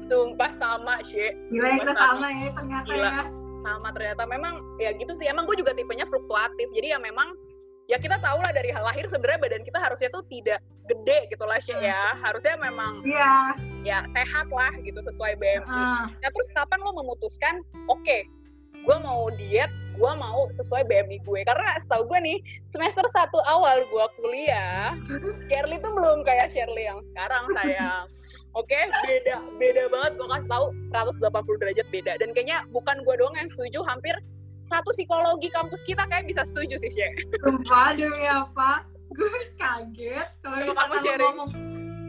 Sumpah 0.00 0.50
sama 0.52 1.04
sih 1.04 1.28
gila 1.48 1.68
kita 1.76 1.92
sama. 1.94 2.26
ya 2.28 2.50
ternyata 2.50 2.88
Gila. 2.88 3.10
ya. 3.12 3.24
Sama 3.60 3.88
ternyata. 3.92 4.22
Memang 4.24 4.54
ya 4.76 4.90
gitu 4.92 5.12
sih. 5.12 5.26
Emang 5.26 5.44
gue 5.44 5.56
juga 5.56 5.72
tipenya 5.72 6.08
fluktuatif. 6.08 6.68
Jadi 6.72 6.90
ya 6.90 6.98
memang 6.98 7.36
ya 7.84 7.96
kita 8.00 8.16
tahu 8.16 8.38
lah 8.40 8.52
dari 8.52 8.72
lahir 8.72 9.04
sebenarnya 9.08 9.40
badan 9.40 9.62
kita 9.64 9.78
harusnya 9.80 10.08
tuh 10.08 10.24
tidak 10.26 10.60
gede 10.88 11.18
gitu 11.28 11.44
lah 11.44 11.60
Syek, 11.60 11.80
ya 11.84 12.16
harusnya 12.20 12.56
memang 12.56 13.04
iya. 13.04 13.56
ya 13.84 13.98
sehat 14.12 14.48
lah 14.48 14.72
gitu 14.80 15.00
sesuai 15.04 15.36
BMI 15.36 15.68
ah. 15.68 16.08
nah 16.08 16.30
terus 16.32 16.48
kapan 16.56 16.80
lo 16.80 16.96
memutuskan 16.96 17.60
oke 17.88 18.18
gue 18.84 18.96
mau 19.00 19.28
diet 19.36 19.72
gue 19.94 20.12
mau 20.18 20.50
sesuai 20.58 20.90
BMI 20.90 21.22
gue? 21.22 21.40
Karena 21.46 21.78
setahu 21.78 22.10
gue 22.10 22.18
nih 22.18 22.38
semester 22.68 23.06
satu 23.14 23.38
awal 23.46 23.86
gue 23.86 24.06
kuliah 24.18 24.92
Shirley 25.48 25.78
tuh 25.80 25.94
belum 25.94 26.26
kayak 26.26 26.50
Shirley 26.50 26.90
yang 26.90 27.00
sekarang 27.14 27.44
sayang. 27.54 28.06
Oke, 28.58 28.78
beda, 29.06 29.42
beda 29.58 29.82
banget 29.90 30.12
gue 30.14 30.28
kasih 30.30 30.50
tahu 30.50 30.66
180 30.94 31.62
derajat 31.62 31.86
beda. 31.90 32.12
Dan 32.22 32.30
kayaknya 32.34 32.62
bukan 32.70 33.02
gue 33.02 33.14
doang 33.18 33.34
yang 33.34 33.50
setuju, 33.50 33.82
hampir 33.82 34.14
satu 34.64 34.90
psikologi 34.90 35.52
kampus 35.52 35.84
kita 35.84 36.08
kayak 36.08 36.24
bisa 36.24 36.42
setuju 36.42 36.80
sih, 36.80 36.88
Syek. 36.88 37.12
sumpah 37.38 37.92
demi 37.94 38.24
apa 38.24 38.88
gue 39.14 39.30
kaget 39.54 40.28
kalau 40.42 40.56
misalkan 40.58 40.90
lo 40.90 41.04
sharing. 41.04 41.20
ngomong 41.22 41.50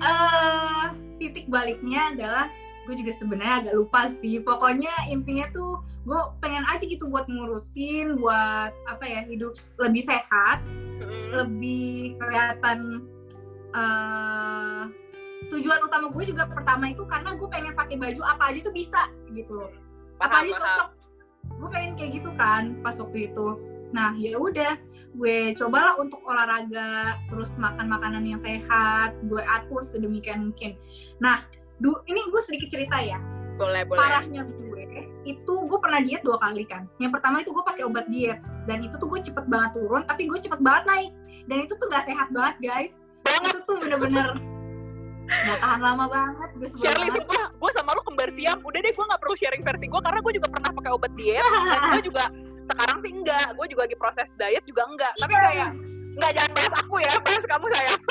eh 0.02 0.86
titik 1.16 1.46
baliknya 1.48 2.12
adalah 2.12 2.46
gue 2.86 2.96
juga 2.98 3.12
sebenarnya 3.14 3.56
agak 3.66 3.74
lupa 3.76 4.02
sih 4.10 4.42
pokoknya 4.42 4.94
intinya 5.10 5.46
tuh 5.52 5.80
gue 6.06 6.20
pengen 6.38 6.66
aja 6.66 6.82
gitu 6.82 7.06
buat 7.06 7.26
ngurusin 7.26 8.18
buat 8.18 8.72
apa 8.86 9.06
ya 9.06 9.22
hidup 9.26 9.54
lebih 9.78 10.02
sehat 10.02 10.64
Mm. 10.96 11.28
lebih 11.36 12.16
kelihatan 12.16 13.04
eh 13.76 14.82
tujuan 15.52 15.84
utama 15.84 16.08
gue 16.08 16.24
juga 16.24 16.48
pertama 16.48 16.88
itu 16.88 17.04
karena 17.04 17.36
gue 17.36 17.48
pengen 17.52 17.76
pakai 17.76 18.00
baju 18.00 18.22
apa 18.24 18.50
aja 18.50 18.60
tuh 18.64 18.72
bisa 18.72 19.12
gitu 19.30 19.60
loh 19.60 19.72
apa 20.18 20.40
aja 20.40 20.52
paham. 20.56 20.56
cocok 20.56 20.90
gue 21.50 21.70
pengen 21.72 21.94
kayak 21.98 22.22
gitu 22.22 22.30
kan 22.36 22.78
pas 22.82 22.98
waktu 22.98 23.32
itu. 23.32 23.58
Nah 23.94 24.14
ya 24.18 24.36
udah 24.38 24.76
gue 25.16 25.56
cobalah 25.56 25.96
untuk 25.96 26.20
olahraga 26.28 27.20
terus 27.32 27.56
makan 27.56 27.88
makanan 27.88 28.24
yang 28.28 28.42
sehat 28.42 29.16
gue 29.26 29.42
atur 29.42 29.82
sedemikian 29.86 30.52
mungkin. 30.52 30.76
Nah 31.24 31.48
du 31.80 31.96
ini 32.10 32.22
gue 32.28 32.42
sedikit 32.44 32.70
cerita 32.72 33.00
ya. 33.00 33.20
Boleh, 33.56 33.88
boleh. 33.88 34.00
parahnya 34.00 34.44
gue 34.44 34.66
itu 35.26 35.56
gue 35.66 35.80
pernah 35.82 36.00
diet 36.06 36.22
dua 36.22 36.38
kali 36.38 36.64
kan. 36.70 36.86
Yang 37.02 37.20
pertama 37.20 37.42
itu 37.42 37.50
gue 37.52 37.66
pakai 37.66 37.84
obat 37.84 38.06
diet 38.08 38.40
dan 38.70 38.86
itu 38.86 38.96
tuh 39.02 39.10
gue 39.10 39.20
cepet 39.26 39.46
banget 39.50 39.74
turun 39.74 40.06
tapi 40.06 40.30
gue 40.30 40.40
cepet 40.40 40.62
banget 40.62 40.84
naik. 40.86 41.12
Dan 41.46 41.58
itu 41.66 41.74
tuh 41.78 41.86
gak 41.90 42.10
sehat 42.10 42.30
banget 42.34 42.56
guys. 42.62 42.94
Itu 43.26 43.62
tuh 43.66 43.78
bener-bener 43.82 44.55
gak 45.26 45.58
tahan 45.58 45.80
lama 45.80 46.06
banget 46.06 46.50
gue 46.54 46.68
sebel 46.70 46.82
Shirley, 46.86 47.10
sumpah, 47.10 47.46
gue 47.50 47.72
sama 47.72 47.90
lu 47.92 48.02
kembar 48.04 48.30
siap. 48.30 48.58
Udah 48.62 48.80
deh, 48.80 48.92
gue 48.92 49.06
gak 49.06 49.20
perlu 49.20 49.36
sharing 49.36 49.62
versi 49.62 49.86
gue 49.86 50.02
karena 50.02 50.20
gue 50.20 50.34
juga 50.34 50.48
pernah 50.50 50.72
pakai 50.72 50.92
obat 50.92 51.12
diet. 51.14 51.42
Dan 51.66 51.82
gue 51.92 52.04
juga 52.04 52.24
sekarang 52.66 52.98
sih 53.00 53.12
enggak. 53.12 53.48
Gue 53.54 53.66
juga 53.68 53.82
lagi 53.84 53.96
proses 53.96 54.28
diet 54.36 54.64
juga 54.64 54.82
enggak. 54.86 55.14
Tapi 55.16 55.32
Iya. 55.32 55.42
kayak, 55.44 55.70
enggak 56.16 56.32
jangan 56.34 56.52
bahas 56.54 56.74
aku 56.78 56.96
ya, 57.00 57.12
bahas 57.20 57.44
kamu 57.44 57.66
sayang. 57.70 58.02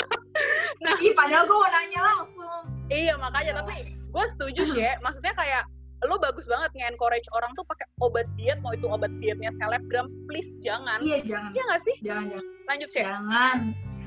Ih, 1.00 1.12
padahal 1.14 1.44
gue 1.44 1.56
mau 1.56 1.70
nanya 1.70 2.00
langsung 2.02 2.62
iya 2.86 3.14
makanya, 3.16 3.52
tapi 3.56 3.72
gue 3.94 4.24
setuju 4.30 4.62
sih 4.66 4.80
ya. 4.80 4.94
Maksudnya 5.00 5.32
kayak, 5.32 5.62
lo 6.02 6.18
bagus 6.18 6.44
banget 6.44 6.68
nge-encourage 6.74 7.24
orang 7.32 7.48
tuh 7.54 7.64
pakai 7.64 7.86
obat 7.98 8.26
diet, 8.34 8.58
mau 8.58 8.70
itu 8.70 8.84
obat 8.84 9.08
dietnya 9.18 9.48
selebgram, 9.54 10.04
please 10.26 10.50
jangan. 10.60 11.00
iya 11.00 11.22
jangan 11.22 11.50
Iya 11.50 11.62
gak 11.64 11.80
sih? 11.80 11.96
jangan 12.00 12.24
jangan 12.28 12.46
Lanjut 12.64 12.88
sih. 12.88 13.00
jangan 13.00 13.56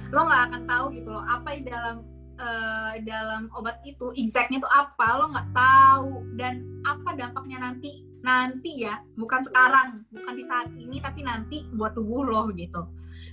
lo 0.08 0.22
nggak 0.24 0.42
akan 0.46 0.62
tahu 0.64 0.86
gitu 0.94 1.10
loh 1.10 1.20
apa 1.22 1.50
di 1.52 1.64
dalam 1.66 1.96
eh, 2.38 2.94
dalam 3.04 3.50
obat 3.58 3.82
itu 3.84 4.14
exactnya 4.16 4.62
tuh 4.62 4.72
apa 4.72 5.08
lo 5.18 5.26
nggak 5.34 5.50
tahu. 5.54 6.12
Dan 6.38 6.82
apa 6.86 7.18
dampaknya 7.18 7.58
nanti? 7.62 8.06
Nanti 8.22 8.86
ya 8.86 9.02
bukan 9.18 9.46
sekarang 9.46 10.04
bukan 10.10 10.34
di 10.34 10.44
saat 10.46 10.70
ini 10.74 10.98
tapi 11.02 11.22
nanti 11.26 11.66
buat 11.74 11.94
tubuh 11.98 12.26
lo 12.26 12.50
gitu. 12.54 12.86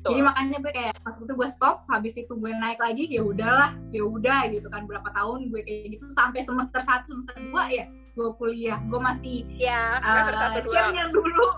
Jadi 0.05 0.20
Betul. 0.20 0.28
makanya 0.28 0.57
gue 0.61 0.72
kayak 0.72 0.96
pas 1.00 1.16
itu 1.16 1.32
gue 1.32 1.48
stop 1.48 1.76
habis 1.88 2.14
itu 2.16 2.32
gue 2.32 2.52
naik 2.52 2.80
lagi 2.80 3.05
ya 3.09 3.20
udahlah 3.24 3.72
ya 3.92 4.05
udah 4.05 4.48
gitu 4.52 4.68
kan. 4.68 4.84
Berapa 4.88 5.09
tahun 5.12 5.48
gue 5.52 5.61
kayak 5.64 5.96
gitu 5.96 6.09
sampai 6.12 6.40
semester 6.44 6.80
satu 6.80 7.16
semester 7.16 7.36
dua 7.48 7.68
ya 7.72 7.84
gue 8.14 8.28
kuliah. 8.36 8.78
Gue 8.88 9.00
masih 9.00 9.48
Ya, 9.57 9.98
uh, 10.00 10.61
share 10.61 11.11
dulu. 11.11 11.48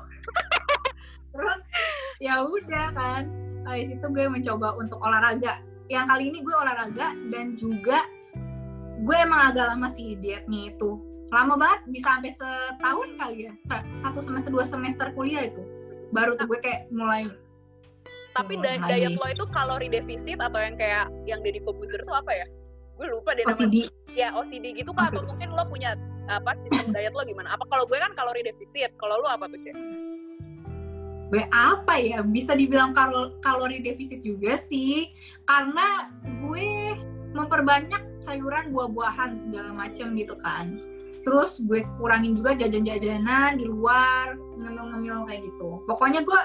Terus 1.34 1.61
ya 2.22 2.42
udah 2.42 2.86
kan. 2.94 3.22
Habis 3.66 3.99
itu 3.99 4.07
gue 4.14 4.26
mencoba 4.30 4.78
untuk 4.78 5.03
olahraga 5.03 5.59
yang 5.87 6.07
kali 6.07 6.28
ini 6.28 6.43
gue 6.43 6.55
olahraga 6.55 7.14
dan 7.30 7.55
juga 7.55 8.03
gue 8.99 9.16
emang 9.16 9.51
agak 9.51 9.70
lama 9.70 9.89
sih 9.89 10.16
dietnya 10.16 10.70
itu 10.70 10.99
lama 11.28 11.55
banget 11.55 11.80
bisa 11.91 12.07
sampai 12.12 12.30
setahun 12.30 13.09
kali 13.16 13.47
ya 13.47 13.53
Sa- 13.66 13.87
satu 14.01 14.20
semester 14.20 14.51
dua 14.51 14.64
semester 14.64 15.11
kuliah 15.12 15.47
itu 15.47 15.62
baru 16.11 16.34
tuh 16.34 16.47
gue 16.47 16.59
kayak 16.59 16.87
mulai 16.89 17.26
Tapi 18.30 18.53
mulai 18.55 18.76
lagi. 18.76 18.91
diet 19.01 19.16
lo 19.16 19.26
itu 19.26 19.45
kalori 19.49 19.89
defisit 19.89 20.39
atau 20.39 20.61
yang 20.61 20.76
kayak 20.76 21.09
yang 21.24 21.41
Deddy 21.41 21.64
Kobuzer 21.64 22.05
tuh 22.05 22.12
apa 22.12 22.28
ya? 22.30 22.45
Gue 22.93 23.09
lupa 23.09 23.32
deh 23.32 23.41
namanya. 23.43 23.64
OCD 23.64 23.76
Ya 24.12 24.28
OCD 24.32 24.76
gitu 24.76 24.93
kah? 24.93 25.09
Atau 25.09 25.24
mungkin 25.24 25.57
lo 25.57 25.64
punya 25.64 25.97
apa 26.28 26.53
sistem 26.61 26.93
diet 26.93 27.16
lo 27.16 27.24
gimana? 27.24 27.57
Apa 27.57 27.64
kalau 27.64 27.89
gue 27.89 27.97
kan 27.97 28.12
kalori 28.12 28.45
defisit, 28.45 28.93
kalau 28.97 29.24
lo 29.24 29.26
apa 29.26 29.49
tuh 29.49 29.57
Cek? 29.57 29.72
Gue 31.27 31.43
apa 31.49 31.95
ya? 31.97 32.22
Bisa 32.22 32.55
dibilang 32.55 32.91
kal- 32.91 33.35
kalori 33.41 33.81
defisit 33.81 34.20
juga 34.20 34.55
sih. 34.57 35.11
Karena 35.43 36.11
gue 36.41 36.95
memperbanyak 37.33 38.22
sayuran 38.22 38.70
buah-buahan 38.70 39.37
segala 39.37 39.70
macem 39.70 40.14
gitu 40.14 40.35
kan. 40.37 40.79
Terus 41.20 41.59
gue 41.61 41.83
kurangin 41.99 42.33
juga 42.33 42.55
jajan-jajanan 42.55 43.59
di 43.59 43.66
luar 43.66 44.39
ngemil-ngemil 44.57 45.27
kayak 45.27 45.43
gitu. 45.45 45.83
Pokoknya 45.85 46.22
gue 46.22 46.41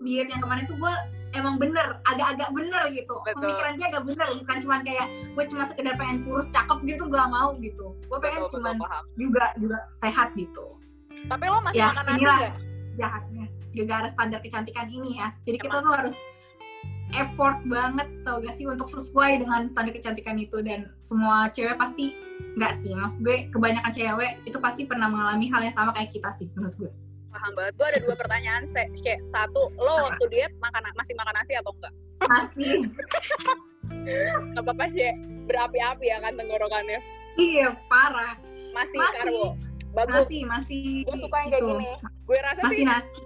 diet 0.00 0.28
yang 0.28 0.40
kemarin 0.40 0.64
tuh 0.64 0.76
gue 0.76 0.92
emang 1.32 1.56
bener 1.56 1.98
agak-agak 2.04 2.52
bener 2.52 2.82
gitu. 2.90 3.16
Betul. 3.22 3.40
pemikirannya 3.40 3.86
agak 3.88 4.02
bener 4.04 4.28
bukan 4.36 4.56
cuman 4.60 4.80
kayak 4.84 5.06
gue 5.32 5.44
cuma 5.48 5.64
sekedar 5.64 5.94
pengen 5.96 6.20
kurus 6.22 6.46
cakep 6.52 6.78
gitu 6.84 7.08
gue 7.08 7.22
mau 7.26 7.56
gitu. 7.56 7.96
Gue 8.06 8.18
pengen 8.20 8.44
Betul, 8.44 8.60
cuman 8.60 8.74
betul, 8.76 8.84
paham. 8.84 9.04
juga 9.16 9.44
juga 9.56 9.78
sehat 9.96 10.28
gitu. 10.36 10.64
Tapi 11.24 11.44
lo 11.46 11.58
masih 11.60 11.80
Ya, 11.80 11.88
makan 11.90 12.04
nasi 12.06 12.20
nggak? 12.22 12.54
jahatnya 12.96 13.44
gara-gara 13.74 14.08
standar 14.10 14.40
kecantikan 14.42 14.86
ini 14.90 15.18
ya 15.18 15.30
jadi 15.46 15.58
kita 15.58 15.80
tuh 15.80 15.92
harus 15.94 16.16
effort 17.10 17.58
banget 17.66 18.06
tau 18.22 18.38
gak 18.38 18.54
sih 18.54 18.66
untuk 18.70 18.86
sesuai 18.86 19.42
dengan 19.42 19.70
standar 19.74 19.94
kecantikan 19.94 20.38
itu 20.38 20.62
dan 20.62 20.90
semua 21.02 21.50
cewek 21.50 21.74
pasti 21.74 22.14
nggak 22.54 22.72
sih 22.78 22.90
maksud 22.94 23.20
gue 23.20 23.46
kebanyakan 23.52 23.92
cewek 23.92 24.32
itu 24.46 24.58
pasti 24.58 24.82
pernah 24.86 25.06
mengalami 25.06 25.46
hal 25.50 25.60
yang 25.62 25.74
sama 25.74 25.90
kayak 25.92 26.10
kita 26.10 26.30
sih 26.34 26.46
menurut 26.54 26.74
gue 26.78 26.92
Paham 27.30 27.54
banget. 27.54 27.78
Gue 27.78 27.86
ada 27.86 27.98
dua 28.02 28.16
pertanyaan, 28.18 28.62
Se. 28.66 28.82
Cek. 28.90 29.22
Satu, 29.30 29.70
lo 29.78 30.10
waktu 30.10 30.24
diet 30.34 30.50
makan 30.58 30.82
masih 30.98 31.14
makan 31.14 31.34
nasi 31.38 31.54
atau 31.54 31.70
enggak? 31.78 31.94
masih 32.26 32.90
apa-apa, 34.58 34.84
Cek. 34.90 35.14
Berapi-api 35.46 36.10
ya 36.10 36.18
kan 36.18 36.34
tenggorokannya. 36.34 36.98
iya 37.38 37.70
parah 37.86 38.34
Masih, 38.74 38.98
Masih. 38.98 39.14
karbo. 39.14 39.46
Bagus. 39.90 40.26
masih 40.26 40.40
masih 40.46 40.82
Gue 41.06 41.16
suka 41.22 41.36
yang 41.42 41.50
kayak 41.54 41.62
gini. 41.66 41.86
Gue 42.26 42.38
rasa 42.42 42.60
masih 42.66 42.78
sih, 42.78 42.86
nasi 42.86 43.18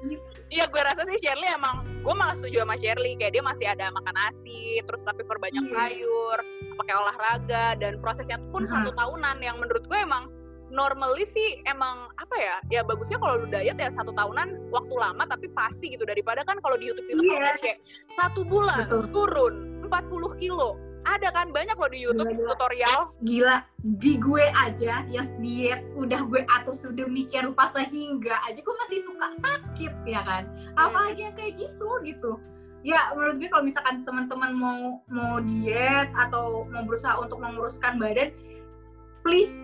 iya 0.55 0.65
gue 0.71 0.79
rasa 0.79 1.03
sih 1.05 1.19
Shirley 1.19 1.51
emang, 1.51 1.83
gue 2.01 2.15
malah 2.15 2.39
setuju 2.39 2.63
sama 2.63 2.79
Shirley. 2.79 3.19
Kayak 3.19 3.33
dia 3.35 3.43
masih 3.43 3.67
ada 3.67 3.91
makan 3.91 4.15
nasi, 4.15 4.79
terus 4.87 5.03
tapi 5.03 5.27
perbanyak 5.27 5.67
Iya. 5.67 5.75
sayur, 5.75 6.39
pakai 6.79 6.95
olahraga, 6.95 7.67
dan 7.77 7.99
prosesnya 7.99 8.39
pun 8.55 8.63
Mhm. 8.63 8.71
satu 8.71 8.91
tahunan 8.95 9.37
yang 9.43 9.59
menurut 9.59 9.83
gue 9.85 9.99
emang 9.99 10.31
normally 10.71 11.23
sih 11.23 11.63
emang 11.65 12.11
apa 12.19 12.35
ya 12.35 12.57
ya 12.67 12.81
bagusnya 12.83 13.15
kalau 13.19 13.39
lu 13.39 13.47
diet 13.47 13.79
ya 13.79 13.95
satu 13.95 14.11
tahunan 14.11 14.75
waktu 14.75 14.95
lama 14.97 15.23
tapi 15.23 15.47
pasti 15.55 15.95
gitu 15.95 16.03
daripada 16.03 16.43
kan 16.43 16.59
kalau 16.59 16.75
di 16.75 16.91
YouTube 16.91 17.07
itu 17.07 17.23
Iya. 17.23 17.31
kalau 17.31 17.63
Cek, 17.63 17.77
satu 18.19 18.41
bulan 18.43 18.79
Betul. 18.83 19.03
turun 19.15 19.55
40 19.87 20.35
kilo 20.35 20.75
ada 21.05 21.29
kan 21.31 21.53
banyak 21.53 21.77
loh 21.77 21.91
di 21.93 22.01
YouTube 22.01 22.33
Gila, 22.33 22.37
gila. 22.41 22.51
tutorial. 22.57 23.01
Gila 23.21 23.57
di 23.85 24.13
gue 24.17 24.45
aja 24.49 25.05
yang 25.13 25.29
diet 25.39 25.85
udah 25.93 26.21
gue 26.25 26.41
atur 26.49 26.73
sedemikian 26.73 27.53
rupa 27.53 27.69
sehingga 27.69 28.41
aja 28.49 28.59
gue 28.59 28.77
masih 28.89 29.01
suka 29.05 29.29
sakit 29.37 29.93
ya 30.09 30.25
kan? 30.25 30.49
Apalagi 30.75 31.29
yang 31.29 31.37
kayak 31.37 31.61
gitu 31.61 31.89
gitu. 32.03 32.33
Ya 32.85 33.13
menurut 33.13 33.37
gue 33.37 33.49
kalau 33.53 33.65
misalkan 33.65 34.05
teman-teman 34.09 34.53
mau 34.57 34.81
mau 35.13 35.41
diet 35.45 36.09
atau 36.17 36.65
mau 36.73 36.85
berusaha 36.85 37.21
untuk 37.21 37.41
menguruskan 37.41 38.01
badan 38.01 38.33
please 39.25 39.61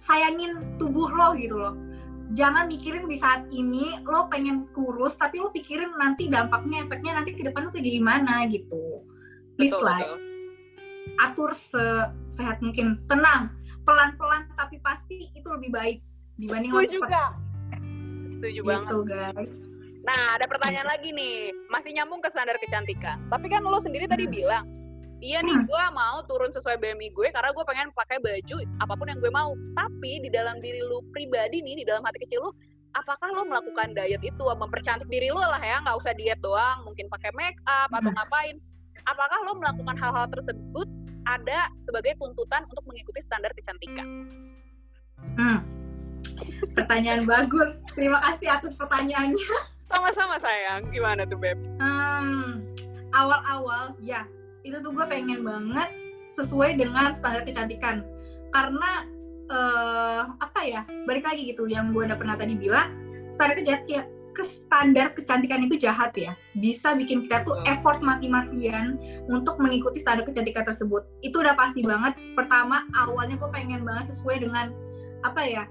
sayangin 0.00 0.76
tubuh 0.76 1.08
lo 1.08 1.32
gitu 1.36 1.56
loh. 1.56 1.76
Jangan 2.32 2.68
mikirin 2.68 3.04
di 3.04 3.20
saat 3.20 3.48
ini 3.52 4.00
lo 4.04 4.28
pengen 4.32 4.68
kurus 4.72 5.16
tapi 5.16 5.40
lo 5.40 5.52
pikirin 5.52 5.92
nanti 5.96 6.28
dampaknya 6.28 6.84
efeknya 6.88 7.20
nanti 7.20 7.36
ke 7.36 7.44
depan 7.44 7.68
tuh 7.68 7.72
kayak 7.80 7.88
gimana 8.00 8.44
gitu. 8.48 9.04
Please 9.56 9.72
Betul, 9.72 9.84
lah. 9.88 10.00
betul. 10.04 10.33
Atur 11.20 11.50
sesehat 11.52 12.58
mungkin 12.58 12.98
tenang 13.06 13.52
pelan-pelan 13.82 14.48
tapi 14.54 14.80
pasti 14.80 15.30
itu 15.30 15.48
lebih 15.50 15.70
baik 15.70 15.98
dibanding 16.36 16.72
setuju 16.72 16.98
gak? 17.06 17.30
setuju 18.26 18.60
banget 18.62 18.88
gitu 18.90 19.00
guys 19.04 19.50
Nah, 20.04 20.36
ada 20.36 20.44
pertanyaan 20.44 20.84
lagi 20.84 21.16
nih. 21.16 21.48
Masih 21.72 21.96
nyambung 21.96 22.20
ke 22.20 22.28
standar 22.28 22.60
kecantikan. 22.60 23.24
Tapi 23.32 23.48
kan 23.48 23.64
lo 23.64 23.80
sendiri 23.80 24.04
tadi 24.04 24.28
Hmm. 24.28 24.36
bilang, 24.36 24.64
iya 25.16 25.40
nih 25.40 25.56
Hmm. 25.56 25.64
gue 25.64 25.84
mau 25.96 26.20
turun 26.28 26.52
sesuai 26.52 26.76
BMI 26.76 27.08
gue 27.08 27.32
karena 27.32 27.56
gue 27.56 27.64
pengen 27.64 27.88
pakai 27.88 28.20
baju 28.20 28.56
apa 28.84 28.92
pun 29.00 29.08
yang 29.08 29.16
gue 29.16 29.32
mau. 29.32 29.56
Tapi 29.72 30.20
di 30.20 30.28
dalam 30.28 30.60
diri 30.60 30.84
lo 30.84 31.00
pribadi 31.08 31.64
nih, 31.64 31.80
di 31.80 31.84
dalam 31.88 32.04
hati 32.04 32.20
kecil 32.20 32.44
lo, 32.44 32.52
apakah 32.92 33.32
lo 33.32 33.48
melakukan 33.48 33.96
diet 33.96 34.20
itu 34.20 34.44
mempercantik 34.44 35.08
diri 35.08 35.32
lo 35.32 35.40
lah 35.40 35.56
ya, 35.56 35.80
nggak 35.80 35.96
usah 35.96 36.12
diet 36.12 36.36
doang, 36.44 36.84
mungkin 36.84 37.08
pakai 37.08 37.32
make 37.32 37.56
up 37.64 37.88
atau 37.88 38.12
Hmm. 38.12 38.16
ngapain? 38.20 38.56
Apakah 39.08 39.40
lo 39.40 39.56
melakukan 39.56 39.96
hal-hal 39.96 40.28
tersebut 40.28 40.84
ada 41.24 41.72
sebagai 41.80 42.16
tuntutan 42.20 42.64
untuk 42.68 42.84
mengikuti 42.86 43.20
standar 43.24 43.52
kecantikan? 43.56 44.28
Hmm. 45.34 45.60
pertanyaan 46.76 47.24
bagus 47.32 47.80
terima 47.96 48.20
kasih 48.20 48.52
atas 48.52 48.76
pertanyaannya 48.76 49.72
Sama-sama 49.84 50.40
sayang, 50.40 50.88
gimana 50.90 51.28
tuh 51.28 51.36
Beb? 51.36 51.60
Hmm, 51.76 52.64
awal-awal 53.12 53.94
ya 54.00 54.24
itu 54.64 54.80
tuh 54.80 54.90
gue 54.96 55.06
pengen 55.06 55.44
banget 55.44 55.92
sesuai 56.32 56.80
dengan 56.80 57.12
standar 57.12 57.44
kecantikan 57.44 58.02
karena 58.50 59.04
eh, 59.52 60.22
apa 60.40 60.60
ya 60.64 60.82
balik 61.04 61.28
lagi 61.28 61.52
gitu 61.52 61.68
yang 61.68 61.92
gue 61.92 62.00
udah 62.00 62.16
pernah 62.16 62.34
tadi 62.34 62.56
bilang 62.56 62.90
standar 63.28 63.60
kecantikan 63.60 64.08
ke 64.34 64.42
standar 64.44 65.14
kecantikan 65.14 65.62
itu 65.62 65.78
jahat 65.78 66.10
ya. 66.18 66.34
Bisa 66.58 66.92
bikin 66.98 67.24
kita 67.24 67.46
tuh 67.46 67.62
effort 67.64 68.02
mati-matian 68.02 68.98
untuk 69.30 69.56
mengikuti 69.62 70.02
standar 70.02 70.26
kecantikan 70.26 70.66
tersebut. 70.66 71.06
Itu 71.22 71.40
udah 71.40 71.54
pasti 71.54 71.86
banget. 71.86 72.18
Pertama 72.34 72.84
awalnya 72.98 73.38
gue 73.38 73.50
pengen 73.54 73.86
banget 73.86 74.10
sesuai 74.12 74.42
dengan 74.42 74.74
apa 75.24 75.40
ya 75.46 75.64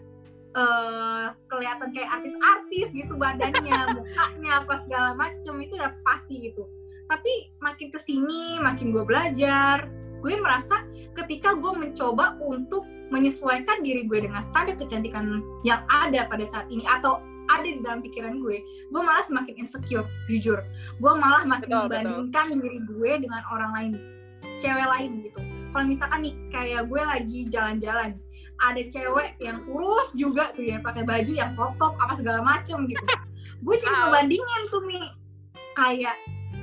eh 0.53 1.34
kelihatan 1.49 1.89
kayak 1.97 2.22
artis-artis 2.22 2.93
gitu 2.93 3.18
badannya 3.18 3.74
mukanya 3.97 4.61
apa 4.61 4.86
segala 4.86 5.18
macem 5.18 5.59
itu 5.59 5.76
udah 5.76 5.91
pasti 6.07 6.49
gitu. 6.49 6.64
Tapi 7.11 7.51
makin 7.59 7.91
ke 7.91 7.99
sini 7.99 8.57
makin 8.64 8.95
gue 8.95 9.03
belajar 9.03 9.89
gue 10.24 10.39
merasa 10.39 10.88
ketika 11.20 11.51
gue 11.59 11.74
mencoba 11.76 12.39
untuk 12.39 12.88
menyesuaikan 13.11 13.84
diri 13.84 14.07
gue 14.07 14.24
dengan 14.24 14.39
standar 14.49 14.80
kecantikan 14.80 15.43
yang 15.68 15.84
ada 15.91 16.26
pada 16.32 16.47
saat 16.47 16.66
ini 16.72 16.88
atau 16.88 17.20
ada 17.52 17.68
di 17.68 17.80
dalam 17.84 18.00
pikiran 18.00 18.39
gue, 18.39 18.64
gue 18.64 19.02
malah 19.02 19.24
semakin 19.26 19.56
insecure, 19.60 20.08
jujur. 20.32 20.60
Gue 21.00 21.14
malah 21.18 21.44
makin 21.44 21.68
Betul, 21.70 21.82
membandingkan 21.89 22.48
diri 22.60 22.80
gue 22.88 23.12
dengan 23.20 23.41
orang 23.52 23.72
lain, 23.76 23.91
cewek 24.60 24.88
lain 24.88 25.12
gitu. 25.26 25.39
Kalau 25.74 25.86
misalkan 25.89 26.20
nih 26.24 26.34
kayak 26.54 26.82
gue 26.88 27.02
lagi 27.02 27.39
jalan-jalan, 27.50 28.16
ada 28.62 28.82
cewek 28.88 29.36
yang 29.41 29.66
kurus 29.66 30.14
juga 30.14 30.54
tuh 30.54 30.64
ya, 30.64 30.78
pakai 30.80 31.04
baju 31.04 31.32
yang 31.34 31.52
crop 31.58 31.74
top 31.82 31.94
apa 32.00 32.14
segala 32.16 32.39
macem 32.46 32.86
gitu. 32.88 33.04
gue 33.66 33.76
cuma 33.80 33.91
Au. 33.91 34.00
ngebandingin 34.08 34.62
tuh 34.70 34.84
nih, 34.86 35.06
kayak, 35.74 36.16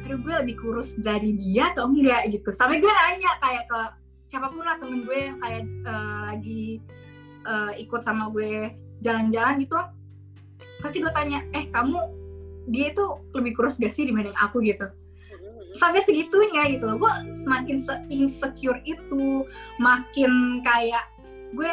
aduh 0.06 0.18
gue 0.20 0.34
lebih 0.46 0.56
kurus 0.62 0.94
dari 0.96 1.34
dia 1.36 1.74
atau 1.74 1.90
enggak 1.90 2.30
gitu. 2.30 2.48
Sampai 2.54 2.78
gue 2.78 2.88
nanya 2.88 3.36
kayak 3.42 3.66
ke 3.68 3.80
siapa 4.30 4.46
pun 4.46 4.62
lah 4.62 4.78
temen 4.78 5.02
gue 5.02 5.18
yang 5.26 5.38
kayak 5.42 5.66
eh, 5.66 6.18
lagi 6.22 6.62
eh, 7.42 7.72
ikut 7.82 8.00
sama 8.06 8.30
gue 8.30 8.70
jalan-jalan 9.02 9.58
gitu 9.58 9.80
pasti 10.80 11.02
gue 11.02 11.12
tanya 11.12 11.44
eh 11.52 11.68
kamu 11.70 11.98
dia 12.70 12.92
itu 12.94 13.04
lebih 13.34 13.56
kurus 13.58 13.80
gak 13.80 13.92
sih 13.92 14.06
dibanding 14.06 14.36
aku? 14.38 14.62
Gitu. 14.62 14.86
Sampai 15.78 16.02
segitunya 16.02 16.66
gitu 16.70 16.86
loh. 16.86 16.96
Gue 16.98 17.12
semakin 17.40 17.76
se 17.78 17.94
insecure 18.10 18.78
itu 18.86 19.46
makin 19.78 20.62
kayak 20.62 21.06
gue 21.54 21.72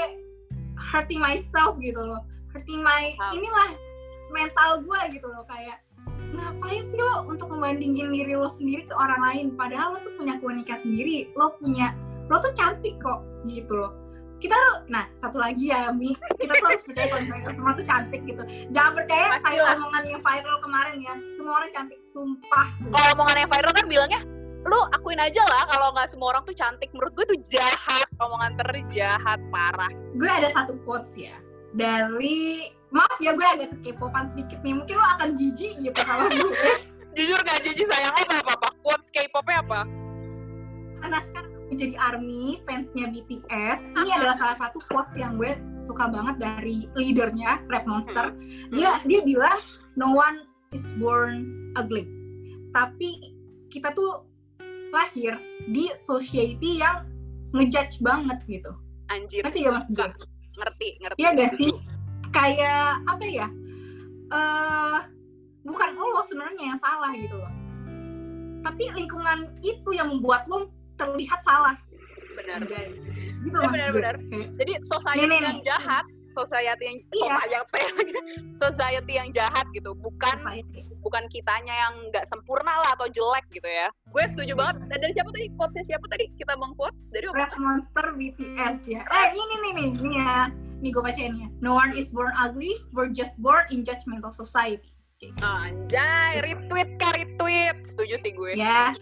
hurting 0.77 1.21
myself 1.21 1.77
gitu 1.81 2.01
loh. 2.01 2.21
Hurting 2.53 2.81
my 2.81 3.13
inilah 3.33 3.77
mental 4.33 4.81
gue 4.85 4.99
gitu 5.17 5.27
loh. 5.29 5.45
Kayak 5.49 5.81
ngapain 6.33 6.83
sih 6.91 6.99
lo 6.99 7.23
untuk 7.23 7.47
membandingin 7.49 8.11
diri 8.11 8.35
lo 8.35 8.49
sendiri 8.49 8.85
ke 8.85 8.93
orang 8.93 9.21
lain? 9.21 9.45
Padahal 9.55 9.97
lo 9.97 9.99
tuh 10.01 10.13
punya 10.17 10.38
keunikan 10.41 10.77
sendiri. 10.77 11.33
Lo 11.38 11.57
punya 11.57 11.93
lo 12.29 12.38
tuh 12.41 12.53
cantik 12.53 12.97
kok. 13.01 13.25
Gitu 13.45 13.73
loh 13.73 14.07
kita 14.38 14.53
tuh- 14.53 14.81
nah 14.88 15.03
satu 15.17 15.38
lagi 15.41 15.73
ya 15.73 15.89
Mi. 15.89 16.13
Kita 16.38 16.53
tuh 16.57 16.67
harus 16.69 16.83
percaya 16.85 17.07
kalau 17.09 17.21
misalnya 17.25 17.51
semua 17.53 17.71
tuh 17.73 17.85
cantik 17.85 18.21
gitu. 18.25 18.43
Jangan 18.69 18.91
percaya 18.93 19.25
kayak 19.41 19.63
omongan 19.77 20.03
yang 20.05 20.21
viral 20.21 20.57
kemarin 20.61 20.97
ya. 21.01 21.13
Semua 21.33 21.53
orang 21.61 21.71
cantik 21.73 21.99
sumpah. 22.05 22.67
Kalau 22.93 23.07
omongan 23.17 23.35
yang 23.41 23.49
viral 23.49 23.73
kan 23.73 23.85
bilangnya, 23.89 24.21
lu 24.67 24.79
akuin 24.93 25.21
aja 25.21 25.43
lah 25.47 25.63
kalau 25.69 25.88
nggak 25.95 26.07
semua 26.13 26.27
orang 26.38 26.43
tuh 26.45 26.55
cantik. 26.55 26.89
Menurut 26.93 27.13
gue 27.17 27.25
tuh 27.33 27.39
jahat, 27.49 28.07
omongan 28.21 28.51
terjahat 28.61 29.39
parah. 29.49 29.91
gue 30.13 30.29
ada 30.29 30.49
satu 30.53 30.77
quotes 30.85 31.13
ya. 31.17 31.35
Dari 31.73 32.69
maaf 32.93 33.19
ya 33.19 33.35
gue 33.35 33.47
agak 33.47 33.69
kekepopan 33.79 34.29
sedikit 34.33 34.61
nih. 34.61 34.73
Mungkin 34.77 34.95
lo 34.95 35.05
akan 35.17 35.29
jijik 35.33 35.73
gitu 35.81 35.99
sama 36.05 36.29
gue. 36.29 36.51
Jujur 37.17 37.39
gak 37.41 37.65
jijik 37.65 37.89
sayang 37.89 38.13
apa 38.13 38.45
apa 38.45 38.51
apa? 38.53 38.69
Quotes 38.85 39.09
K-popnya 39.09 39.65
apa? 39.65 39.81
karena 40.97 41.19
sekarang 41.21 41.57
jadi 41.76 41.95
army 41.99 42.63
fansnya 42.63 43.11
BTS 43.11 43.91
ini 43.99 44.09
adalah 44.15 44.36
salah 44.39 44.57
satu 44.57 44.80
quote 44.88 45.11
yang 45.20 45.36
gue 45.36 45.59
suka 45.84 46.07
banget 46.07 46.39
dari 46.39 46.88
leadernya 46.95 47.63
Rap 47.68 47.84
Monster 47.84 48.32
dia 48.72 49.01
dia 49.03 49.20
bilang 49.26 49.59
no 49.99 50.15
one 50.15 50.47
is 50.72 50.84
born 50.95 51.72
ugly 51.76 52.07
tapi 52.72 53.36
kita 53.68 53.91
tuh 53.91 54.24
lahir 54.95 55.36
di 55.68 55.91
society 55.99 56.80
yang 56.80 57.03
ngejudge 57.51 57.99
banget 57.99 58.39
gitu 58.47 58.72
Anjir. 59.11 59.43
ngerti 59.43 59.68
gak 59.68 59.76
mas 59.76 59.88
gue 59.91 60.07
Ngerti, 60.57 60.88
ngerti. 61.05 61.20
Iya 61.22 61.30
gak 61.38 61.51
sih? 61.55 61.72
Kayak 62.34 63.01
apa 63.05 63.26
ya? 63.26 63.47
eh 64.28 64.99
bukan 65.63 65.89
lo 65.95 66.20
sebenarnya 66.28 66.76
yang 66.76 66.80
salah 66.80 67.15
gitu 67.15 67.39
loh. 67.39 67.53
Tapi 68.68 68.91
lingkungan 68.91 69.55
itu 69.63 69.89
yang 69.95 70.11
membuat 70.11 70.43
lo 70.51 70.68
terlihat 70.97 71.39
salah. 71.41 71.75
Benar. 72.33 72.61
Anjay. 72.61 72.87
Gitu 73.39 73.53
Ya, 73.53 73.63
mas. 73.63 73.71
benar-benar. 73.71 74.15
gue. 74.17 74.29
Kayak, 74.29 74.47
Jadi 74.57 74.73
society 74.83 75.25
Nih, 75.25 75.39
yang 75.39 75.57
nih. 75.57 75.65
jahat, 75.65 76.05
society 76.31 76.83
yang 76.85 76.97
Iya. 76.99 77.37
society, 77.57 78.05
society 78.63 79.13
yang 79.15 79.29
jahat 79.31 79.65
gitu, 79.71 79.91
bukan 79.95 80.35
society. 80.35 80.81
bukan 80.99 81.23
kitanya 81.27 81.71
yang 81.73 81.93
nggak 82.11 82.27
sempurna 82.27 82.77
lah 82.77 82.91
atau 82.91 83.07
jelek 83.07 83.47
gitu 83.49 83.65
ya. 83.65 83.87
Gue 84.11 84.27
setuju 84.27 84.53
banget. 84.53 84.85
Dan 84.85 84.97
dari 84.99 85.13
siapa 85.13 85.31
tadi? 85.31 85.45
Quotesnya 85.55 85.85
siapa 85.87 86.05
tadi? 86.09 86.25
Kita 86.35 86.53
bang 86.53 86.73
quotes 86.75 87.03
dari 87.07 87.27
Rap 87.31 87.55
Monster 87.55 88.05
BTS 88.11 88.77
ya. 88.85 89.01
Eh 89.07 89.27
ini 89.31 89.55
nih 89.57 89.71
nih 89.73 89.87
nih 89.95 90.13
ya. 90.13 90.35
Nih 90.77 90.89
gue 90.91 91.01
bacain 91.01 91.33
ya. 91.33 91.47
No 91.57 91.73
one 91.73 91.95
is 91.95 92.11
born 92.11 92.35
ugly, 92.35 92.75
we're 92.91 93.07
just 93.07 93.33
born 93.37 93.65
in 93.71 93.81
judgmental 93.81 94.29
society. 94.29 94.91
Anjay, 95.41 96.43
retweet 96.43 96.99
kah 96.99 97.09
retweet. 97.11 97.81
Setuju 97.83 98.15
sih 98.15 98.31
gue. 98.31 98.53
Ya. 98.53 98.93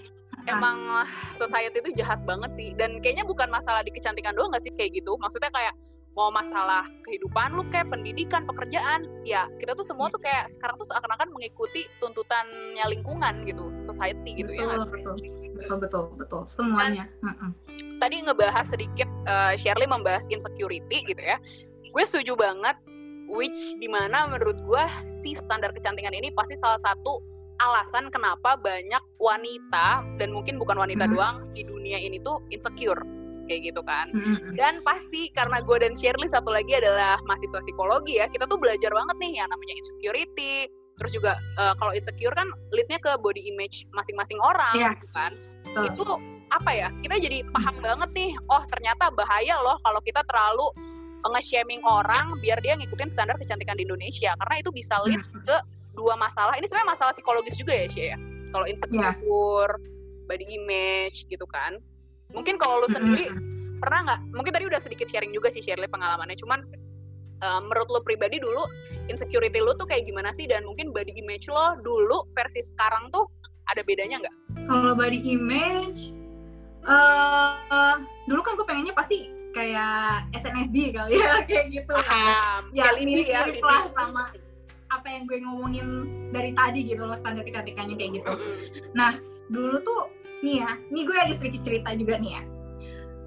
Emang 0.46 0.78
ah, 1.04 1.10
society 1.34 1.82
itu 1.82 1.92
jahat 1.98 2.22
banget 2.24 2.54
sih. 2.54 2.74
Dan 2.78 3.02
kayaknya 3.02 3.26
bukan 3.26 3.50
masalah 3.50 3.82
di 3.82 3.92
kecantikan 3.92 4.38
doang 4.38 4.54
gak 4.54 4.64
sih 4.66 4.74
kayak 4.74 4.94
gitu. 4.98 5.18
Maksudnya 5.18 5.50
kayak 5.50 5.74
mau 6.16 6.32
masalah 6.32 6.88
kehidupan 7.04 7.60
lu 7.60 7.68
kayak 7.68 7.92
pendidikan, 7.92 8.48
pekerjaan. 8.48 9.04
Ya, 9.28 9.52
kita 9.60 9.76
tuh 9.76 9.84
semua 9.84 10.08
tuh 10.08 10.24
kayak 10.24 10.48
sekarang 10.56 10.80
tuh 10.80 10.88
seakan-akan 10.88 11.28
mengikuti 11.36 11.86
tuntutannya 12.00 12.86
lingkungan 12.88 13.44
gitu, 13.44 13.70
society 13.84 14.40
gitu 14.40 14.56
ya. 14.56 14.64
betul, 14.64 14.72
kan? 14.72 14.88
betul, 14.88 15.14
betul, 15.60 15.78
betul, 15.84 16.04
betul, 16.16 16.42
semuanya. 16.56 17.06
Mm-mm. 17.20 17.52
tadi 18.00 18.24
ngebahas 18.24 18.64
sedikit 18.68 19.08
eh, 19.28 19.60
Shirley 19.60 19.88
membahas 19.92 20.24
insecurity 20.32 21.04
gitu 21.04 21.20
ya. 21.20 21.36
Gue 21.92 22.04
setuju 22.08 22.40
banget 22.40 22.80
which 23.28 23.76
di 23.82 23.90
mana 23.90 24.30
menurut 24.30 24.62
gue 24.62 24.84
si 25.02 25.36
standar 25.36 25.74
kecantikan 25.74 26.14
ini 26.14 26.32
pasti 26.32 26.56
salah 26.56 26.80
satu 26.80 27.35
alasan 27.58 28.10
kenapa 28.10 28.56
banyak 28.56 29.00
wanita 29.18 30.04
dan 30.18 30.30
mungkin 30.30 30.56
bukan 30.56 30.76
wanita 30.76 31.08
Mhm. 31.08 31.12
doang 31.12 31.38
di 31.52 31.64
dunia 31.64 31.98
ini 31.98 32.20
tuh 32.20 32.44
insecure 32.50 33.00
kayak 33.46 33.70
gitu 33.70 33.82
kan. 33.86 34.10
Mm-mm. 34.10 34.58
Dan 34.58 34.82
pasti 34.82 35.30
karena 35.30 35.62
gue 35.62 35.78
dan 35.78 35.94
Shirley 35.94 36.26
satu 36.26 36.50
lagi 36.50 36.74
adalah 36.74 37.22
mahasiswa 37.24 37.62
psikologi 37.62 38.18
ya, 38.18 38.26
kita 38.26 38.50
tuh 38.50 38.58
belajar 38.58 38.90
banget 38.90 39.16
nih 39.22 39.32
yang 39.38 39.48
namanya 39.48 39.74
insecurity. 39.78 40.66
Terus 40.96 41.12
juga 41.14 41.38
eh, 41.60 41.74
kalau 41.78 41.92
insecure 41.92 42.34
kan 42.34 42.48
leadnya 42.72 42.98
ke 42.98 43.12
body 43.20 43.46
image 43.46 43.86
masing-masing 43.92 44.40
orang 44.40 44.74
Iya. 44.74 44.90
gitu 44.98 45.08
kan 45.12 45.32
Betul. 45.68 45.84
itu 45.92 46.04
apa 46.48 46.72
ya 46.72 46.88
kita 47.04 47.16
jadi 47.20 47.38
paham 47.52 47.76
banget 47.84 48.10
nih 48.16 48.32
oh 48.48 48.64
ternyata 48.66 49.12
bahaya 49.12 49.60
loh 49.60 49.76
kalau 49.84 50.00
kita 50.00 50.24
terlalu 50.24 50.72
nge-shaming 51.26 51.82
orang 51.84 52.38
biar 52.40 52.62
dia 52.62 52.78
ngikutin 52.78 53.10
standar 53.10 53.36
kecantikan 53.36 53.76
di 53.76 53.84
Indonesia 53.84 54.38
karena 54.40 54.56
itu 54.62 54.70
bisa 54.72 54.96
lead 55.04 55.20
ke 55.42 55.58
dua 55.96 56.20
masalah 56.20 56.54
ini 56.60 56.68
sebenarnya 56.68 56.92
masalah 56.92 57.12
psikologis 57.16 57.56
juga 57.56 57.74
ya 57.74 57.88
Shay 57.90 58.08
ya 58.14 58.18
kalau 58.52 58.66
insecure 58.68 59.74
body 60.30 60.46
image 60.60 61.26
gitu 61.32 61.48
kan 61.50 61.80
mungkin 62.36 62.60
kalau 62.60 62.84
lu 62.84 62.88
sendiri 62.92 63.32
Mm-mm. 63.32 63.80
pernah 63.80 64.00
nggak 64.12 64.20
mungkin 64.36 64.52
tadi 64.52 64.66
udah 64.68 64.82
sedikit 64.84 65.08
sharing 65.08 65.32
juga 65.32 65.50
sih 65.54 65.64
Shirley 65.64 65.88
pengalamannya 65.88 66.36
cuman 66.36 66.60
eh, 67.40 67.60
menurut 67.64 67.88
lo 67.90 68.00
pribadi 68.04 68.38
dulu 68.44 68.66
insecurity 69.08 69.62
lo 69.62 69.78
tuh 69.78 69.86
kayak 69.86 70.10
gimana 70.10 70.34
sih 70.34 70.50
dan 70.50 70.66
mungkin 70.66 70.90
body 70.90 71.14
image 71.16 71.48
lo 71.48 71.78
dulu 71.82 72.26
versi 72.34 72.62
sekarang 72.62 73.14
tuh 73.14 73.30
ada 73.70 73.82
bedanya 73.82 74.22
nggak? 74.22 74.36
Kalau 74.70 74.94
body 74.94 75.20
image, 75.26 76.14
eh 76.86 77.96
dulu 78.30 78.42
kan 78.46 78.54
gue 78.58 78.66
pengennya 78.66 78.94
pasti 78.94 79.30
kayak 79.54 80.30
SNSD 80.36 80.94
kali 80.94 81.18
ya 81.18 81.42
kayak 81.50 81.74
gitu. 81.74 81.94
Paham. 81.98 82.70
Ya 82.76 82.94
Lindi 82.94 83.30
ya, 83.30 83.42
mirip 83.46 83.64
lah 83.64 83.90
sama 83.94 84.30
apa 84.96 85.08
yang 85.12 85.28
gue 85.28 85.38
ngomongin 85.44 85.88
dari 86.32 86.56
tadi 86.56 86.88
gitu 86.88 87.04
loh 87.04 87.20
standar 87.20 87.44
kecantikannya 87.44 87.96
kayak 88.00 88.24
gitu. 88.24 88.32
Mm-mm. 88.32 89.12
Dulu 89.52 89.78
tuh 89.84 90.10
nih 90.42 90.64
ya, 90.64 90.72
nih 90.90 91.04
gue 91.06 91.16
lagi 91.16 91.34
sedikit 91.36 91.62
cerita 91.68 91.92
juga 91.94 92.18
nih 92.18 92.32
ya. 92.40 92.44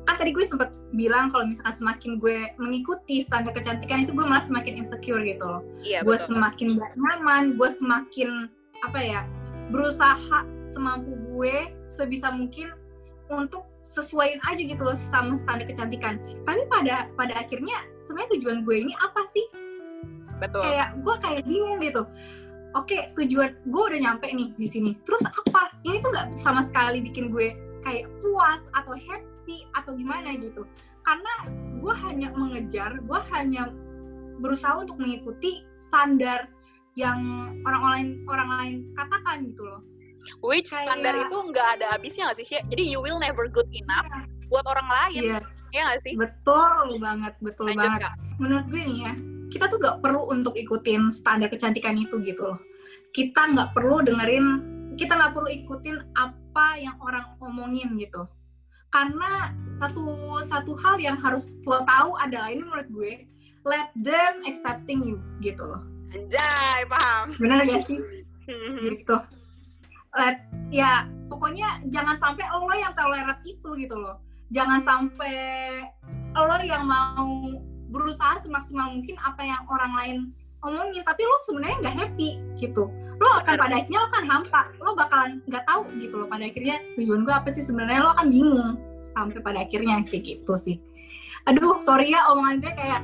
Kan 0.08 0.16
tadi 0.16 0.32
gue 0.32 0.44
sempet 0.48 0.72
bilang 0.96 1.28
kalau 1.28 1.44
misalkan 1.44 1.76
semakin 1.76 2.16
gue 2.16 2.48
mengikuti 2.56 3.20
standar 3.20 3.52
kecantikan 3.52 4.08
itu 4.08 4.16
gue 4.16 4.24
malah 4.24 4.40
semakin 4.40 4.80
insecure 4.80 5.20
gitu 5.20 5.44
loh. 5.44 5.62
Iya 5.84 6.00
gue 6.00 6.16
betul. 6.16 6.32
semakin 6.32 6.68
gak 6.80 6.92
nyaman, 6.96 7.44
gue 7.60 7.70
semakin 7.70 8.30
apa 8.88 8.98
ya 8.98 9.20
berusaha 9.68 10.48
semampu 10.72 11.12
gue 11.28 11.68
sebisa 11.92 12.32
mungkin 12.32 12.72
untuk 13.28 13.68
sesuaiin 13.84 14.40
aja 14.48 14.60
gitu 14.60 14.80
loh 14.80 14.96
sama 15.12 15.36
standar 15.36 15.68
kecantikan. 15.68 16.16
Tapi 16.48 16.64
pada 16.72 17.08
pada 17.12 17.34
akhirnya 17.36 17.76
sebenarnya 18.00 18.40
tujuan 18.40 18.58
gue 18.64 18.76
ini 18.88 18.92
apa 18.96 19.22
sih? 19.28 19.44
Betul. 20.38 20.62
Kayak 20.64 20.88
gue 21.02 21.14
kayak 21.18 21.42
bingung 21.44 21.78
gitu. 21.82 22.02
Oke 22.76 23.10
tujuan 23.16 23.50
gue 23.64 23.82
udah 23.92 24.00
nyampe 24.00 24.26
nih 24.30 24.54
di 24.54 24.66
sini. 24.68 24.90
Terus 25.02 25.22
apa? 25.26 25.72
Ini 25.82 25.98
tuh 26.00 26.10
nggak 26.14 26.28
sama 26.38 26.62
sekali 26.62 27.02
bikin 27.02 27.30
gue 27.30 27.54
kayak 27.82 28.06
puas 28.22 28.62
atau 28.74 28.94
happy 28.94 29.66
atau 29.74 29.94
gimana 29.96 30.36
gitu. 30.36 30.62
Karena 31.02 31.32
gue 31.80 31.94
hanya 32.04 32.28
mengejar, 32.36 33.00
gue 33.00 33.20
hanya 33.32 33.72
berusaha 34.38 34.78
untuk 34.78 35.00
mengikuti 35.02 35.66
standar 35.82 36.46
yang 36.94 37.18
orang 37.62 37.82
lain 37.86 38.06
orang 38.26 38.48
lain 38.58 38.74
katakan 38.98 39.46
gitu 39.46 39.62
loh 39.62 39.80
which 40.42 40.66
Kayak- 40.70 40.82
standar 40.82 41.14
itu 41.14 41.36
nggak 41.54 41.68
ada 41.78 41.86
habisnya 41.94 42.26
nggak 42.26 42.38
sih 42.42 42.46
Shay? 42.46 42.62
jadi 42.66 42.82
you 42.90 42.98
will 42.98 43.22
never 43.22 43.46
good 43.46 43.70
enough 43.70 44.06
buat 44.50 44.66
orang 44.66 44.88
lain 44.90 45.38
Yes, 45.38 45.46
ya 45.70 45.86
nggak 45.86 46.00
sih 46.02 46.14
betul 46.18 46.98
banget 46.98 47.34
betul 47.38 47.70
Lanjut, 47.70 47.86
banget 47.86 48.00
Kak. 48.02 48.14
menurut 48.42 48.66
gue 48.66 48.82
nih 48.82 48.98
ya 49.06 49.14
kita 49.48 49.68
tuh 49.68 49.80
gak 49.80 50.04
perlu 50.04 50.28
untuk 50.28 50.54
ikutin 50.56 51.08
standar 51.08 51.48
kecantikan 51.48 51.96
itu 51.96 52.20
gitu 52.24 52.54
loh. 52.54 52.60
Kita 53.12 53.48
nggak 53.48 53.72
perlu 53.72 54.04
dengerin 54.04 54.46
kita 54.98 55.14
nggak 55.14 55.32
perlu 55.38 55.48
ikutin 55.48 55.96
apa 56.18 56.76
yang 56.76 56.98
orang 56.98 57.24
omongin 57.38 57.94
gitu. 57.96 58.26
Karena 58.90 59.54
satu 59.78 60.40
satu 60.42 60.72
hal 60.82 60.98
yang 60.98 61.16
harus 61.22 61.54
lo 61.64 61.86
tahu 61.86 62.18
adalah 62.18 62.50
ini 62.50 62.66
menurut 62.66 62.88
gue 62.90 63.12
let 63.62 63.92
them 64.00 64.42
accepting 64.44 65.04
you 65.04 65.16
gitu 65.38 65.62
loh. 65.62 65.82
Anjay 66.12 66.82
paham. 66.88 67.30
Benar 67.38 67.64
gak 67.68 67.84
sih? 67.86 68.00
Gitu. 68.82 69.16
Let 70.16 70.42
ya 70.72 71.06
pokoknya 71.28 71.84
jangan 71.92 72.16
sampai 72.16 72.44
lo 72.48 72.74
yang 72.74 72.92
tolerant 72.96 73.40
itu 73.46 73.70
gitu 73.78 73.96
loh. 73.96 74.18
Jangan 74.50 74.80
sampai 74.80 75.36
lo 76.32 76.58
yang 76.64 76.84
mau 76.88 77.54
berusaha 77.88 78.40
semaksimal 78.44 78.92
mungkin 78.92 79.16
apa 79.20 79.42
yang 79.44 79.62
orang 79.68 79.92
lain 79.96 80.16
omongin 80.66 81.06
tapi 81.06 81.22
lo 81.22 81.36
sebenarnya 81.46 81.76
nggak 81.86 81.96
happy 81.96 82.28
gitu. 82.58 82.90
Lo 83.18 83.28
akan 83.42 83.54
pada 83.58 83.74
akhirnya 83.82 83.98
lo 84.02 84.06
akan 84.10 84.24
hampa 84.26 84.62
lo 84.82 84.90
bakalan 84.98 85.30
nggak 85.46 85.64
tahu 85.66 85.82
gitu 86.02 86.14
loh 86.18 86.28
pada 86.28 86.44
akhirnya 86.46 86.76
tujuan 86.98 87.22
gue 87.22 87.34
apa 87.34 87.48
sih? 87.54 87.62
Sebenarnya 87.62 88.00
lo 88.02 88.10
akan 88.18 88.26
bingung 88.30 88.72
sampai 89.14 89.38
pada 89.38 89.58
akhirnya 89.62 90.02
kayak 90.06 90.22
gitu 90.26 90.54
sih. 90.58 90.76
Aduh 91.46 91.78
sorry 91.78 92.10
ya 92.12 92.26
omongan 92.34 92.62
gue 92.62 92.72
kayak 92.74 93.02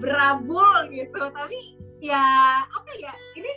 berabul 0.00 0.88
gitu. 0.88 1.22
Tapi 1.30 1.58
ya 2.00 2.24
apa 2.64 2.90
ya 2.98 3.12
ini 3.36 3.52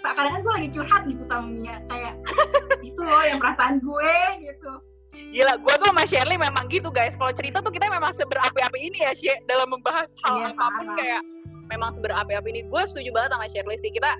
seakan-akan 0.00 0.40
gue 0.40 0.52
lagi 0.62 0.68
curhat 0.70 1.02
gitu 1.10 1.22
sama 1.26 1.50
Mia. 1.50 1.82
Kayak 1.90 2.14
itu 2.88 3.00
loh 3.02 3.22
yang 3.26 3.42
perasaan 3.42 3.82
gue 3.82 4.14
gitu 4.46 4.72
Gila, 5.10 5.58
gue 5.58 5.74
tuh 5.78 5.88
sama 5.90 6.02
Shirley 6.06 6.38
memang 6.38 6.64
gitu 6.70 6.88
guys. 6.90 7.18
Kalau 7.18 7.34
cerita 7.34 7.58
tuh 7.58 7.74
kita 7.74 7.90
memang 7.90 8.14
seberapi-api 8.14 8.78
ini 8.78 8.98
ya, 9.02 9.12
Shay. 9.14 9.38
Dalam 9.46 9.66
membahas 9.70 10.10
hal 10.22 10.34
Iya, 10.38 10.46
apa 10.54 10.64
pun 10.74 10.86
parah. 10.86 10.96
kayak 10.98 11.22
memang 11.70 11.90
seberapi-api 11.98 12.48
ini. 12.50 12.60
Gue 12.70 12.82
setuju 12.86 13.10
banget 13.14 13.30
sama 13.34 13.46
Shirley 13.50 13.78
sih. 13.78 13.90
Kita 13.90 14.10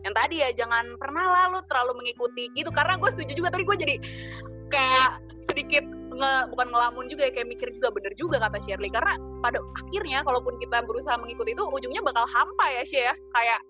yang 0.00 0.14
tadi 0.16 0.42
ya, 0.42 0.48
jangan 0.54 0.96
pernah 0.98 1.24
lah 1.26 1.44
lu 1.54 1.60
terlalu 1.70 2.02
mengikuti 2.02 2.50
gitu. 2.54 2.70
Karena 2.74 2.98
gue 2.98 3.10
setuju 3.14 3.32
juga 3.34 3.48
tadi 3.54 3.62
gue 3.62 3.76
jadi 3.78 3.96
kayak 4.70 5.10
sedikit 5.40 5.84
nge, 6.10 6.32
bukan 6.52 6.66
ngelamun 6.68 7.06
juga 7.08 7.26
ya, 7.26 7.32
kayak 7.32 7.48
mikir 7.48 7.68
juga 7.74 7.88
bener 7.94 8.12
juga 8.18 8.36
kata 8.42 8.58
Shirley. 8.62 8.90
Karena 8.90 9.14
pada 9.42 9.58
akhirnya 9.86 10.22
kalaupun 10.26 10.58
kita 10.58 10.82
berusaha 10.82 11.14
mengikuti 11.18 11.54
itu, 11.54 11.62
ujungnya 11.62 12.02
bakal 12.02 12.26
hampa 12.26 12.66
ya, 12.74 12.82
Shay 12.86 13.06
ya. 13.06 13.14
Kayak 13.34 13.60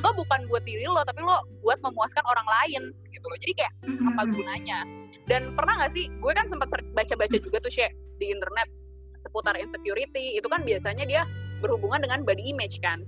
lo 0.00 0.16
bukan 0.16 0.48
buat 0.48 0.64
diri 0.64 0.88
lo, 0.88 1.00
tapi 1.04 1.20
lo 1.24 1.44
buat 1.60 1.76
memuaskan 1.84 2.24
orang 2.24 2.48
lain 2.60 2.82
gitu 3.12 3.24
loh. 3.28 3.38
Jadi 3.40 3.52
kayak 3.56 3.72
apa 4.12 4.22
gunanya 4.28 4.80
dan 5.26 5.54
pernah 5.54 5.78
nggak 5.82 5.92
sih 5.94 6.08
gue 6.08 6.32
kan 6.34 6.46
sempat 6.50 6.68
baca-baca 6.92 7.36
juga 7.38 7.58
tuh 7.62 7.72
Shay, 7.72 7.90
di 8.18 8.32
internet 8.32 8.68
seputar 9.22 9.54
insecurity 9.56 10.34
itu 10.36 10.46
kan 10.50 10.66
biasanya 10.66 11.06
dia 11.06 11.22
berhubungan 11.62 12.02
dengan 12.02 12.26
body 12.26 12.42
image 12.50 12.82
kan? 12.82 13.06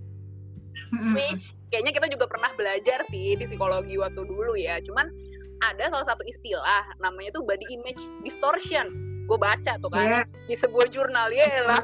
Which 1.15 1.51
kayaknya 1.75 1.91
kita 1.91 2.07
juga 2.07 2.31
pernah 2.31 2.55
belajar 2.55 3.03
sih 3.11 3.35
di 3.35 3.45
psikologi 3.51 3.99
waktu 3.99 4.23
dulu 4.23 4.55
ya. 4.55 4.79
Cuman 4.79 5.11
ada 5.59 5.91
salah 5.91 6.07
satu 6.07 6.23
istilah 6.23 6.87
namanya 7.03 7.35
tuh 7.35 7.43
body 7.43 7.67
image 7.75 7.99
distortion. 8.23 8.91
Gue 9.27 9.41
baca 9.41 9.75
tuh 9.81 9.91
kan 9.91 10.05
Iya. 10.07 10.23
di 10.47 10.55
sebuah 10.55 10.87
jurnal. 10.93 11.33
Ya 11.35 11.67
lah. 11.67 11.83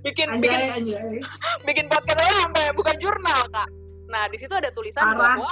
Bikin 0.00 0.38
bikin 0.40 0.58
Anjay, 0.70 0.96
anjay. 0.96 1.18
bikin 1.68 1.86
podcast 1.92 2.24
aja 2.24 2.34
sampai 2.46 2.64
bukan 2.72 2.96
jurnal 2.96 3.42
kak. 3.52 3.68
Nah 4.08 4.24
di 4.32 4.36
situ 4.40 4.54
ada 4.56 4.72
tulisan 4.72 5.04
Parah, 5.04 5.36
bahwa. 5.36 5.50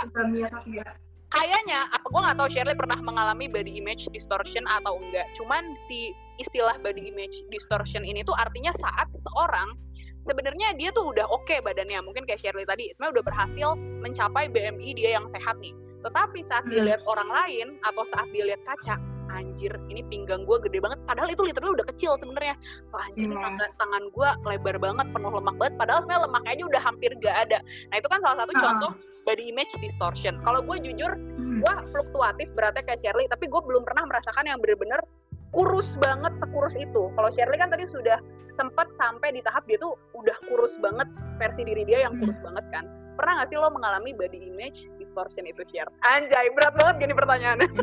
Kayaknya 1.37 1.81
apa 1.93 2.07
gue 2.07 2.21
nggak 2.21 2.37
tahu 2.37 2.49
Shirley 2.49 2.77
pernah 2.77 2.99
mengalami 2.99 3.47
body 3.47 3.73
image 3.77 4.09
distortion 4.11 4.65
atau 4.65 4.97
enggak. 4.97 5.29
Cuman 5.37 5.77
si 5.87 6.11
istilah 6.37 6.77
body 6.81 7.09
image 7.09 7.45
distortion 7.49 8.03
ini 8.03 8.25
tuh 8.25 8.37
artinya 8.37 8.73
saat 8.73 9.09
seseorang 9.13 9.77
sebenarnya 10.25 10.75
dia 10.75 10.91
tuh 10.91 11.13
udah 11.13 11.29
oke 11.29 11.55
badannya. 11.61 12.01
Mungkin 12.03 12.25
kayak 12.25 12.41
Shirley 12.41 12.65
tadi 12.65 12.91
sebenarnya 12.97 13.21
udah 13.21 13.27
berhasil 13.27 13.69
mencapai 14.03 14.49
BMI 14.49 14.91
dia 14.97 15.11
yang 15.15 15.29
sehat 15.29 15.61
nih. 15.61 15.77
Tetapi 16.03 16.39
saat 16.43 16.65
Hmm. 16.65 16.87
lihat 16.87 17.03
orang 17.05 17.29
lain 17.29 17.67
atau 17.83 18.03
saat 18.07 18.27
dia 18.31 18.47
lihat 18.47 18.63
kaca 18.65 18.97
anjir 19.27 19.75
ini 19.93 20.01
pinggang 20.07 20.49
gue 20.49 20.57
gede 20.65 20.81
banget. 20.81 20.97
Padahal 21.05 21.29
itu 21.29 21.43
literally 21.45 21.77
udah 21.77 21.87
kecil 21.93 22.17
sebenarnya. 22.17 22.57
Tuh 22.89 23.01
anjir 23.01 23.29
Iya. 23.29 23.37
tangan, 23.37 23.71
tangan 23.77 24.03
gue 24.09 24.29
lebar 24.49 24.77
banget 24.81 25.07
penuh 25.13 25.33
lemak 25.35 25.55
banget. 25.59 25.75
Padahal 25.77 25.99
sebenarnya 26.01 26.23
lemaknya 26.25 26.51
aja 26.57 26.65
udah 26.65 26.83
hampir 26.83 27.11
gak 27.21 27.37
ada. 27.45 27.59
Nah 27.91 27.97
itu 27.99 28.09
kan 28.09 28.19
salah 28.25 28.37
satu 28.41 28.53
Ah. 28.55 28.61
contoh 28.65 28.93
body 29.27 29.51
image 29.51 29.75
distortion. 29.83 30.39
Kalau 30.41 30.63
gue 30.63 30.79
jujur 30.81 31.13
Hmm. 31.37 31.61
gue 31.61 31.75
fluktuatif 31.91 32.47
beratnya 32.55 32.83
kayak 32.83 33.03
Shirley 33.03 33.27
tapi 33.27 33.47
gue 33.47 33.61
belum 33.61 33.83
pernah 33.83 34.07
merasakan 34.07 34.47
yang 34.47 34.59
bener-bener 34.63 35.03
kurus 35.51 35.99
banget 35.99 36.33
sekurus 36.39 36.75
itu. 36.75 37.11
Kalau 37.13 37.31
Shirley 37.35 37.59
kan 37.59 37.69
tadi 37.69 37.87
sudah 37.87 38.19
sempat 38.55 38.89
sampai 38.97 39.31
di 39.31 39.43
tahap 39.43 39.67
dia 39.67 39.77
tuh 39.77 39.95
udah 40.15 40.33
kurus 40.49 40.79
banget 40.81 41.05
versi 41.37 41.63
diri 41.63 41.85
dia 41.85 42.07
yang 42.07 42.17
kurus 42.17 42.39
banget 42.41 42.65
kan. 42.71 42.85
Pernah 43.17 43.43
gak 43.43 43.49
sih 43.49 43.57
lo 43.57 43.69
mengalami 43.69 44.13
body 44.13 44.49
image 44.49 44.87
distortion 44.97 45.45
itu 45.45 45.65
share 45.73 45.89
anjay 46.05 46.53
berat 46.53 46.77
banget 46.77 46.95
gini 47.01 47.15
pertanyaannya 47.17 47.69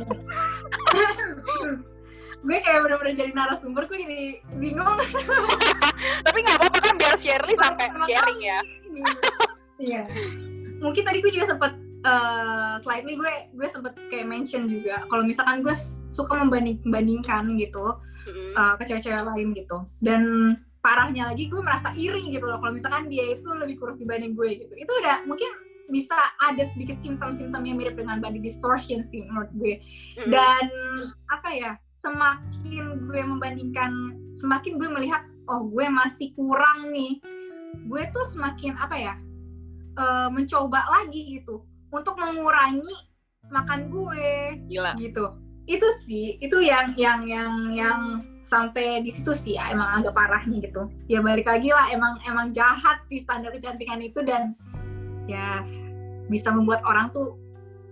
gue 2.43 2.57
kayak 2.59 2.79
bener-bener 2.83 3.15
jadi 3.15 3.31
narasumber 3.31 3.87
gue 3.87 3.97
jadi 4.03 4.21
bingung. 4.59 4.99
Tapi 6.27 6.37
nggak 6.43 6.57
apa-apa 6.59 6.79
kan 6.83 6.95
biar 6.99 7.15
Shirley 7.15 7.55
sampai 7.55 7.87
sharing 8.03 8.39
ya. 8.43 8.59
Iya. 9.79 10.01
Mungkin 10.83 11.03
tadi 11.07 11.23
gue 11.23 11.31
juga 11.31 11.47
sempet 11.55 11.73
eh 12.03 12.75
slightly 12.83 13.15
gue 13.15 13.33
gue 13.55 13.67
sempet 13.71 13.95
kayak 14.11 14.27
mention 14.27 14.67
juga 14.67 15.07
kalau 15.07 15.23
misalkan 15.23 15.63
gue 15.63 15.71
suka 16.11 16.35
membanding 16.35 16.83
membandingkan 16.83 17.55
gitu 17.55 17.95
Mm-mm. 18.27 18.51
eh, 18.59 18.73
ke 18.75 18.83
cewek-cewek 18.91 19.23
lain 19.23 19.55
gitu. 19.55 19.87
Dan 20.03 20.21
parahnya 20.83 21.31
lagi 21.31 21.47
gue 21.47 21.61
merasa 21.63 21.95
iri 21.95 22.27
gitu 22.27 22.43
loh 22.43 22.59
kalau 22.59 22.75
misalkan 22.75 23.07
dia 23.07 23.39
itu 23.39 23.47
lebih 23.55 23.79
kurus 23.79 23.95
dibanding 23.95 24.35
gue 24.35 24.67
gitu. 24.67 24.73
Itu 24.75 24.91
udah 24.99 25.23
mungkin 25.23 25.47
bisa 25.91 26.15
ada 26.39 26.63
sedikit 26.75 26.99
simptom-simptom 27.03 27.63
yang 27.63 27.75
mirip 27.75 27.95
dengan 27.99 28.23
body 28.23 28.39
distortion 28.39 29.03
sih 29.03 29.23
menurut 29.27 29.51
gue 29.55 29.79
Mm-mm. 30.19 30.31
dan 30.31 30.65
apa 31.31 31.49
ya 31.51 31.71
semakin 31.99 33.07
gue 33.07 33.21
membandingkan 33.23 33.91
semakin 34.35 34.79
gue 34.79 34.89
melihat 34.91 35.23
oh 35.47 35.67
gue 35.67 35.87
masih 35.87 36.31
kurang 36.35 36.91
nih 36.91 37.19
gue 37.87 38.03
tuh 38.15 38.25
semakin 38.31 38.75
apa 38.79 38.95
ya 38.95 39.13
eh, 39.97 40.29
mencoba 40.29 40.81
lagi 40.89 41.39
gitu. 41.39 41.63
Untuk 41.93 42.17
mengurangi 42.17 42.93
makan 43.53 43.89
gue. 43.91 44.57
Gila. 44.69 44.97
Gitu. 44.97 45.25
Itu 45.63 45.87
sih 46.03 46.41
itu 46.43 46.59
yang 46.59 46.91
yang 46.99 47.23
yang 47.23 47.53
yang 47.71 47.99
sampai 48.43 48.99
di 48.99 49.09
situ 49.09 49.31
sih 49.31 49.55
ya, 49.55 49.71
emang 49.71 50.03
agak 50.03 50.13
parahnya 50.13 50.59
gitu. 50.59 50.91
Ya 51.07 51.23
balik 51.23 51.47
lagi 51.47 51.71
lah 51.71 51.87
emang 51.93 52.19
emang 52.27 52.51
jahat 52.51 52.99
sih 53.07 53.23
standar 53.23 53.55
kecantikan 53.55 54.03
itu 54.03 54.19
dan 54.27 54.57
ya 55.23 55.63
bisa 56.27 56.51
membuat 56.51 56.83
orang 56.83 57.11
tuh 57.15 57.39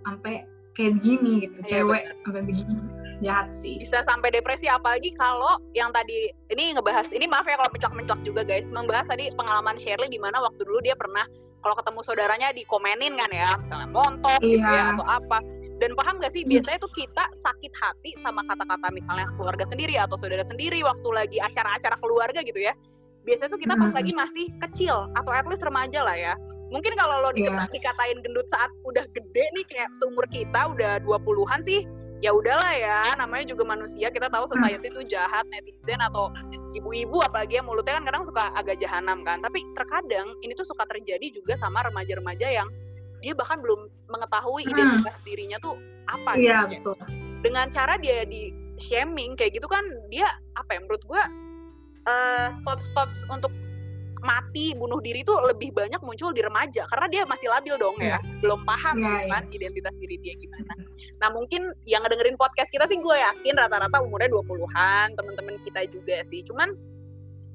sampai 0.04 0.44
kayak 0.72 1.00
begini 1.00 1.48
gitu 1.48 1.58
Iya, 1.64 1.68
cewek 1.84 2.02
sampai 2.24 2.42
begini. 2.44 2.76
Jahat 3.22 3.48
sih. 3.54 3.78
Bisa 3.78 4.02
sampai 4.02 4.34
depresi 4.34 4.66
apalagi 4.66 5.14
kalau 5.14 5.60
yang 5.78 5.94
tadi 5.94 6.32
ini 6.50 6.74
ngebahas 6.74 7.06
ini 7.14 7.30
maaf 7.30 7.46
ya 7.46 7.54
kalau 7.54 7.70
mencok-mencok 7.70 8.18
juga 8.26 8.42
guys. 8.42 8.68
Membahas 8.72 9.06
tadi 9.06 9.30
pengalaman 9.32 9.78
Shirley 9.78 10.10
di 10.10 10.18
mana 10.18 10.42
waktu 10.42 10.60
dulu 10.66 10.82
dia 10.82 10.98
pernah 10.98 11.22
kalau 11.62 11.74
ketemu 11.78 12.00
saudaranya 12.02 12.48
dikomenin 12.50 13.14
kan 13.14 13.30
ya 13.30 13.50
misalnya 13.56 13.88
montok 13.88 14.38
gitu 14.42 14.60
ya 14.60 14.74
Iya. 14.74 14.84
atau 14.98 15.06
apa 15.06 15.38
dan 15.78 15.90
paham 15.94 16.18
gak 16.18 16.30
sih 16.30 16.42
Hmm. 16.42 16.50
biasanya 16.52 16.78
tuh 16.78 16.92
kita 16.92 17.24
sakit 17.34 17.72
hati 17.74 18.10
sama 18.18 18.42
kata-kata 18.44 18.90
misalnya 18.90 19.26
keluarga 19.34 19.64
sendiri 19.64 19.94
atau 19.96 20.14
saudara 20.14 20.42
sendiri 20.42 20.82
waktu 20.82 21.08
lagi 21.08 21.38
acara-acara 21.38 21.96
keluarga 21.98 22.42
gitu 22.42 22.58
ya 22.58 22.74
biasanya 23.22 23.54
tuh 23.54 23.60
kita 23.62 23.74
pas 23.78 23.86
Hmm. 23.86 23.98
lagi 24.02 24.12
masih 24.12 24.46
kecil 24.60 25.06
atau 25.14 25.30
at 25.30 25.46
least 25.46 25.62
remaja 25.62 26.02
lah 26.02 26.14
ya 26.14 26.34
mungkin 26.68 26.94
kalau 26.94 27.22
lo 27.22 27.30
Iya. 27.32 27.70
dikatain 27.70 28.18
gendut 28.18 28.46
saat 28.46 28.70
udah 28.82 29.06
gede 29.10 29.44
nih 29.54 29.64
kayak 29.64 29.90
seumur 29.94 30.26
kita 30.26 30.66
udah 30.66 30.98
20-an 30.98 31.62
sih 31.62 31.86
ya 32.22 32.30
udahlah 32.30 32.72
ya 32.78 33.02
namanya 33.18 33.50
juga 33.50 33.66
manusia 33.66 34.06
kita 34.14 34.30
tahu 34.30 34.46
society 34.46 34.86
itu 34.94 35.02
jahat 35.10 35.42
netizen 35.50 35.98
atau 35.98 36.30
ibu-ibu 36.72 37.18
apalagi 37.18 37.58
yang 37.58 37.66
mulutnya 37.66 37.98
kan 37.98 38.04
kadang 38.06 38.22
suka 38.22 38.54
agak 38.54 38.78
jahanam 38.78 39.26
kan. 39.26 39.42
Tapi 39.42 39.58
terkadang 39.74 40.30
ini 40.40 40.54
tuh 40.54 40.62
suka 40.62 40.86
terjadi 40.86 41.34
juga 41.34 41.58
sama 41.58 41.82
remaja-remaja 41.82 42.46
yang 42.46 42.70
dia 43.18 43.34
bahkan 43.34 43.58
belum 43.58 43.90
mengetahui 44.06 44.62
Hmm. 44.66 44.72
identitas 44.74 45.16
dirinya 45.26 45.58
tuh 45.58 45.74
apa 46.06 46.38
iya 46.38 46.66
gitu 46.70 46.94
betul. 46.94 47.06
Dengan 47.42 47.66
cara 47.74 47.98
dia 47.98 48.22
di 48.22 48.54
shaming 48.78 49.34
kayak 49.34 49.58
gitu 49.58 49.66
kan 49.66 49.82
dia 50.10 50.26
apa 50.54 50.78
ya 50.78 50.80
menurut 50.82 51.02
gue 51.06 51.22
eh 52.02 52.48
thoughts 52.66 52.90
thoughts 52.94 53.22
untuk 53.30 53.50
mati 54.22 54.72
bunuh 54.78 55.02
diri 55.02 55.26
itu 55.26 55.34
lebih 55.34 55.74
banyak 55.74 55.98
muncul 56.00 56.30
di 56.30 56.40
remaja 56.40 56.86
karena 56.86 57.06
dia 57.10 57.22
masih 57.26 57.50
labil 57.50 57.74
dong 57.76 57.98
ya. 57.98 58.22
Belum 58.38 58.62
paham 58.62 59.02
Iya, 59.02 59.02
gitu 59.02 59.26
kan 59.34 59.42
identitas 59.50 59.94
diri 59.98 60.16
dia 60.22 60.34
gimana. 60.38 60.72
Nah 61.18 61.28
mungkin 61.34 61.74
yang 61.84 62.06
ngedengerin 62.06 62.38
podcast 62.38 62.70
kita 62.70 62.86
sih 62.86 63.02
gue 63.02 63.16
yakin 63.18 63.54
rata-rata 63.58 63.98
umurnya 63.98 64.30
20-an 64.30 65.18
temen-temen 65.18 65.58
kita 65.66 65.90
juga 65.90 66.22
sih. 66.30 66.46
Cuman 66.46 66.72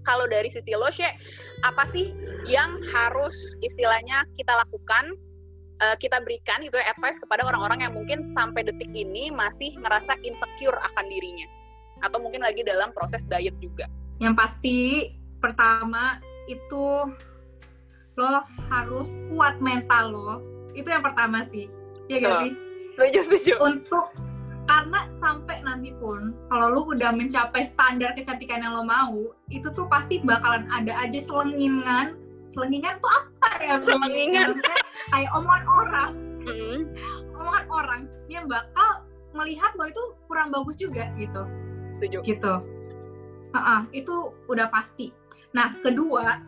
kalau 0.04 0.28
dari 0.28 0.48
sisi 0.48 0.72
lo 0.76 0.88
Syek, 0.88 1.16
apa 1.64 1.84
sih 1.92 2.12
yang 2.48 2.80
harus 2.92 3.56
istilahnya 3.60 4.24
kita 4.40 4.56
lakukan 4.56 5.16
uh, 5.84 5.96
kita 6.00 6.20
berikan 6.24 6.64
gitu 6.64 6.80
ya 6.80 6.92
advice 6.96 7.20
kepada 7.20 7.44
orang-orang 7.44 7.84
yang 7.84 7.94
mungkin 7.96 8.28
sampai 8.32 8.64
detik 8.64 8.92
ini 8.92 9.32
masih 9.32 9.76
ngerasa 9.80 10.20
insecure 10.24 10.80
akan 10.80 11.06
dirinya? 11.12 11.48
Atau 12.04 12.20
mungkin 12.24 12.44
lagi 12.44 12.64
dalam 12.64 12.92
proses 12.96 13.24
diet 13.28 13.56
juga. 13.60 13.88
Yang 14.20 14.36
pasti 14.36 14.78
pertama 15.38 16.18
itu 16.48 16.86
lo 18.18 18.28
harus 18.74 19.14
kuat 19.30 19.62
mental 19.62 20.10
lo. 20.10 20.32
Itu 20.74 20.90
yang 20.90 21.06
pertama 21.06 21.46
sih. 21.46 21.70
Iya 22.10 22.18
gak 22.24 22.34
sih? 22.44 22.52
Setuju, 22.98 23.20
setuju. 23.30 23.54
Untuk 23.62 24.10
karena 24.68 25.08
sampai 25.24 25.64
nanti 25.64 25.96
pun 25.96 26.36
kalau 26.52 26.76
lu 26.76 26.82
udah 26.92 27.16
mencapai 27.16 27.64
standar 27.64 28.12
kecantikan 28.12 28.60
yang 28.60 28.76
lo 28.76 28.84
mau 28.84 29.32
itu 29.48 29.72
tuh 29.72 29.88
pasti 29.88 30.20
bakalan 30.20 30.68
ada 30.68 30.92
aja 31.08 31.24
selengingan 31.24 32.20
selengingan 32.52 33.00
tuh 33.00 33.08
apa 33.08 33.48
ya 33.64 33.80
selengingan 33.80 34.60
kayak 35.08 35.32
omongan 35.32 35.64
orang 35.72 36.12
mm. 36.44 36.80
omongan 37.40 37.66
orang 37.72 38.02
yang 38.28 38.44
bakal 38.52 39.08
melihat 39.32 39.72
lo 39.80 39.88
itu 39.88 40.04
kurang 40.28 40.52
bagus 40.52 40.76
juga 40.76 41.08
gitu 41.16 41.48
setuju 41.98 42.18
gitu 42.28 42.54
uh 43.56 43.58
-uh, 43.58 43.82
itu 43.96 44.36
udah 44.52 44.68
pasti 44.68 45.16
nah 45.58 45.74
kedua 45.82 46.46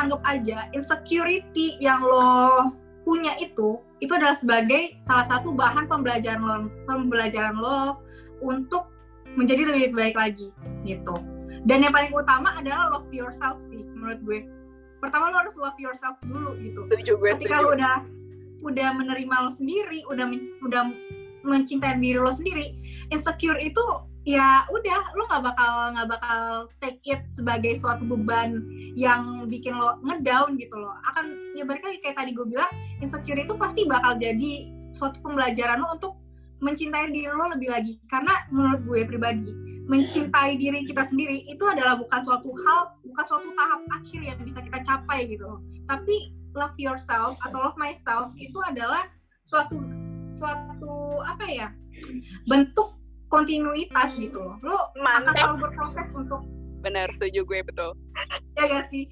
anggap 0.00 0.24
aja 0.24 0.72
insecurity 0.72 1.76
yang 1.76 2.00
lo 2.00 2.72
punya 3.04 3.36
itu 3.36 3.84
itu 4.00 4.12
adalah 4.12 4.36
sebagai 4.36 4.96
salah 5.00 5.28
satu 5.28 5.52
bahan 5.52 5.84
pembelajaran 5.84 6.40
lo 6.40 6.72
pembelajaran 6.88 7.56
lo 7.56 8.00
untuk 8.40 8.88
menjadi 9.36 9.68
lebih 9.68 9.92
baik 9.92 10.16
lagi 10.16 10.48
gitu. 10.88 11.16
Dan 11.68 11.84
yang 11.84 11.92
paling 11.92 12.14
utama 12.14 12.56
adalah 12.56 12.96
love 12.96 13.10
yourself 13.12 13.60
sih 13.68 13.84
menurut 13.92 14.18
gue. 14.24 14.40
Pertama 15.00 15.28
lo 15.28 15.44
harus 15.44 15.54
love 15.60 15.76
yourself 15.76 16.16
dulu 16.24 16.56
gitu. 16.60 16.88
Setuju 16.88 17.12
gue 17.20 17.30
ketika 17.36 17.60
lo 17.60 17.76
udah 17.76 18.04
udah 18.64 18.88
menerima 18.96 19.34
lo 19.44 19.52
sendiri 19.52 20.00
udah 20.08 20.32
udah 20.64 20.82
mencintai 21.44 22.00
diri 22.00 22.16
lo 22.16 22.32
sendiri 22.32 22.72
insecure 23.12 23.60
itu 23.60 23.84
ya 24.26 24.66
udah 24.66 25.14
lo 25.14 25.22
nggak 25.30 25.44
bakal 25.54 25.72
nggak 25.94 26.08
bakal 26.18 26.40
take 26.82 26.98
it 27.06 27.22
sebagai 27.30 27.78
suatu 27.78 28.02
beban 28.02 28.66
yang 28.98 29.46
bikin 29.46 29.78
lo 29.78 30.02
ngedown 30.02 30.58
gitu 30.58 30.74
loh. 30.74 30.98
Akan 31.06 31.30
ya 31.54 31.62
balik 31.62 31.86
lagi 31.86 32.02
kayak 32.02 32.18
tadi 32.18 32.34
gue 32.34 32.42
bilang 32.42 32.68
insecure 32.98 33.38
itu 33.38 33.54
pasti 33.54 33.86
bakal 33.86 34.18
jadi 34.18 34.66
suatu 34.90 35.22
pembelajaran 35.22 35.78
lo 35.78 35.94
untuk 35.94 36.18
mencintai 36.58 37.14
diri 37.14 37.30
lo 37.30 37.54
lebih 37.54 37.70
lagi. 37.70 38.02
Karena 38.10 38.34
menurut 38.50 38.82
gue 38.82 39.00
pribadi 39.06 39.50
mencintai 39.86 40.58
diri 40.58 40.82
kita 40.82 41.06
sendiri 41.06 41.46
itu 41.46 41.62
adalah 41.62 41.94
bukan 41.94 42.18
suatu 42.18 42.50
hal 42.66 42.98
bukan 43.06 43.24
suatu 43.30 43.48
tahap 43.54 43.80
akhir 44.02 44.20
yang 44.26 44.38
bisa 44.42 44.58
kita 44.58 44.82
capai 44.82 45.30
gitu 45.30 45.46
loh. 45.46 45.62
Tapi 45.86 46.34
love 46.58 46.74
yourself 46.82 47.38
atau 47.46 47.62
love 47.62 47.78
myself 47.78 48.34
itu 48.34 48.58
adalah 48.66 49.06
suatu 49.46 49.78
suatu 50.34 51.22
apa 51.22 51.46
ya 51.46 51.68
bentuk 52.50 52.98
kontinuitas 53.28 54.14
gitu 54.16 54.38
loh. 54.38 54.56
Lo 54.62 54.78
Mantap. 55.00 55.34
akan 55.34 55.34
selalu 55.34 55.56
berproses 55.68 56.08
untuk 56.14 56.40
benar 56.84 57.10
setuju 57.10 57.42
gue 57.42 57.60
betul. 57.66 57.90
Ya 58.54 58.64
gak 58.70 58.86
sih? 58.94 59.10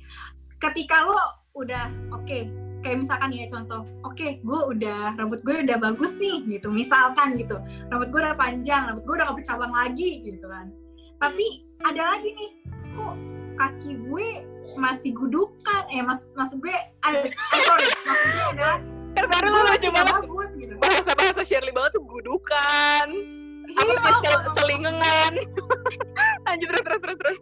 Ketika 0.63 1.05
lo 1.05 1.19
udah 1.59 1.91
oke 2.15 2.23
okay, 2.25 2.47
kayak 2.83 3.03
misalkan 3.03 3.31
ya 3.35 3.47
contoh 3.51 3.83
oke 4.07 4.15
okay, 4.15 4.39
gue 4.43 4.61
udah 4.75 5.15
rambut 5.19 5.43
gue 5.43 5.65
udah 5.67 5.79
bagus 5.79 6.15
nih 6.17 6.45
gitu 6.47 6.71
misalkan 6.71 7.35
gitu. 7.35 7.59
Rambut 7.91 8.09
gue 8.15 8.21
udah 8.23 8.39
panjang 8.39 8.87
rambut 8.89 9.05
gue 9.05 9.15
udah 9.19 9.27
gak 9.33 9.39
bercabang 9.43 9.73
lagi 9.75 10.23
gitu 10.23 10.47
kan. 10.47 10.71
Tapi 11.19 11.67
ada 11.83 12.17
lagi 12.17 12.31
nih 12.31 12.51
kok 12.95 13.15
kaki 13.59 13.91
gue 14.07 14.27
masih 14.79 15.11
gudukan? 15.15 15.83
Eh 15.91 16.03
mas 16.03 16.23
maksud 16.39 16.63
gue 16.63 16.75
ada 17.03 17.27
eh, 17.27 17.33
sorry 17.67 17.87
maksud 18.07 18.29
gue 18.31 18.45
ada 18.59 18.71
kan 19.15 19.25
baru 19.31 19.47
lo 19.47 19.61
lucu 19.71 19.89
banget. 19.95 20.23
gitu. 20.59 20.75
bahasa 20.83 21.11
bahasa 21.15 21.43
Shirley 21.47 21.71
banget 21.71 21.95
tuh 21.95 22.03
gudukan 22.03 23.07
iya, 23.69 23.97
apa 23.99 24.11
sel 24.21 24.39
selingengan 24.59 25.33
lanjut 26.47 26.67
terus 26.69 26.83
terus 26.85 27.01
terus 27.03 27.19
terus 27.21 27.41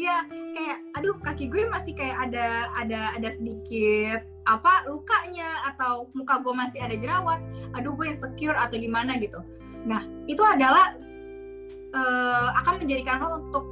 Iya, 0.00 0.24
kayak 0.56 0.78
aduh 0.96 1.12
kaki 1.20 1.52
gue 1.52 1.68
masih 1.68 1.92
kayak 1.92 2.16
ada 2.24 2.72
ada 2.72 3.12
ada 3.20 3.28
sedikit 3.36 4.24
apa 4.48 4.88
lukanya 4.88 5.60
atau 5.68 6.08
muka 6.16 6.40
gue 6.40 6.56
masih 6.56 6.80
ada 6.80 6.96
jerawat. 6.96 7.36
Aduh 7.76 7.92
gue 7.92 8.08
insecure 8.08 8.56
atau 8.56 8.80
gimana 8.80 9.20
gitu. 9.20 9.44
Nah, 9.84 10.08
itu 10.24 10.40
adalah 10.40 10.96
uh, 11.92 12.48
akan 12.64 12.80
menjadikan 12.80 13.20
lo 13.20 13.44
untuk 13.44 13.64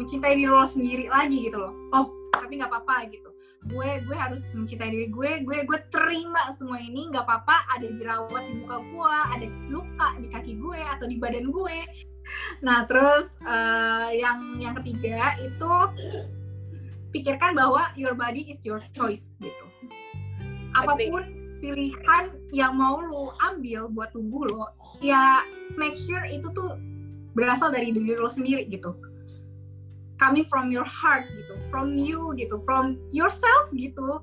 mencintai 0.00 0.40
diri 0.40 0.48
lo 0.48 0.64
sendiri 0.64 1.04
lagi 1.12 1.36
gitu 1.36 1.60
loh. 1.60 1.76
Oh, 1.92 2.16
tapi 2.32 2.56
nggak 2.56 2.72
apa-apa 2.72 3.12
gitu 3.12 3.27
gue 3.66 3.90
gue 4.06 4.16
harus 4.16 4.46
mencintai 4.54 4.90
diri 4.94 5.08
gue 5.10 5.42
gue 5.42 5.58
gue 5.66 5.78
terima 5.90 6.54
semua 6.54 6.78
ini 6.78 7.10
nggak 7.10 7.26
apa-apa 7.26 7.56
ada 7.74 7.90
jerawat 7.98 8.46
di 8.46 8.54
muka 8.62 8.78
gue 8.80 9.16
ada 9.34 9.46
luka 9.68 10.08
di 10.22 10.28
kaki 10.30 10.52
gue 10.62 10.78
atau 10.78 11.06
di 11.10 11.16
badan 11.18 11.50
gue. 11.50 11.78
Nah 12.62 12.86
terus 12.86 13.34
uh, 13.42 14.14
yang 14.14 14.62
yang 14.62 14.78
ketiga 14.82 15.36
itu 15.42 15.72
pikirkan 17.10 17.56
bahwa 17.56 17.90
your 17.98 18.14
body 18.14 18.46
is 18.48 18.62
your 18.62 18.80
choice 18.94 19.34
gitu. 19.42 19.66
Apa 20.76 20.94
pun 20.94 21.24
pilihan 21.58 22.24
yang 22.54 22.78
mau 22.78 23.02
lo 23.02 23.34
ambil 23.42 23.90
buat 23.90 24.14
tubuh 24.14 24.46
lo 24.46 24.66
ya 25.02 25.42
make 25.74 25.94
sure 25.94 26.22
itu 26.26 26.46
tuh 26.54 26.78
berasal 27.34 27.70
dari 27.70 27.90
diri 27.90 28.14
lo 28.14 28.30
sendiri 28.30 28.66
gitu 28.70 28.94
coming 30.18 30.44
from 30.44 30.68
your 30.68 30.84
heart 30.84 31.24
gitu, 31.30 31.54
from 31.70 31.96
you 31.96 32.34
gitu, 32.34 32.60
from 32.66 32.98
yourself 33.14 33.70
gitu. 33.72 34.20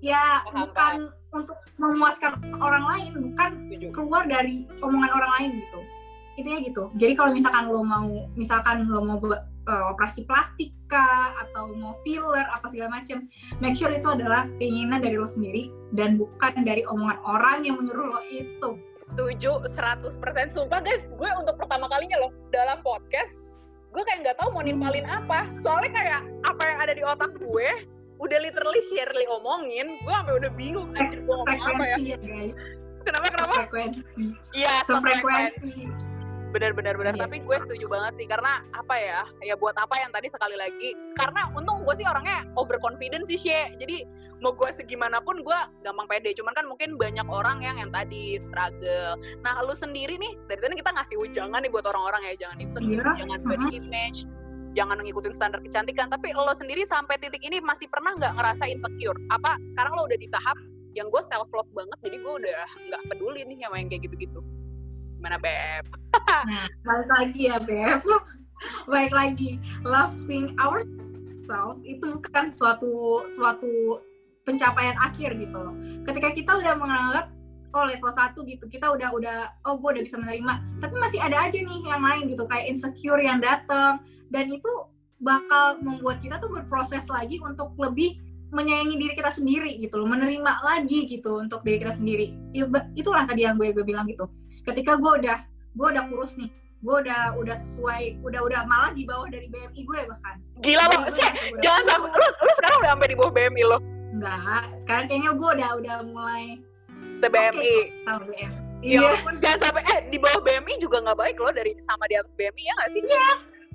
Ya 0.00 0.44
bukan 0.52 1.12
untuk 1.32 1.58
memuaskan 1.80 2.38
orang 2.58 2.84
lain, 2.86 3.10
bukan 3.32 3.50
keluar 3.92 4.24
dari 4.28 4.68
omongan 4.84 5.10
orang 5.10 5.32
lain 5.40 5.50
gitu. 5.64 5.80
Intinya 6.38 6.58
gitu. 6.62 6.82
Jadi 6.96 7.12
kalau 7.18 7.30
misalkan 7.34 7.68
lo 7.68 7.82
mau, 7.84 8.08
misalkan 8.38 8.88
lo 8.88 9.02
mau 9.04 9.18
uh, 9.20 9.84
operasi 9.92 10.24
plastik 10.24 10.72
kah, 10.88 11.36
atau 11.46 11.70
mau 11.76 11.94
filler 12.02 12.46
apa 12.50 12.66
segala 12.72 12.98
macam, 13.02 13.28
make 13.60 13.76
sure 13.76 13.92
itu 13.92 14.08
adalah 14.08 14.48
keinginan 14.58 15.04
dari 15.04 15.20
lo 15.20 15.28
sendiri 15.28 15.68
dan 15.94 16.16
bukan 16.16 16.64
dari 16.64 16.82
omongan 16.86 17.18
orang 17.26 17.58
yang 17.66 17.76
menyuruh 17.78 18.18
lo 18.18 18.20
itu. 18.30 18.70
Setuju 18.96 19.68
100% 19.68 20.16
sumpah 20.50 20.80
guys, 20.80 21.06
gue 21.06 21.30
untuk 21.36 21.54
pertama 21.60 21.86
kalinya 21.86 22.24
loh 22.24 22.32
dalam 22.50 22.80
podcast 22.80 23.49
gue 23.90 24.02
kayak 24.06 24.18
nggak 24.22 24.36
tahu 24.38 24.54
mau 24.54 24.62
nimpalin 24.62 25.06
apa. 25.06 25.50
Soalnya 25.62 25.90
kayak 25.90 26.20
apa 26.46 26.62
yang 26.62 26.78
ada 26.78 26.92
di 26.94 27.02
otak 27.02 27.34
gue 27.38 27.68
udah 28.20 28.38
literally 28.44 28.82
Shirley 28.92 29.26
omongin 29.32 29.96
gue 30.04 30.12
sampai 30.12 30.34
udah 30.36 30.50
bingung 30.52 30.92
anjir 30.92 31.24
gue 31.24 31.34
ngomong 31.34 31.60
apa 31.72 31.84
ya, 31.88 31.96
ya 31.96 32.16
guys. 32.20 32.52
kenapa 33.00 33.26
kenapa? 33.32 33.54
Frekuensi 33.64 34.00
iya 34.52 34.84
frekuensi 34.84 35.88
benar 36.50 36.72
benar 36.74 36.94
benar. 36.98 37.14
Yeah. 37.14 37.24
tapi 37.24 37.40
gue 37.42 37.56
setuju 37.62 37.86
banget 37.86 38.12
sih 38.20 38.26
karena 38.26 38.60
apa 38.74 38.94
ya? 38.98 39.22
Ya 39.42 39.54
buat 39.54 39.74
apa 39.78 39.94
yang 40.02 40.10
tadi 40.10 40.28
sekali 40.28 40.58
lagi? 40.58 40.92
Karena 41.14 41.48
untung 41.54 41.86
gue 41.86 41.94
sih 41.96 42.06
orangnya 42.06 42.44
overconfident 42.58 43.24
sih 43.30 43.38
sih 43.38 43.54
jadi 43.78 44.04
mau 44.42 44.52
gue 44.52 44.70
segimanapun 44.74 45.40
gue 45.46 45.60
gampang 45.86 46.06
pede. 46.10 46.34
Cuman 46.34 46.52
kan 46.52 46.66
mungkin 46.66 46.98
banyak 46.98 47.26
orang 47.30 47.62
yang 47.62 47.78
yang 47.78 47.90
tadi 47.94 48.36
struggle. 48.36 49.16
Nah 49.46 49.62
lu 49.62 49.72
sendiri 49.72 50.18
nih 50.18 50.36
dari 50.50 50.60
tadi 50.60 50.74
kita 50.76 50.90
ngasih 50.92 51.16
ujangan 51.16 51.60
nih 51.62 51.70
buat 51.70 51.86
orang-orang 51.86 52.34
ya. 52.34 52.46
Jangan 52.46 52.56
insecure 52.60 53.06
yeah. 53.06 53.16
jangan 53.24 53.38
body 53.46 53.66
uh-huh. 53.66 53.80
image 53.80 54.20
jangan 54.70 55.02
ngikutin 55.02 55.34
standar 55.34 55.58
kecantikan. 55.62 56.06
Tapi 56.10 56.30
lo 56.34 56.54
sendiri 56.54 56.86
sampai 56.86 57.18
titik 57.18 57.42
ini 57.42 57.58
masih 57.58 57.90
pernah 57.90 58.14
nggak 58.14 58.38
ngerasa 58.38 58.64
insecure? 58.70 59.18
Apa 59.30 59.58
sekarang 59.74 59.92
lo 59.98 60.06
udah 60.06 60.18
di 60.18 60.30
tahap 60.30 60.58
yang 60.98 61.06
gue 61.10 61.22
self 61.22 61.46
love 61.54 61.70
banget 61.70 61.98
jadi 62.02 62.16
gue 62.18 62.32
udah 62.42 62.62
nggak 62.90 63.02
peduli 63.06 63.46
nih 63.46 63.62
sama 63.62 63.78
yang 63.78 63.88
kayak 63.88 64.10
gitu-gitu 64.10 64.40
Gimana 65.20 65.36
Beb? 65.36 65.84
nah, 66.48 66.64
balik 66.80 67.10
lagi 67.12 67.40
ya 67.52 67.60
Beb. 67.60 68.00
Baik 68.92 69.12
lagi, 69.12 69.60
loving 69.84 70.56
ourselves 70.56 71.84
itu 71.84 72.16
bukan 72.16 72.48
suatu 72.48 73.28
suatu 73.28 74.00
pencapaian 74.48 74.96
akhir 74.96 75.36
gitu 75.36 75.60
loh. 75.60 75.76
Ketika 76.08 76.32
kita 76.32 76.56
udah 76.56 76.72
menganggap 76.72 77.28
oh 77.76 77.84
level 77.84 78.08
satu 78.16 78.48
gitu, 78.48 78.64
kita 78.72 78.88
udah 78.88 79.12
udah 79.12 79.36
oh 79.68 79.76
gue 79.76 80.00
udah 80.00 80.04
bisa 80.08 80.16
menerima, 80.16 80.80
tapi 80.80 80.96
masih 80.96 81.20
ada 81.20 81.52
aja 81.52 81.60
nih 81.60 81.80
yang 81.84 82.00
lain 82.00 82.24
gitu 82.32 82.48
kayak 82.48 82.72
insecure 82.72 83.20
yang 83.20 83.44
datang 83.44 84.00
dan 84.32 84.48
itu 84.48 84.72
bakal 85.20 85.76
membuat 85.84 86.24
kita 86.24 86.40
tuh 86.40 86.48
berproses 86.48 87.04
lagi 87.12 87.36
untuk 87.44 87.76
lebih 87.76 88.16
menyayangi 88.50 88.96
diri 88.98 89.14
kita 89.14 89.30
sendiri 89.30 89.78
gitu 89.78 90.02
loh, 90.02 90.08
menerima 90.10 90.62
lagi 90.62 91.06
gitu 91.06 91.38
untuk 91.38 91.62
diri 91.62 91.78
kita 91.82 91.94
sendiri. 91.94 92.34
Ya, 92.50 92.66
itulah 92.98 93.24
tadi 93.24 93.46
yang 93.46 93.56
gue 93.56 93.70
gue 93.70 93.86
bilang 93.86 94.10
gitu. 94.10 94.26
Ketika 94.66 94.98
gue 94.98 95.12
udah 95.22 95.38
gue 95.78 95.86
udah 95.86 96.04
kurus 96.10 96.34
nih, 96.34 96.50
gue 96.82 96.96
udah 97.06 97.38
udah 97.38 97.56
sesuai, 97.56 98.20
udah 98.26 98.40
udah 98.42 98.60
malah 98.66 98.90
di 98.90 99.06
bawah 99.06 99.30
dari 99.30 99.46
BMI 99.46 99.80
gue 99.86 99.98
bahkan. 100.10 100.36
Gila 100.60 100.84
loh, 100.90 101.02
sih, 101.14 101.22
jangan 101.62 101.84
sampai 101.86 102.10
lu, 102.10 102.26
lu 102.26 102.52
sekarang 102.58 102.76
udah 102.82 102.90
sampai 102.92 103.08
di 103.08 103.16
bawah 103.16 103.32
BMI 103.32 103.62
lo. 103.64 103.78
Enggak, 104.10 104.64
sekarang 104.82 105.04
kayaknya 105.06 105.30
gue 105.38 105.50
udah 105.54 105.70
udah 105.78 105.96
mulai 106.10 106.44
se-BMI. 107.22 107.54
Okay, 107.54 108.20
BMI. 108.26 108.70
Ya 108.80 109.12
iya. 109.12 109.12
jangan 109.44 109.58
sampai 109.68 109.82
eh 109.92 110.00
di 110.08 110.16
bawah 110.16 110.40
BMI 110.40 110.74
juga 110.80 111.04
nggak 111.04 111.18
baik 111.20 111.36
loh 111.36 111.52
dari 111.52 111.76
sama 111.84 112.08
di 112.08 112.16
atas 112.16 112.32
BMI 112.32 112.62
ya 112.64 112.72
nggak 112.80 112.90
sih? 112.90 113.02
Iya. 113.04 113.28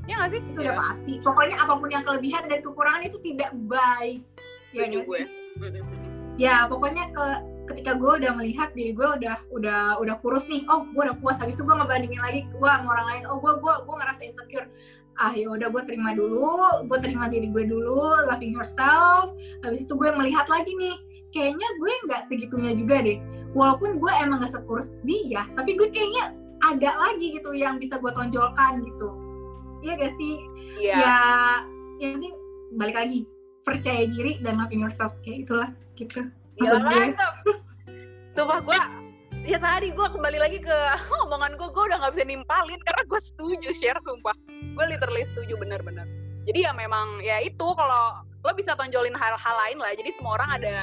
Ya 0.05 0.13
nggak 0.17 0.31
sih? 0.33 0.41
Itu 0.41 0.59
ya. 0.59 0.65
udah 0.65 0.75
pasti. 0.81 1.13
Pokoknya 1.21 1.55
apa 1.61 1.73
pun 1.77 1.89
yang 1.93 2.03
kelebihan 2.03 2.43
dan 2.49 2.59
kekurangan 2.65 3.03
itu 3.05 3.17
tidak 3.21 3.51
baik 3.69 4.25
setuju 4.67 4.99
gue. 5.05 5.21
ya 6.35 6.67
pokoknya 6.67 7.15
ke 7.15 7.25
ketika 7.65 7.97
gue 7.97 8.11
udah 8.21 8.31
melihat 8.37 8.69
diri 8.77 8.93
gue 8.93 9.07
udah 9.07 9.49
udah 9.49 9.97
udah 9.97 10.15
kurus 10.21 10.45
nih 10.45 10.61
oh 10.69 10.85
gue 10.93 11.01
udah 11.01 11.17
puas. 11.17 11.41
Habis 11.41 11.57
itu 11.57 11.63
gue 11.65 11.75
ngebandingin 11.75 12.21
lagi 12.21 12.45
gue 12.45 12.69
sama 12.69 12.87
orang 12.93 13.07
lain 13.09 13.23
oh 13.31 13.37
gue 13.41 13.53
gue 13.57 13.73
gue 13.87 13.95
ngerasa 13.95 14.21
insecure. 14.21 14.67
Ah 15.15 15.31
ya 15.31 15.47
udah 15.47 15.71
gue 15.71 15.83
terima 15.87 16.11
dulu 16.13 16.85
gue 16.85 16.97
terima 17.01 17.31
diri 17.31 17.49
gue 17.49 17.65
dulu 17.65 18.29
loving 18.29 18.53
yourself. 18.53 19.33
Habis 19.65 19.89
itu 19.89 19.93
gue 19.97 20.09
melihat 20.13 20.45
lagi 20.51 20.71
nih 20.77 20.95
kayaknya 21.33 21.67
gue 21.81 21.91
nggak 22.05 22.21
segitunya 22.27 22.71
juga 22.77 23.01
deh. 23.01 23.17
Walaupun 23.55 24.03
gue 24.03 24.11
emang 24.19 24.43
gak 24.43 24.51
sekurus 24.51 24.91
dia 25.07 25.47
tapi 25.55 25.79
gue 25.79 25.87
kayaknya 25.87 26.35
ada 26.59 26.91
lagi 26.99 27.31
gitu 27.31 27.55
yang 27.55 27.79
bisa 27.79 27.97
gue 27.97 28.11
tonjolkan 28.11 28.83
gitu. 28.83 29.09
Iya 29.79 29.93
gak 29.95 30.13
sih? 30.19 30.35
Iya. 30.81 30.97
ya 30.99 31.17
yang 32.03 32.19
penting 32.19 32.35
balik 32.75 32.95
lagi 32.99 33.23
percaya 33.65 34.05
diri 34.05 34.37
dan 34.45 34.61
loving 34.61 34.85
yourself. 34.85 35.11
Kayak 35.25 35.49
itulah 35.49 35.69
gitu. 35.97 36.21
Gue. 36.55 36.79
mantap. 36.79 37.33
Sumpah 38.31 38.61
gue 38.63 38.79
ya 39.45 39.61
tadi 39.61 39.93
gue 39.93 40.07
kembali 40.09 40.37
lagi 40.41 40.57
ke 40.61 40.77
omongan 41.27 41.57
gue 41.59 41.67
gue 41.69 41.83
udah 41.91 41.97
nggak 42.01 42.13
bisa 42.17 42.25
nimpalin 42.25 42.79
karena 42.85 43.03
gue 43.03 43.19
setuju 43.19 43.69
share 43.73 43.99
sumpah. 44.05 44.37
Gue 44.47 44.85
literally 44.87 45.25
setuju 45.33 45.57
bener-bener. 45.57 46.05
Jadi 46.45 46.61
ya 46.61 46.71
memang 46.77 47.19
ya 47.25 47.41
itu 47.41 47.67
kalau 47.73 48.21
lo 48.45 48.51
bisa 48.53 48.77
tonjolin 48.77 49.17
hal-hal 49.17 49.55
lain 49.65 49.77
lah. 49.81 49.91
Jadi 49.97 50.13
semua 50.13 50.37
orang 50.37 50.61
ada 50.61 50.75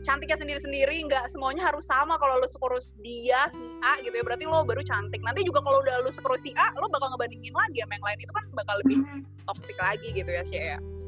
cantiknya 0.00 0.34
sendiri-sendiri 0.40 0.96
nggak 1.06 1.28
semuanya 1.28 1.68
harus 1.68 1.84
sama 1.84 2.16
kalau 2.16 2.40
lo 2.40 2.48
sekurus 2.48 2.96
dia 3.04 3.46
si 3.54 3.66
A 3.86 4.02
gitu 4.02 4.18
ya. 4.18 4.24
Berarti 4.26 4.44
lo 4.50 4.66
baru 4.66 4.82
cantik. 4.82 5.22
Nanti 5.22 5.46
juga 5.46 5.62
kalau 5.62 5.78
udah 5.78 6.02
lo 6.02 6.10
sekurus 6.10 6.42
si 6.42 6.50
A 6.58 6.74
lo 6.74 6.90
bakal 6.90 7.14
ngebandingin 7.14 7.54
lagi 7.54 7.78
sama 7.86 7.92
yang 7.94 8.04
lain. 8.04 8.18
Itu 8.18 8.32
kan 8.34 8.44
bakal 8.50 8.74
lebih 8.82 8.98
Hmm. 9.00 9.22
toxic 9.46 9.78
lagi 9.78 10.08
gitu 10.10 10.30
ya 10.30 10.42
Shea 10.42 10.66
ya 10.76 10.99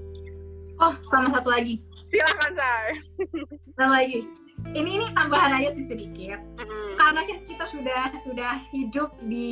oh 0.83 0.95
sama 1.07 1.31
satu 1.31 1.49
lagi. 1.49 1.79
Silahkan 2.05 2.53
say 2.53 2.87
satu 3.79 3.89
lagi. 3.89 4.21
Ini 4.63 4.91
ini 4.95 5.07
tambahan 5.11 5.59
aja 5.59 5.75
sih 5.75 5.87
sedikit. 5.87 6.39
Mm-mm. 6.55 6.95
karena 6.95 7.19
kita 7.27 7.67
sudah 7.67 8.03
sudah 8.23 8.53
hidup 8.71 9.11
di 9.27 9.51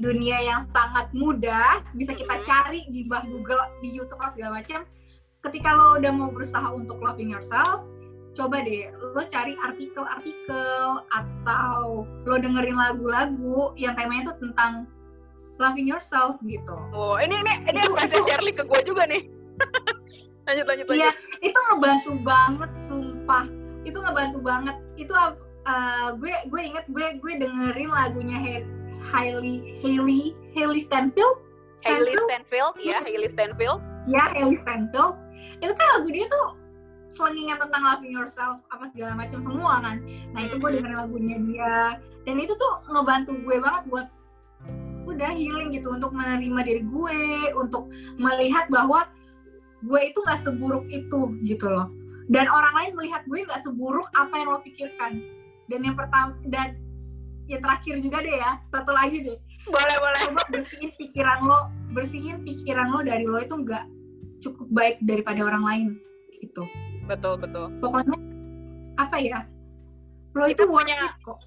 dunia 0.00 0.40
yang 0.40 0.60
sangat 0.66 1.12
mudah 1.12 1.84
bisa 1.92 2.12
kita 2.12 2.32
Mhm. 2.32 2.44
cari 2.44 2.80
di 2.88 3.04
bah 3.04 3.20
Google 3.22 3.60
di 3.80 3.92
YouTube 3.92 4.16
atau 4.18 4.32
segala 4.32 4.58
macam. 4.58 4.88
Ketika 5.38 5.68
lo 5.70 6.00
udah 6.00 6.10
mau 6.10 6.28
berusaha 6.28 6.64
untuk 6.70 6.98
loving 6.98 7.30
yourself 7.30 7.84
coba 8.32 8.62
deh 8.62 8.86
lo 8.94 9.22
cari 9.26 9.52
artikel-artikel 9.58 10.82
atau 11.10 11.78
lo 12.22 12.34
dengerin 12.38 12.74
lagu-lagu 12.74 13.74
yang 13.74 13.98
temanya 13.98 14.30
itu 14.30 14.34
tentang 14.40 14.86
loving 15.58 15.86
yourself 15.86 16.38
gitu. 16.42 16.76
Oh, 16.90 17.18
ini 17.18 17.34
ini 17.34 17.52
ini 17.68 17.80
Itu- 17.82 17.98
advice 17.98 18.24
Shirley 18.24 18.54
ke 18.54 18.62
gue 18.62 18.80
juga 18.82 19.04
nih. 19.04 19.22
lanjut 20.48 20.64
lanjut. 20.64 20.86
Iya, 20.96 21.10
itu 21.44 21.58
ngebantu 21.68 22.12
banget, 22.24 22.70
sumpah. 22.88 23.44
Itu 23.84 23.98
ngebantu 24.00 24.38
banget. 24.40 24.76
Itu 24.96 25.12
uh, 25.14 26.08
gue 26.16 26.32
gue 26.48 26.60
inget 26.64 26.84
gue 26.88 27.06
gue 27.20 27.32
dengerin 27.36 27.90
lagunya 27.92 28.64
Hailey 29.12 29.78
Hailey 29.84 30.32
Hailey 30.56 30.80
Stanfield. 30.80 31.44
Hailey 31.84 32.16
Stanfield? 32.16 32.74
Ya 32.80 32.98
Hailey 33.04 33.28
Stanfield. 33.30 33.78
Ya, 34.08 34.24
Hailey 34.32 34.56
Stanfield. 34.64 35.14
Itu 35.60 35.72
kan 35.76 35.86
lagu 36.00 36.08
dia 36.08 36.26
tuh 36.26 36.56
selengingan 37.12 37.60
tentang 37.60 37.82
loving 37.84 38.12
yourself 38.12 38.60
apa 38.72 38.88
segala 38.92 39.12
macam 39.14 39.38
semua 39.44 39.80
kan. 39.84 40.00
Nah, 40.32 40.40
itu 40.48 40.56
gue 40.56 40.70
dengerin 40.80 40.96
lagunya 40.96 41.36
dia 41.44 41.76
dan 42.24 42.36
itu 42.40 42.52
tuh 42.56 42.72
ngebantu 42.88 43.36
gue 43.44 43.56
banget 43.60 43.82
buat 43.88 44.06
udah 45.08 45.32
healing 45.32 45.72
gitu 45.72 45.88
untuk 45.96 46.12
menerima 46.12 46.60
diri 46.68 46.82
gue, 46.84 47.22
untuk 47.56 47.88
melihat 48.20 48.68
bahwa 48.68 49.08
gue 49.82 50.00
itu 50.02 50.18
nggak 50.18 50.42
seburuk 50.42 50.84
itu 50.90 51.20
gitu 51.46 51.66
loh. 51.70 51.90
Dan 52.28 52.44
orang 52.50 52.74
lain 52.76 52.92
melihat 52.98 53.22
gue 53.24 53.40
nggak 53.46 53.62
seburuk 53.64 54.08
apa 54.12 54.34
yang 54.36 54.48
lo 54.52 54.60
pikirkan. 54.60 55.12
Dan 55.68 55.80
yang 55.84 55.96
pertama 55.96 56.36
dan 56.48 56.76
yang 57.48 57.64
terakhir 57.64 58.00
juga 58.04 58.20
deh 58.20 58.36
ya, 58.36 58.60
satu 58.68 58.92
lagi 58.92 59.24
deh. 59.24 59.38
Boleh 59.68 59.96
boleh. 60.00 60.20
Coba 60.28 60.42
bersihin 60.52 60.90
pikiran 60.96 61.38
lo, 61.44 61.72
bersihin 61.96 62.44
pikiran 62.44 62.88
lo 62.92 63.00
dari 63.00 63.24
lo 63.24 63.40
itu 63.40 63.56
nggak 63.56 63.84
cukup 64.44 64.68
baik 64.70 64.96
daripada 65.02 65.40
orang 65.44 65.64
lain 65.64 65.86
gitu. 66.38 66.62
Betul 67.08 67.40
betul. 67.40 67.72
Pokoknya 67.80 68.16
apa 69.00 69.16
ya? 69.18 69.40
Lo 70.36 70.44
itu 70.44 70.68
punya- 70.68 71.16
kok. 71.24 71.40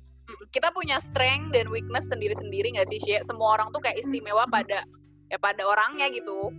Kita 0.50 0.72
punya 0.72 0.96
strength 1.04 1.52
dan 1.52 1.68
weakness 1.68 2.08
sendiri-sendiri 2.08 2.72
nggak 2.78 2.88
sih, 2.88 3.00
Shea? 3.04 3.20
Semua 3.28 3.60
orang 3.60 3.68
tuh 3.76 3.84
kayak 3.84 4.00
istimewa 4.00 4.48
pada 4.48 4.88
ya 5.28 5.38
pada 5.40 5.64
orangnya 5.68 6.08
gitu. 6.08 6.52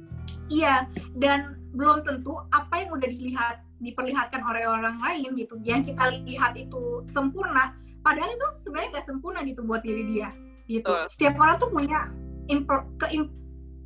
Iya, 0.53 0.89
dan 1.16 1.62
belum 1.73 2.05
tentu 2.05 2.37
apa 2.53 2.85
yang 2.85 2.91
udah 2.93 3.09
dilihat 3.09 3.57
diperlihatkan 3.83 4.41
oleh 4.45 4.68
orang 4.68 5.01
lain 5.03 5.35
gitu, 5.35 5.59
yang 5.64 5.83
kita 5.83 6.12
lihat 6.23 6.55
itu 6.55 7.03
sempurna, 7.09 7.75
padahal 8.05 8.31
itu 8.31 8.47
sebenarnya 8.62 9.01
nggak 9.01 9.07
sempurna 9.09 9.41
gitu 9.43 9.66
buat 9.66 9.83
diri 9.83 10.07
dia 10.07 10.31
gitu. 10.70 10.87
Betul. 10.87 11.11
Setiap 11.11 11.35
orang 11.41 11.57
tuh 11.59 11.70
punya 11.73 12.07
imper, 12.47 12.87
ke 13.01 13.09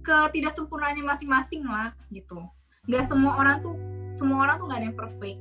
ketidaksempurnaannya 0.04 1.02
masing-masing 1.02 1.64
lah 1.66 1.96
gitu. 2.12 2.44
Nggak 2.86 3.08
semua 3.08 3.32
orang 3.40 3.58
tuh 3.64 3.74
semua 4.14 4.46
orang 4.46 4.60
tuh 4.60 4.64
nggak 4.70 4.78
ada 4.82 4.86
yang 4.92 4.98
perfect. 4.98 5.38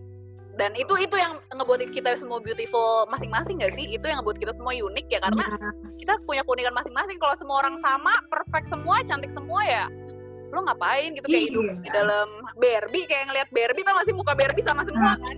Dan 0.55 0.71
itu 0.79 0.95
itu 1.03 1.15
yang 1.19 1.35
ngebuat 1.51 1.91
kita 1.91 2.15
semua 2.15 2.39
beautiful 2.39 3.03
masing-masing 3.11 3.59
nggak 3.59 3.75
sih? 3.75 3.91
Itu 3.91 4.07
yang 4.07 4.23
ngebuat 4.23 4.39
kita 4.39 4.55
semua 4.55 4.71
unik 4.71 5.05
ya 5.11 5.19
karena 5.19 5.43
Iya. 5.51 5.69
kita 5.99 6.13
punya 6.23 6.41
keunikan 6.47 6.71
masing-masing. 6.71 7.19
Kalau 7.19 7.35
semua 7.35 7.59
orang 7.59 7.75
sama, 7.75 8.15
perfect 8.31 8.71
semua, 8.71 9.03
cantik 9.03 9.35
semua 9.35 9.61
ya 9.67 9.85
lo 10.49 10.59
ngapain? 10.61 11.09
gitu 11.11 11.25
kayak 11.25 11.41
Iya. 11.41 11.49
hidup 11.49 11.65
di 11.79 11.89
dalam 11.89 12.27
Barbie 12.55 13.05
kayak 13.05 13.23
ngelihat 13.27 13.49
Barbie 13.49 13.83
tau 13.83 13.93
gak 13.95 14.05
sih 14.05 14.15
muka 14.15 14.33
Barbie 14.33 14.63
sama 14.63 14.81
semua 14.83 15.01
Nah. 15.03 15.17
kan? 15.17 15.37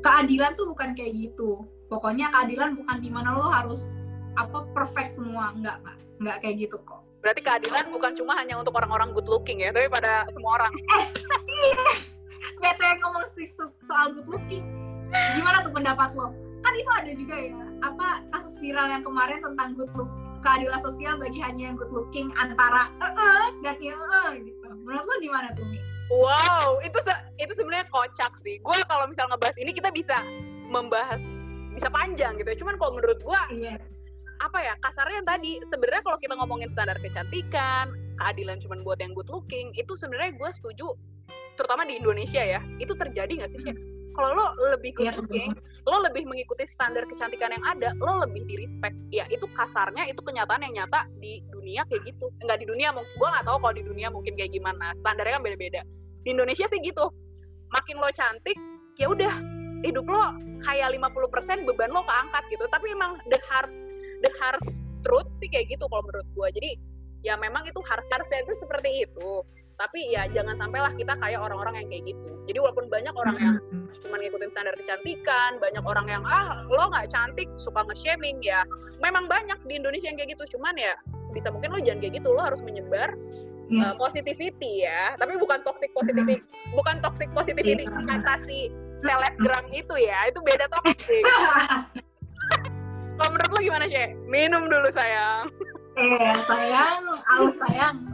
Keadilan 0.00 0.52
tuh 0.52 0.66
bukan 0.68 0.92
kayak 0.92 1.12
gitu. 1.12 1.50
Pokoknya 1.86 2.28
keadilan 2.28 2.74
bukan 2.74 2.96
di 2.98 3.08
mana 3.08 3.32
lo 3.32 3.46
harus 3.46 4.04
apa 4.34 4.66
perfect 4.70 5.14
semua, 5.14 5.54
nggak 5.54 5.76
nggak 5.80 5.96
nggak 6.18 6.36
kayak 6.40 6.56
gitu 6.60 6.76
kok. 6.82 7.00
berarti 7.18 7.40
keadilan 7.40 7.88
bukan 7.88 8.12
cuma 8.12 8.36
hanya 8.36 8.52
untuk 8.54 8.76
orang-orang 8.76 9.08
good 9.10 9.24
looking 9.24 9.56
ya 9.58 9.72
tapi 9.72 9.88
pada 9.88 10.28
semua 10.28 10.60
orang. 10.60 10.68
Bete 12.60 12.84
yang 12.84 13.00
ngomong 13.00 13.24
sih 13.32 13.48
so- 13.48 13.72
soal 13.82 14.12
good 14.12 14.28
looking. 14.28 14.60
Gimana 15.32 15.64
tuh 15.64 15.72
pendapat 15.72 16.12
lo? 16.12 16.36
Kan 16.60 16.72
itu 16.74 16.90
ada 16.92 17.10
juga 17.10 17.32
ya 17.34 17.52
apa 17.80 18.28
kasus 18.28 18.56
viral 18.56 18.88
yang 18.90 19.00
kemarin 19.00 19.40
tentang 19.40 19.72
good 19.72 19.88
look 19.94 20.12
keadilan 20.44 20.80
sosial 20.84 21.16
bagi 21.16 21.40
hanya 21.40 21.72
yang 21.72 21.76
good 21.80 21.88
looking 21.88 22.28
antara 22.36 22.92
eh 23.00 23.48
dan 23.64 23.76
ya 23.80 23.96
eh 23.96 24.44
gitu. 24.44 24.68
Menurut 24.84 25.04
lo 25.08 25.14
gimana 25.24 25.48
tuh 25.56 25.64
Mi? 25.64 25.80
wow 26.12 26.84
itu 26.84 27.00
se- 27.00 27.24
itu 27.40 27.52
sebenarnya 27.56 27.88
kocak 27.88 28.36
sih. 28.44 28.60
Gue 28.60 28.76
kalau 28.84 29.08
misal 29.08 29.24
ngebahas 29.32 29.56
ini 29.56 29.72
kita 29.72 29.88
bisa 29.88 30.20
membahas 30.68 31.16
bisa 31.72 31.88
panjang 31.88 32.36
gitu 32.36 32.48
ya. 32.52 32.58
Cuman 32.60 32.76
kalau 32.76 32.92
menurut 33.00 33.18
gue 33.24 33.40
iya. 33.56 33.80
apa 34.44 34.58
ya 34.60 34.76
kasarnya 34.84 35.24
tadi 35.24 35.56
sebenarnya 35.64 36.04
kalau 36.04 36.18
kita 36.20 36.36
ngomongin 36.36 36.68
standar 36.68 37.00
kecantikan 37.00 37.88
keadilan 38.20 38.60
cuman 38.60 38.84
buat 38.84 39.00
yang 39.00 39.16
good 39.16 39.32
looking 39.32 39.72
itu 39.72 39.96
sebenarnya 39.96 40.36
gue 40.36 40.50
setuju 40.52 40.92
terutama 41.56 41.88
di 41.88 41.96
Indonesia 41.96 42.44
ya. 42.44 42.60
Itu 42.76 42.92
terjadi 42.92 43.32
nggak 43.40 43.50
sih 43.56 43.60
Sya? 43.64 43.74
Kalau 44.14 44.30
lo 44.32 44.46
lebih 44.72 44.94
good 44.94 45.10
Iya, 45.34 45.50
lo 45.84 46.00
lebih 46.06 46.24
mengikuti 46.24 46.64
standar 46.70 47.04
kecantikan 47.04 47.50
yang 47.50 47.64
ada 47.66 47.90
lo 47.98 48.22
lebih 48.24 48.46
di 48.46 48.54
respect 48.62 48.96
ya 49.10 49.26
itu 49.28 49.44
kasarnya 49.52 50.06
itu 50.08 50.22
kenyataan 50.22 50.64
yang 50.64 50.84
nyata 50.84 51.10
di 51.18 51.42
dunia 51.50 51.82
kayak 51.90 52.08
gitu. 52.08 52.30
Nggak 52.40 52.58
di 52.62 52.66
dunia 52.70 52.94
gue 52.94 53.28
nggak 53.28 53.44
tahu 53.44 53.58
kalau 53.60 53.74
di 53.74 53.84
dunia 53.84 54.08
mungkin 54.08 54.38
kayak 54.38 54.54
gimana. 54.54 54.94
Standarnya 54.96 55.38
kan 55.38 55.42
beda-beda. 55.44 55.82
Di 56.24 56.28
Indonesia 56.32 56.64
sih 56.70 56.80
gitu. 56.80 57.10
Makin 57.74 57.96
lo 58.00 58.08
cantik 58.14 58.58
ya 58.96 59.10
udah. 59.10 59.34
Hidup 59.84 60.08
lo 60.08 60.32
kayak 60.64 60.96
50% 60.96 61.68
beban 61.68 61.92
lo 61.92 62.06
keangkat 62.08 62.42
gitu. 62.48 62.64
Tapi 62.70 62.86
emang 62.94 63.20
the 63.28 63.38
hard 63.50 63.68
the 64.24 64.30
harsh 64.40 64.84
truth 65.04 65.28
sih 65.36 65.52
kayak 65.52 65.68
gitu 65.68 65.84
kalau 65.92 66.00
menurut 66.08 66.28
gue 66.32 66.48
jadi 66.56 66.70
ya 67.24 67.34
memang 67.36 67.68
itu 67.68 67.80
harus 67.84 68.04
harusnya 68.08 68.40
itu 68.40 68.52
seperti 68.56 69.04
itu 69.04 69.30
tapi 69.74 70.06
ya 70.14 70.30
jangan 70.30 70.54
sampailah 70.54 70.94
kita 70.94 71.18
kayak 71.18 71.40
orang-orang 71.42 71.82
yang 71.82 71.88
kayak 71.90 72.04
gitu. 72.14 72.30
Jadi 72.46 72.58
walaupun 72.62 72.86
banyak 72.86 73.14
orang 73.14 73.36
yang 73.42 73.54
cuma 74.06 74.16
ngikutin 74.20 74.50
standar 74.52 74.74
kecantikan 74.78 75.58
banyak 75.58 75.82
orang 75.82 76.06
yang 76.06 76.22
ah 76.22 76.62
lo 76.70 76.86
nggak 76.94 77.10
cantik 77.10 77.50
suka 77.58 77.82
nge-shaming 77.90 78.38
ya 78.38 78.62
memang 79.02 79.26
banyak 79.26 79.58
di 79.66 79.74
Indonesia 79.80 80.06
yang 80.06 80.18
kayak 80.18 80.38
gitu. 80.38 80.56
Cuman 80.58 80.78
ya 80.78 80.94
bisa 81.34 81.50
mungkin 81.50 81.74
lo 81.74 81.78
jangan 81.82 81.98
kayak 81.98 82.14
gitu 82.22 82.28
lo 82.30 82.40
harus 82.42 82.62
menyebar 82.62 83.14
Iya. 83.64 83.80
uh, 83.90 83.94
positivity 83.96 84.84
ya. 84.84 85.16
Tapi 85.16 85.40
bukan 85.40 85.64
toxic 85.64 85.90
positivity 85.96 86.38
bukan 86.76 87.00
toxic 87.00 87.32
positivity 87.32 87.88
Iya. 87.88 88.04
kata 88.04 88.34
si 88.46 88.68
selebgram 89.02 89.64
itu 89.72 89.94
ya 89.98 90.28
itu 90.30 90.38
beda 90.44 90.68
toxic. 90.70 91.24
Kalau 93.14 93.30
menurut 93.30 93.50
lo 93.50 93.60
gimana 93.62 93.86
sih 93.86 94.10
minum 94.26 94.66
dulu 94.68 94.88
sayang. 94.90 95.46
Eh 95.94 96.34
sayang 96.50 97.02
aus 97.38 97.54
sayang 97.56 98.13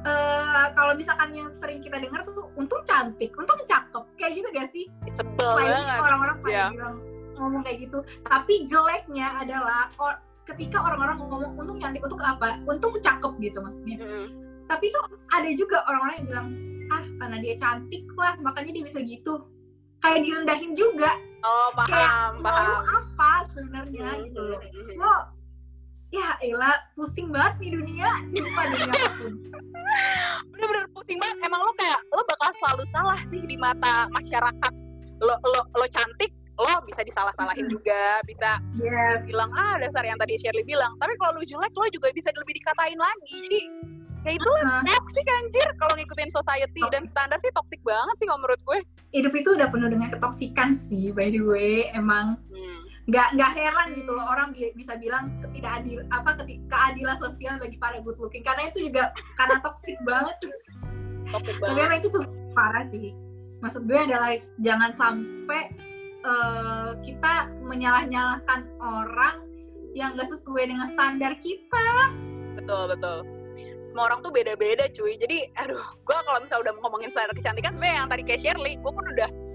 Eh, 0.00 0.66
kalau 0.72 0.96
misalkan 0.96 1.28
yang 1.36 1.52
sering 1.52 1.84
kita 1.84 2.00
dengar 2.00 2.24
tuh 2.24 2.48
untung 2.56 2.80
cantik, 2.88 3.36
untung 3.36 3.60
cakep, 3.68 4.00
kayak 4.16 4.32
gitu 4.32 4.48
gak 4.50 4.68
sih? 4.72 4.84
sebel 5.12 5.60
banget. 5.60 6.00
orang-orang 6.00 6.36
pada 6.40 6.48
Iya. 6.48 6.66
bilang 6.72 6.96
ngomong 7.36 7.60
kayak 7.60 7.78
gitu. 7.84 7.98
Tapi 8.22 8.54
jeleknya 8.64 9.28
adalah 9.36 9.92
or- 10.00 10.20
ketika 10.44 10.80
orang-orang 10.80 11.20
ngomong 11.20 11.52
untung 11.54 11.76
cantik 11.76 12.00
untuk 12.00 12.16
apa? 12.18 12.56
Untung 12.64 12.96
cakep 12.96 13.32
gitu 13.38 13.58
maksudnya. 13.60 13.98
Mm-mm. 14.00 14.26
tapi 14.70 14.86
tuh 14.86 15.02
ada 15.34 15.50
juga 15.50 15.82
orang-orang 15.82 16.14
yang 16.14 16.26
bilang 16.30 16.48
ah 16.88 17.02
karena 17.18 17.36
dia 17.42 17.54
cantik 17.58 18.06
lah 18.14 18.38
makanya 18.38 18.70
dia 18.70 18.84
bisa 18.86 19.02
gitu. 19.02 19.50
Kayak 19.98 20.22
direndahin 20.22 20.72
juga. 20.72 21.10
Oh 21.42 21.74
paham 21.74 21.90
kayak 21.90 22.38
lo 22.38 22.78
paham. 22.78 22.86
apa 22.86 23.30
sebenarnya? 23.50 24.06
Hmm, 24.06 24.22
gitu. 24.30 24.42
Loh 24.46 24.62
lo 24.94 25.14
ya 26.10 26.34
elah 26.42 26.76
pusing 26.98 27.30
banget 27.30 27.54
nih 27.62 27.70
dunia. 27.78 28.08
Sumpah 28.34 28.64
dunia 28.66 28.92
apa 28.92 29.10
pun. 29.18 29.32
Bener-bener 30.50 30.84
pusing 30.90 31.18
banget. 31.22 31.38
Emang 31.46 31.62
lo 31.62 31.72
kayak 31.78 32.00
lo 32.10 32.22
bakal 32.26 32.50
selalu 32.58 32.84
salah 32.86 33.20
sih 33.30 33.42
di 33.46 33.56
mata 33.56 34.10
masyarakat. 34.18 34.72
Lo 35.22 35.34
lo 35.38 35.60
lo 35.70 35.86
cantik 35.86 36.34
lo 36.60 36.74
bisa 36.84 37.00
disalah-salahin 37.06 37.70
juga. 37.70 38.20
Bisa 38.26 38.60
yes. 38.76 39.24
bilang 39.24 39.48
ah 39.54 39.78
dasar 39.80 40.04
yang 40.04 40.18
tadi 40.18 40.36
Shirley 40.36 40.66
bilang. 40.66 40.92
Tapi 40.98 41.14
kalau 41.16 41.40
lu 41.40 41.46
jelek 41.46 41.72
lo 41.72 41.86
juga 41.88 42.10
bisa 42.12 42.28
lebih 42.34 42.58
dikatain 42.58 42.98
lagi. 42.98 43.36
Jadi 43.46 43.60
ya 44.20 44.36
itu 44.36 44.50
Nah, 44.60 44.84
toxic 44.84 45.24
anjir. 45.24 45.68
Kalau 45.80 45.94
ngikutin 45.96 46.28
society 46.28 46.82
dan 46.92 47.08
standar 47.08 47.38
sih 47.40 47.48
toxic 47.56 47.80
banget 47.80 48.14
sih 48.20 48.26
kalau 48.28 48.40
menurut 48.44 48.60
gue. 48.66 48.78
Hidup 49.16 49.32
itu 49.32 49.48
udah 49.56 49.68
penuh 49.72 49.88
dengan 49.88 50.10
ketoksikan 50.12 50.76
sih 50.76 51.14
by 51.14 51.32
the 51.32 51.40
way. 51.40 51.88
Emang 51.96 52.36
hmm. 52.52 52.79
Nggak 53.10 53.28
nggak 53.34 53.52
heran 53.58 53.88
gitu 53.98 54.10
loh 54.14 54.22
orang 54.22 54.54
bi- 54.54 54.70
bisa 54.78 54.94
bilang 54.94 55.34
tidak 55.50 55.82
adil 55.82 56.06
apa 56.14 56.38
keti- 56.38 56.62
keadilan 56.70 57.18
sosial 57.18 57.58
bagi 57.58 57.74
para 57.76 57.98
good 58.00 58.16
looking. 58.22 58.46
Karena 58.46 58.70
itu 58.70 58.86
juga 58.86 59.10
karena 59.34 59.58
toksik 59.60 59.98
banget. 60.08 60.36
Toxic 61.34 61.56
tapi 61.58 61.74
banget. 61.74 61.84
emang 61.90 61.98
itu 61.98 62.08
tuh 62.14 62.24
parah 62.54 62.86
sih. 62.94 63.10
Maksud 63.60 63.82
gue 63.90 63.98
adalah 63.98 64.38
jangan 64.62 64.90
sampai 64.94 65.62
eh, 66.22 66.90
kita 67.02 67.34
menyalah-nyalahkan 67.66 68.70
orang 68.78 69.42
yang 69.92 70.14
gak 70.14 70.30
sesuai 70.30 70.70
dengan 70.70 70.86
standar 70.86 71.34
kita. 71.42 71.86
Betul 72.54 72.94
betul. 72.94 73.26
Semua 73.90 74.06
orang 74.06 74.22
tuh 74.22 74.30
beda-beda 74.30 74.86
cuy. 74.94 75.18
Jadi 75.18 75.50
aduh 75.58 75.82
gue 75.82 76.14
kalau 76.14 76.38
misalnya 76.38 76.70
udah 76.70 76.74
ngomongin 76.78 77.10
standar 77.10 77.34
kecantikan 77.34 77.74
sebenarnya 77.74 78.06
yang 78.06 78.08
tadi 78.08 78.22
kayak 78.22 78.40
Shirley 78.40 78.78
gue 78.78 78.92
pun 78.94 79.02
udah 79.02 79.49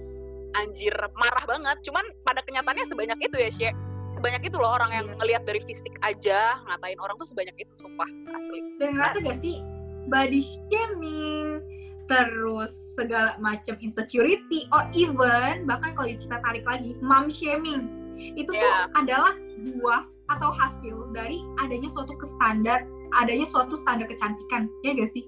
anjir 0.57 0.95
marah 0.95 1.45
banget. 1.45 1.77
Cuman 1.83 2.05
pada 2.23 2.41
kenyataannya 2.41 2.85
sebanyak 2.87 3.19
itu 3.21 3.35
ya 3.37 3.49
Sye 3.51 3.71
sebanyak 4.15 4.47
itu 4.47 4.55
loh 4.55 4.71
orang 4.71 4.91
yang 4.95 5.05
Iya. 5.05 5.15
ngelihat 5.19 5.43
dari 5.43 5.59
fisik 5.61 5.91
aja 5.99 6.55
ngatain 6.65 6.95
orang 6.97 7.19
tuh 7.19 7.27
sebanyak 7.27 7.55
itu 7.59 7.73
sumpah 7.75 8.07
asli. 8.07 8.59
Dan 8.79 8.95
ngerasa 8.95 9.17
gak 9.21 9.39
sih 9.43 9.59
body 10.07 10.39
shaming 10.39 11.59
terus 12.05 12.71
segala 12.93 13.33
macam 13.41 13.75
insecurity 13.81 14.69
or 14.71 14.85
even 14.93 15.65
bahkan 15.65 15.91
kalau 15.97 16.07
kita 16.07 16.37
tarik 16.39 16.63
lagi 16.63 16.93
mom 17.01 17.27
shaming 17.27 17.89
itu 18.15 18.47
tuh 18.47 18.55
Iya. 18.55 18.87
adalah 18.95 19.33
buah 19.75 20.03
atau 20.31 20.49
hasil 20.53 21.11
dari 21.11 21.41
adanya 21.59 21.89
suatu 21.91 22.15
kestandar 22.15 22.87
adanya 23.13 23.43
suatu 23.45 23.75
standar 23.75 24.07
kecantikan. 24.07 24.71
Ya 24.81 24.95
gak 24.95 25.11
sih? 25.11 25.27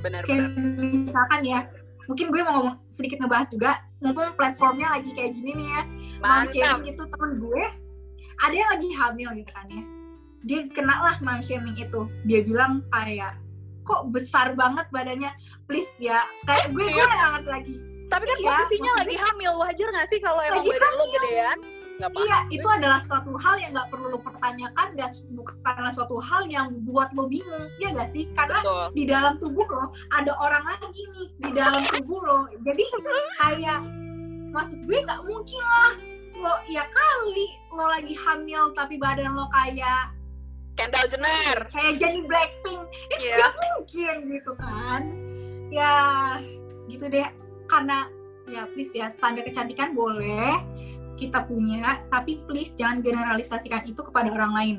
Bener 0.00 0.20
kayak 0.24 0.52
misalkan 0.78 1.40
ya 1.44 1.64
mungkin 2.06 2.26
gue 2.30 2.40
mau 2.42 2.62
ngomong 2.62 2.76
sedikit 2.90 3.22
ngebahas 3.22 3.50
juga 3.50 3.82
mumpung 4.02 4.34
platformnya 4.38 4.98
lagi 4.98 5.10
kayak 5.14 5.34
gini 5.34 5.52
nih 5.54 5.68
ya. 5.70 5.82
Mom 6.22 6.46
shaming 6.50 6.86
itu 6.90 7.02
temen 7.06 7.30
gue 7.38 7.64
ada 8.36 8.54
yang 8.54 8.70
lagi 8.74 8.88
hamil 8.94 9.28
gitu 9.42 9.52
kan 9.52 9.66
ya. 9.70 9.84
Dia 10.46 10.58
kena 10.70 10.96
lah 11.02 11.16
mom 11.22 11.40
shaming 11.42 11.76
itu. 11.78 12.00
Dia 12.24 12.40
bilang 12.46 12.86
kayak 12.94 13.38
kok 13.86 14.10
besar 14.10 14.54
banget 14.58 14.86
badannya? 14.90 15.30
Please 15.66 15.90
ya 15.98 16.24
kayak 16.46 16.72
gue 16.72 16.86
gue 16.86 17.04
nggak 17.04 17.30
ngerti 17.38 17.50
lagi. 17.50 17.76
Tapi 18.06 18.22
kan 18.22 18.36
Iya, 18.38 18.48
posisinya 18.54 18.92
lagi 19.02 19.16
hamil. 19.18 19.52
Wajar 19.58 19.88
gak 19.90 20.06
sih 20.06 20.18
kalau 20.22 20.38
emang 20.38 20.62
Lagi 20.62 20.70
badan 20.78 20.92
lo 20.94 21.04
gedean 21.10 21.58
nggak 21.96 22.10
apa 22.12 22.18
iya 22.28 22.38
itu 22.52 22.68
adalah 22.68 23.00
suatu 23.08 23.32
hal 23.40 23.54
yang 23.56 23.72
nggak 23.72 23.88
perlu 23.88 24.06
lo 24.12 24.18
pertanyakan 24.20 24.86
gak 24.96 25.10
bukanlah 25.32 25.92
suatu 25.92 26.16
hal 26.20 26.44
yang 26.48 26.68
buat 26.84 27.08
lo 27.16 27.24
bingung 27.28 27.72
ya 27.80 27.92
gak 27.96 28.12
sih? 28.12 28.28
Karena 28.36 28.60
betul. 28.60 28.86
di 28.92 29.02
dalam 29.08 29.34
tubuh 29.40 29.66
lo 29.68 29.84
ada 30.12 30.32
orang 30.36 30.64
lagi 30.64 31.02
nih 31.16 31.28
di 31.40 31.50
dalam 31.56 31.82
tubuh 31.96 32.20
lo. 32.20 32.40
Jadi 32.64 32.82
kayak 33.40 33.80
maksud 34.52 34.78
gue 34.84 34.98
nggak 35.04 35.22
mungkin 35.24 35.62
lah 35.64 35.94
lo 36.36 36.54
ya 36.68 36.84
kali 36.92 37.46
lo 37.72 37.84
lagi 37.88 38.12
hamil 38.12 38.72
tapi 38.76 39.00
badan 39.00 39.32
lo 39.32 39.48
kayak 39.52 40.12
Kendall 40.76 41.08
Jenner. 41.08 41.58
Kayak 41.72 41.96
jadi 41.96 42.20
Blackpink. 42.28 42.84
Iya. 43.16 43.48
mungkin 43.48 44.14
gitu 44.28 44.52
kan. 44.60 45.02
Ya 45.72 45.96
gitu 46.84 47.08
deh. 47.08 47.24
Karena 47.64 48.12
ya 48.44 48.68
please 48.70 48.92
ya 48.92 49.08
standar 49.08 49.42
kecantikan 49.42 49.96
boleh 49.96 50.60
kita 51.16 51.44
punya 51.48 52.04
tapi 52.12 52.44
please 52.44 52.72
jangan 52.76 53.00
generalisasikan 53.00 53.88
itu 53.88 54.00
kepada 54.04 54.30
orang 54.32 54.52
lain 54.54 54.76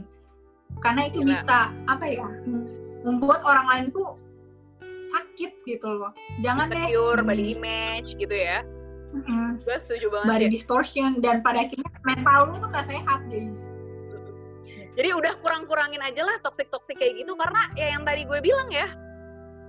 karena 0.79 1.09
itu 1.09 1.21
Gila. 1.21 1.29
bisa 1.33 1.57
apa 1.89 2.05
ya 2.05 2.27
membuat 3.01 3.41
orang 3.43 3.65
lain 3.67 3.85
tuh 3.91 4.15
sakit 5.07 5.51
gitu 5.65 5.87
loh 5.87 6.11
jangan 6.43 6.69
deh 6.69 6.87
Hmm. 6.87 7.25
body 7.25 7.45
image 7.57 8.13
gitu 8.15 8.35
ya 8.35 8.61
Mm-mm. 9.15 9.63
gue 9.63 9.77
setuju 9.79 10.11
banget 10.11 10.27
body 10.27 10.45
sih 10.45 10.53
distortion 10.59 11.09
dan 11.23 11.39
pada 11.39 11.63
akhirnya 11.63 11.89
mental 12.03 12.51
lu 12.51 12.55
tuh 12.59 12.69
gak 12.69 12.85
sehat 12.91 13.19
jadinya 13.31 13.65
jadi 14.97 15.13
udah 15.13 15.33
kurang-kurangin 15.45 16.01
aja 16.01 16.25
lah 16.25 16.41
toxic-toxic 16.41 16.97
kayak 16.97 17.21
gitu 17.21 17.37
karena 17.37 17.61
ya 17.77 17.93
yang 17.95 18.03
tadi 18.03 18.25
gue 18.25 18.39
bilang 18.41 18.67
ya 18.73 18.89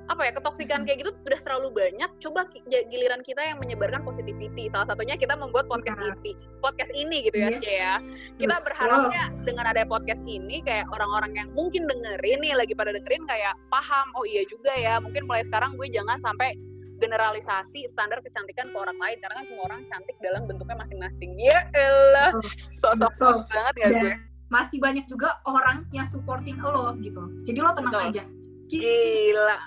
apa 0.08 0.24
ya 0.24 0.32
ketoksikan 0.32 0.88
kayak 0.88 1.04
gitu 1.04 1.10
udah 1.12 1.40
terlalu 1.44 1.68
banyak 1.84 2.10
coba 2.16 2.48
giliran 2.64 3.20
kita 3.20 3.44
yang 3.44 3.60
menyebarkan 3.60 4.00
positivity. 4.00 4.72
Salah 4.72 4.88
satunya 4.88 5.20
kita 5.20 5.36
membuat 5.36 5.68
podcast 5.68 6.00
Iya. 6.00 6.16
ini 6.16 6.32
podcast 6.64 6.92
ini 6.96 7.16
gitu 7.28 7.36
ya 7.36 7.48
Iya. 7.52 7.58
Cie, 7.60 7.76
ya 7.76 7.94
kita 8.40 8.56
berharapnya 8.64 9.24
dengan 9.44 9.64
ada 9.68 9.84
podcast 9.84 10.24
ini 10.24 10.64
kayak 10.64 10.88
orang-orang 10.88 11.36
yang 11.36 11.48
mungkin 11.52 11.84
dengerin 11.84 12.40
nih 12.40 12.56
lagi 12.56 12.72
pada 12.72 12.96
dengerin 12.96 13.28
kayak 13.28 13.52
paham 13.68 14.08
oh 14.16 14.24
iya 14.24 14.48
juga 14.48 14.72
ya 14.72 14.96
mungkin 14.96 15.28
mulai 15.28 15.44
sekarang 15.44 15.76
gue 15.76 15.92
jangan 15.92 16.16
sampai 16.24 16.56
generalisasi 16.98 17.86
standar 17.92 18.18
kecantikan 18.24 18.74
ke 18.74 18.76
orang 18.76 18.98
lain 18.98 19.22
karena 19.22 19.38
kan 19.38 19.46
semua 19.46 19.64
orang 19.70 19.80
cantik 19.86 20.16
dalam 20.18 20.42
bentuknya 20.50 20.76
masing-masing. 20.82 21.30
Ya 21.38 21.68
elah 21.70 22.32
sosok 22.74 23.12
banget 23.20 23.74
gak 23.76 23.76
gue. 23.76 23.92
dan 23.92 24.06
masih 24.48 24.80
banyak 24.80 25.04
juga 25.06 25.38
orang 25.44 25.84
yang 25.92 26.08
supporting 26.08 26.56
lo 26.58 26.96
gitu. 27.04 27.20
Jadi 27.44 27.58
lo 27.60 27.70
tenang 27.76 27.92
Betul. 27.92 28.08
aja. 28.10 28.24
Gila 28.68 29.58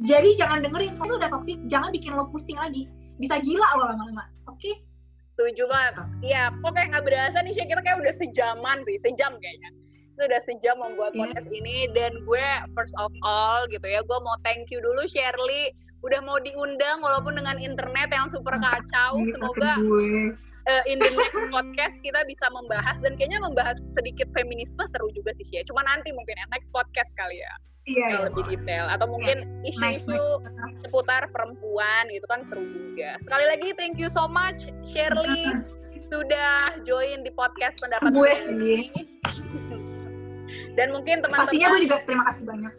Jadi 0.00 0.32
jangan 0.32 0.64
dengerin 0.64 0.96
itu 0.96 1.12
udah 1.12 1.28
toksik, 1.28 1.60
jangan 1.68 1.92
bikin 1.92 2.16
lo 2.16 2.24
pusing 2.32 2.56
lagi. 2.56 2.88
Bisa 3.20 3.36
gila 3.44 3.68
lo 3.76 3.84
lama-lama. 3.84 4.24
Oke? 4.48 4.80
Setuju 5.36 5.68
banget. 5.68 6.08
Siap. 6.24 6.52
Oke, 6.64 6.80
nggak 6.88 7.04
berasa 7.04 7.40
nih, 7.40 7.52
Syah. 7.52 7.66
Kita 7.68 7.80
kayak 7.80 7.98
udah 8.00 8.14
sejaman 8.16 8.80
sih. 8.84 8.96
Sejam 9.00 9.32
kayaknya. 9.40 9.70
Itu 10.16 10.22
udah 10.28 10.40
sejam 10.44 10.76
membuat 10.80 11.12
Iya. 11.12 11.20
podcast 11.20 11.48
ini. 11.52 11.76
Dan 11.96 12.12
gue, 12.24 12.48
first 12.76 12.96
of 13.00 13.12
all, 13.24 13.64
gitu 13.68 13.84
ya, 13.84 14.00
gue 14.04 14.18
mau 14.20 14.36
thank 14.44 14.68
you 14.68 14.80
dulu, 14.80 15.04
Shirley. 15.08 15.72
Udah 16.00 16.20
mau 16.24 16.40
diundang, 16.40 17.00
walaupun 17.04 17.36
dengan 17.36 17.56
internet 17.56 18.08
yang 18.08 18.28
super 18.28 18.56
kacau. 18.56 19.20
Ini 19.20 19.32
Semoga 19.36 19.72
gue. 19.80 20.32
Eh, 20.70 20.82
in 20.86 20.96
the 20.96 21.10
next 21.10 21.34
podcast 21.50 21.98
kita 21.98 22.22
bisa 22.24 22.46
membahas. 22.48 23.02
Dan 23.02 23.18
kayaknya 23.18 23.42
membahas 23.42 23.82
sedikit 23.92 24.30
feminisme 24.30 24.80
seru 24.86 25.10
juga 25.10 25.34
sih, 25.34 25.44
Syah. 25.44 25.66
Cuma 25.66 25.82
nanti 25.82 26.14
mungkin 26.14 26.38
ya, 26.38 26.46
next 26.48 26.70
podcast 26.70 27.10
kali 27.14 27.42
ya. 27.42 27.52
Iya, 27.82 28.06
Yang 28.06 28.12
iya. 28.14 28.26
lebih 28.30 28.44
detail. 28.46 28.84
Atau 28.86 29.06
mungkin 29.08 29.36
Next, 29.60 29.74
isu-isu 29.74 30.14
next. 30.38 30.78
seputar 30.84 31.22
perempuan 31.28 32.06
gitu 32.08 32.26
kan 32.26 32.46
seru 32.46 32.62
juga. 32.62 33.18
Sekali 33.20 33.44
lagi 33.48 33.68
thank 33.74 33.96
you 33.96 34.06
so 34.06 34.30
much 34.30 34.70
Shirley 34.84 35.48
sudah 36.06 36.58
join 36.82 37.22
di 37.22 37.30
podcast 37.30 37.78
pendapat 37.78 38.10
Gue 38.10 38.34
ini. 38.50 38.76
Dan 40.76 40.90
mungkin 40.90 41.22
Pastinya 41.22 41.46
teman-teman 41.46 41.70
gue 41.72 41.80
juga 41.86 41.96
terima 42.02 42.24
kasih 42.26 42.44
banyak. 42.44 42.74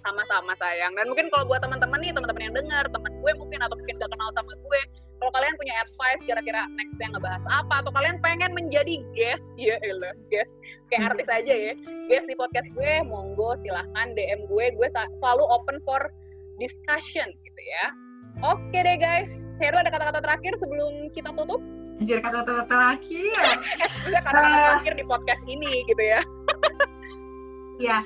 sama-sama 0.00 0.52
sayang. 0.56 0.92
Dan 0.92 1.08
mungkin 1.08 1.32
kalau 1.32 1.48
buat 1.48 1.64
teman-teman 1.64 1.96
nih, 1.96 2.12
teman-teman 2.12 2.42
yang 2.42 2.54
dengar, 2.54 2.84
teman 2.88 3.12
gue 3.14 3.32
mungkin 3.36 3.56
atau 3.56 3.72
mungkin 3.72 3.96
gak 3.96 4.12
kenal 4.12 4.28
sama 4.32 4.52
gue, 4.52 4.80
kalau 5.24 5.40
kalian 5.40 5.56
punya 5.56 5.74
advice 5.80 6.20
kira-kira 6.28 6.68
next 6.76 7.00
yang 7.00 7.16
ngebahas 7.16 7.40
apa 7.48 7.80
atau 7.80 7.88
kalian 7.96 8.20
pengen 8.20 8.52
menjadi 8.52 9.00
guest, 9.16 9.56
ya 9.60 9.80
elah, 9.80 10.12
guest 10.28 10.60
kayak 10.92 11.00
Hmm. 11.00 11.10
artis 11.16 11.28
aja 11.32 11.54
ya, 11.56 11.72
guest 12.12 12.28
di 12.28 12.36
podcast 12.36 12.68
gue, 12.76 12.92
monggo 13.08 13.56
silahkan 13.64 14.12
DM 14.12 14.44
gue, 14.44 14.66
gue 14.76 14.88
selalu 14.92 15.44
open 15.48 15.80
for 15.88 16.12
discussion 16.60 17.32
gitu 17.40 17.62
ya. 17.64 17.86
Oke 18.44 18.76
deh 18.76 19.00
guys, 19.00 19.48
Hero 19.56 19.80
ada 19.80 19.88
kata-kata 19.88 20.20
terakhir 20.20 20.52
sebelum 20.60 21.08
kita 21.16 21.32
tutup? 21.32 21.64
Anjir 21.96 22.20
kata-kata 22.20 22.68
terakhir. 22.68 23.32
Kata-kata 24.12 24.58
terakhir 24.60 24.92
di 25.00 25.04
podcast 25.08 25.42
ini 25.48 25.86
gitu 25.88 26.02
ya. 26.04 26.20
ya, 27.80 27.98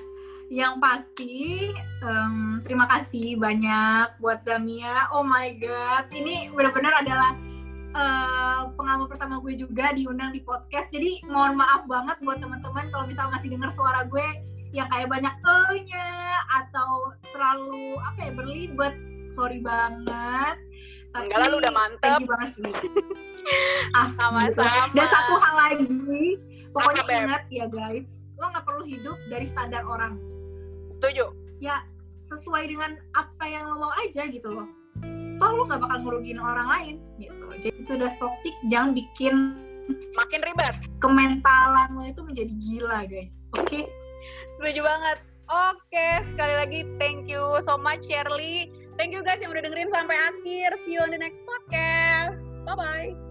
yang 0.48 0.80
pasti 0.80 1.68
em, 2.00 2.64
terima 2.64 2.88
kasih 2.88 3.36
banyak 3.36 4.16
buat 4.16 4.40
Zamia. 4.40 5.12
Oh 5.12 5.20
my 5.20 5.52
god, 5.60 6.08
ini 6.12 6.48
benar-benar 6.48 7.04
adalah 7.04 7.36
eh, 7.92 8.60
pengalaman 8.72 9.08
pertama 9.12 9.44
gue 9.44 9.60
juga 9.60 9.92
diundang 9.92 10.32
di 10.32 10.40
podcast. 10.40 10.88
Jadi 10.88 11.20
mohon 11.28 11.60
maaf 11.60 11.84
banget 11.84 12.16
buat 12.24 12.40
teman-teman 12.40 12.88
kalau 12.88 13.04
misal 13.04 13.28
masih 13.28 13.52
dengar 13.52 13.68
suara 13.76 14.08
gue 14.08 14.24
yang 14.72 14.88
kayak 14.92 15.08
banyak 15.08 15.32
e-nya 15.32 16.08
atau 16.48 17.12
terlalu 17.32 18.00
apa 18.00 18.18
ya 18.24 18.32
berlibet. 18.32 18.94
Sorry 19.28 19.60
banget. 19.60 20.56
Tapi 21.12 21.24
Enggak 21.28 21.38
lah, 21.44 21.48
lu 21.52 21.56
udah 21.60 21.72
mantep. 21.72 22.20
Banget 22.24 22.50
sih. 22.56 22.72
ah. 23.96 24.08
Sama-sama. 24.16 24.92
Dan 24.96 25.06
satu 25.08 25.34
hal 25.40 25.54
lagi, 25.56 26.36
pokoknya 26.72 27.02
ingat 27.04 27.42
ya 27.52 27.64
guys, 27.68 28.04
lo 28.40 28.48
nggak 28.48 28.64
perlu 28.64 28.84
hidup 28.88 29.16
dari 29.28 29.44
standar 29.48 29.84
orang 29.84 30.37
Setuju. 30.88 31.30
ya 31.58 31.82
sesuai 32.28 32.70
dengan 32.70 33.00
apa 33.16 33.44
yang 33.48 33.66
lo 33.66 33.82
mau 33.82 33.92
aja 33.98 34.28
gitu 34.28 34.52
loh 34.52 34.68
toh 35.38 35.50
lu 35.54 35.62
nggak 35.66 35.80
bakal 35.80 35.98
ngerugiin 36.02 36.38
orang 36.38 36.68
lain 36.68 36.94
gitu 37.18 37.46
jadi 37.58 37.78
itu 37.78 37.92
udah 37.98 38.12
toxic 38.20 38.54
jangan 38.70 38.94
bikin 38.94 39.34
makin 40.14 40.40
ribet 40.44 40.74
kementalan 41.00 41.88
lo 41.96 42.04
itu 42.04 42.20
menjadi 42.22 42.52
gila 42.62 43.00
guys 43.10 43.42
oke 43.56 43.66
okay? 43.66 43.90
setuju 44.58 44.82
banget 44.84 45.18
Oke, 45.48 46.28
sekali 46.28 46.54
lagi 46.60 46.80
thank 47.00 47.24
you 47.24 47.40
so 47.64 47.80
much 47.80 48.04
Shirley. 48.04 48.68
Thank 49.00 49.16
you 49.16 49.24
guys 49.24 49.40
yang 49.40 49.48
udah 49.48 49.64
dengerin 49.64 49.88
sampai 49.88 50.12
akhir. 50.28 50.76
See 50.84 50.92
you 50.92 51.00
on 51.00 51.08
the 51.08 51.16
next 51.16 51.40
podcast. 51.40 52.44
Bye-bye. 52.68 53.27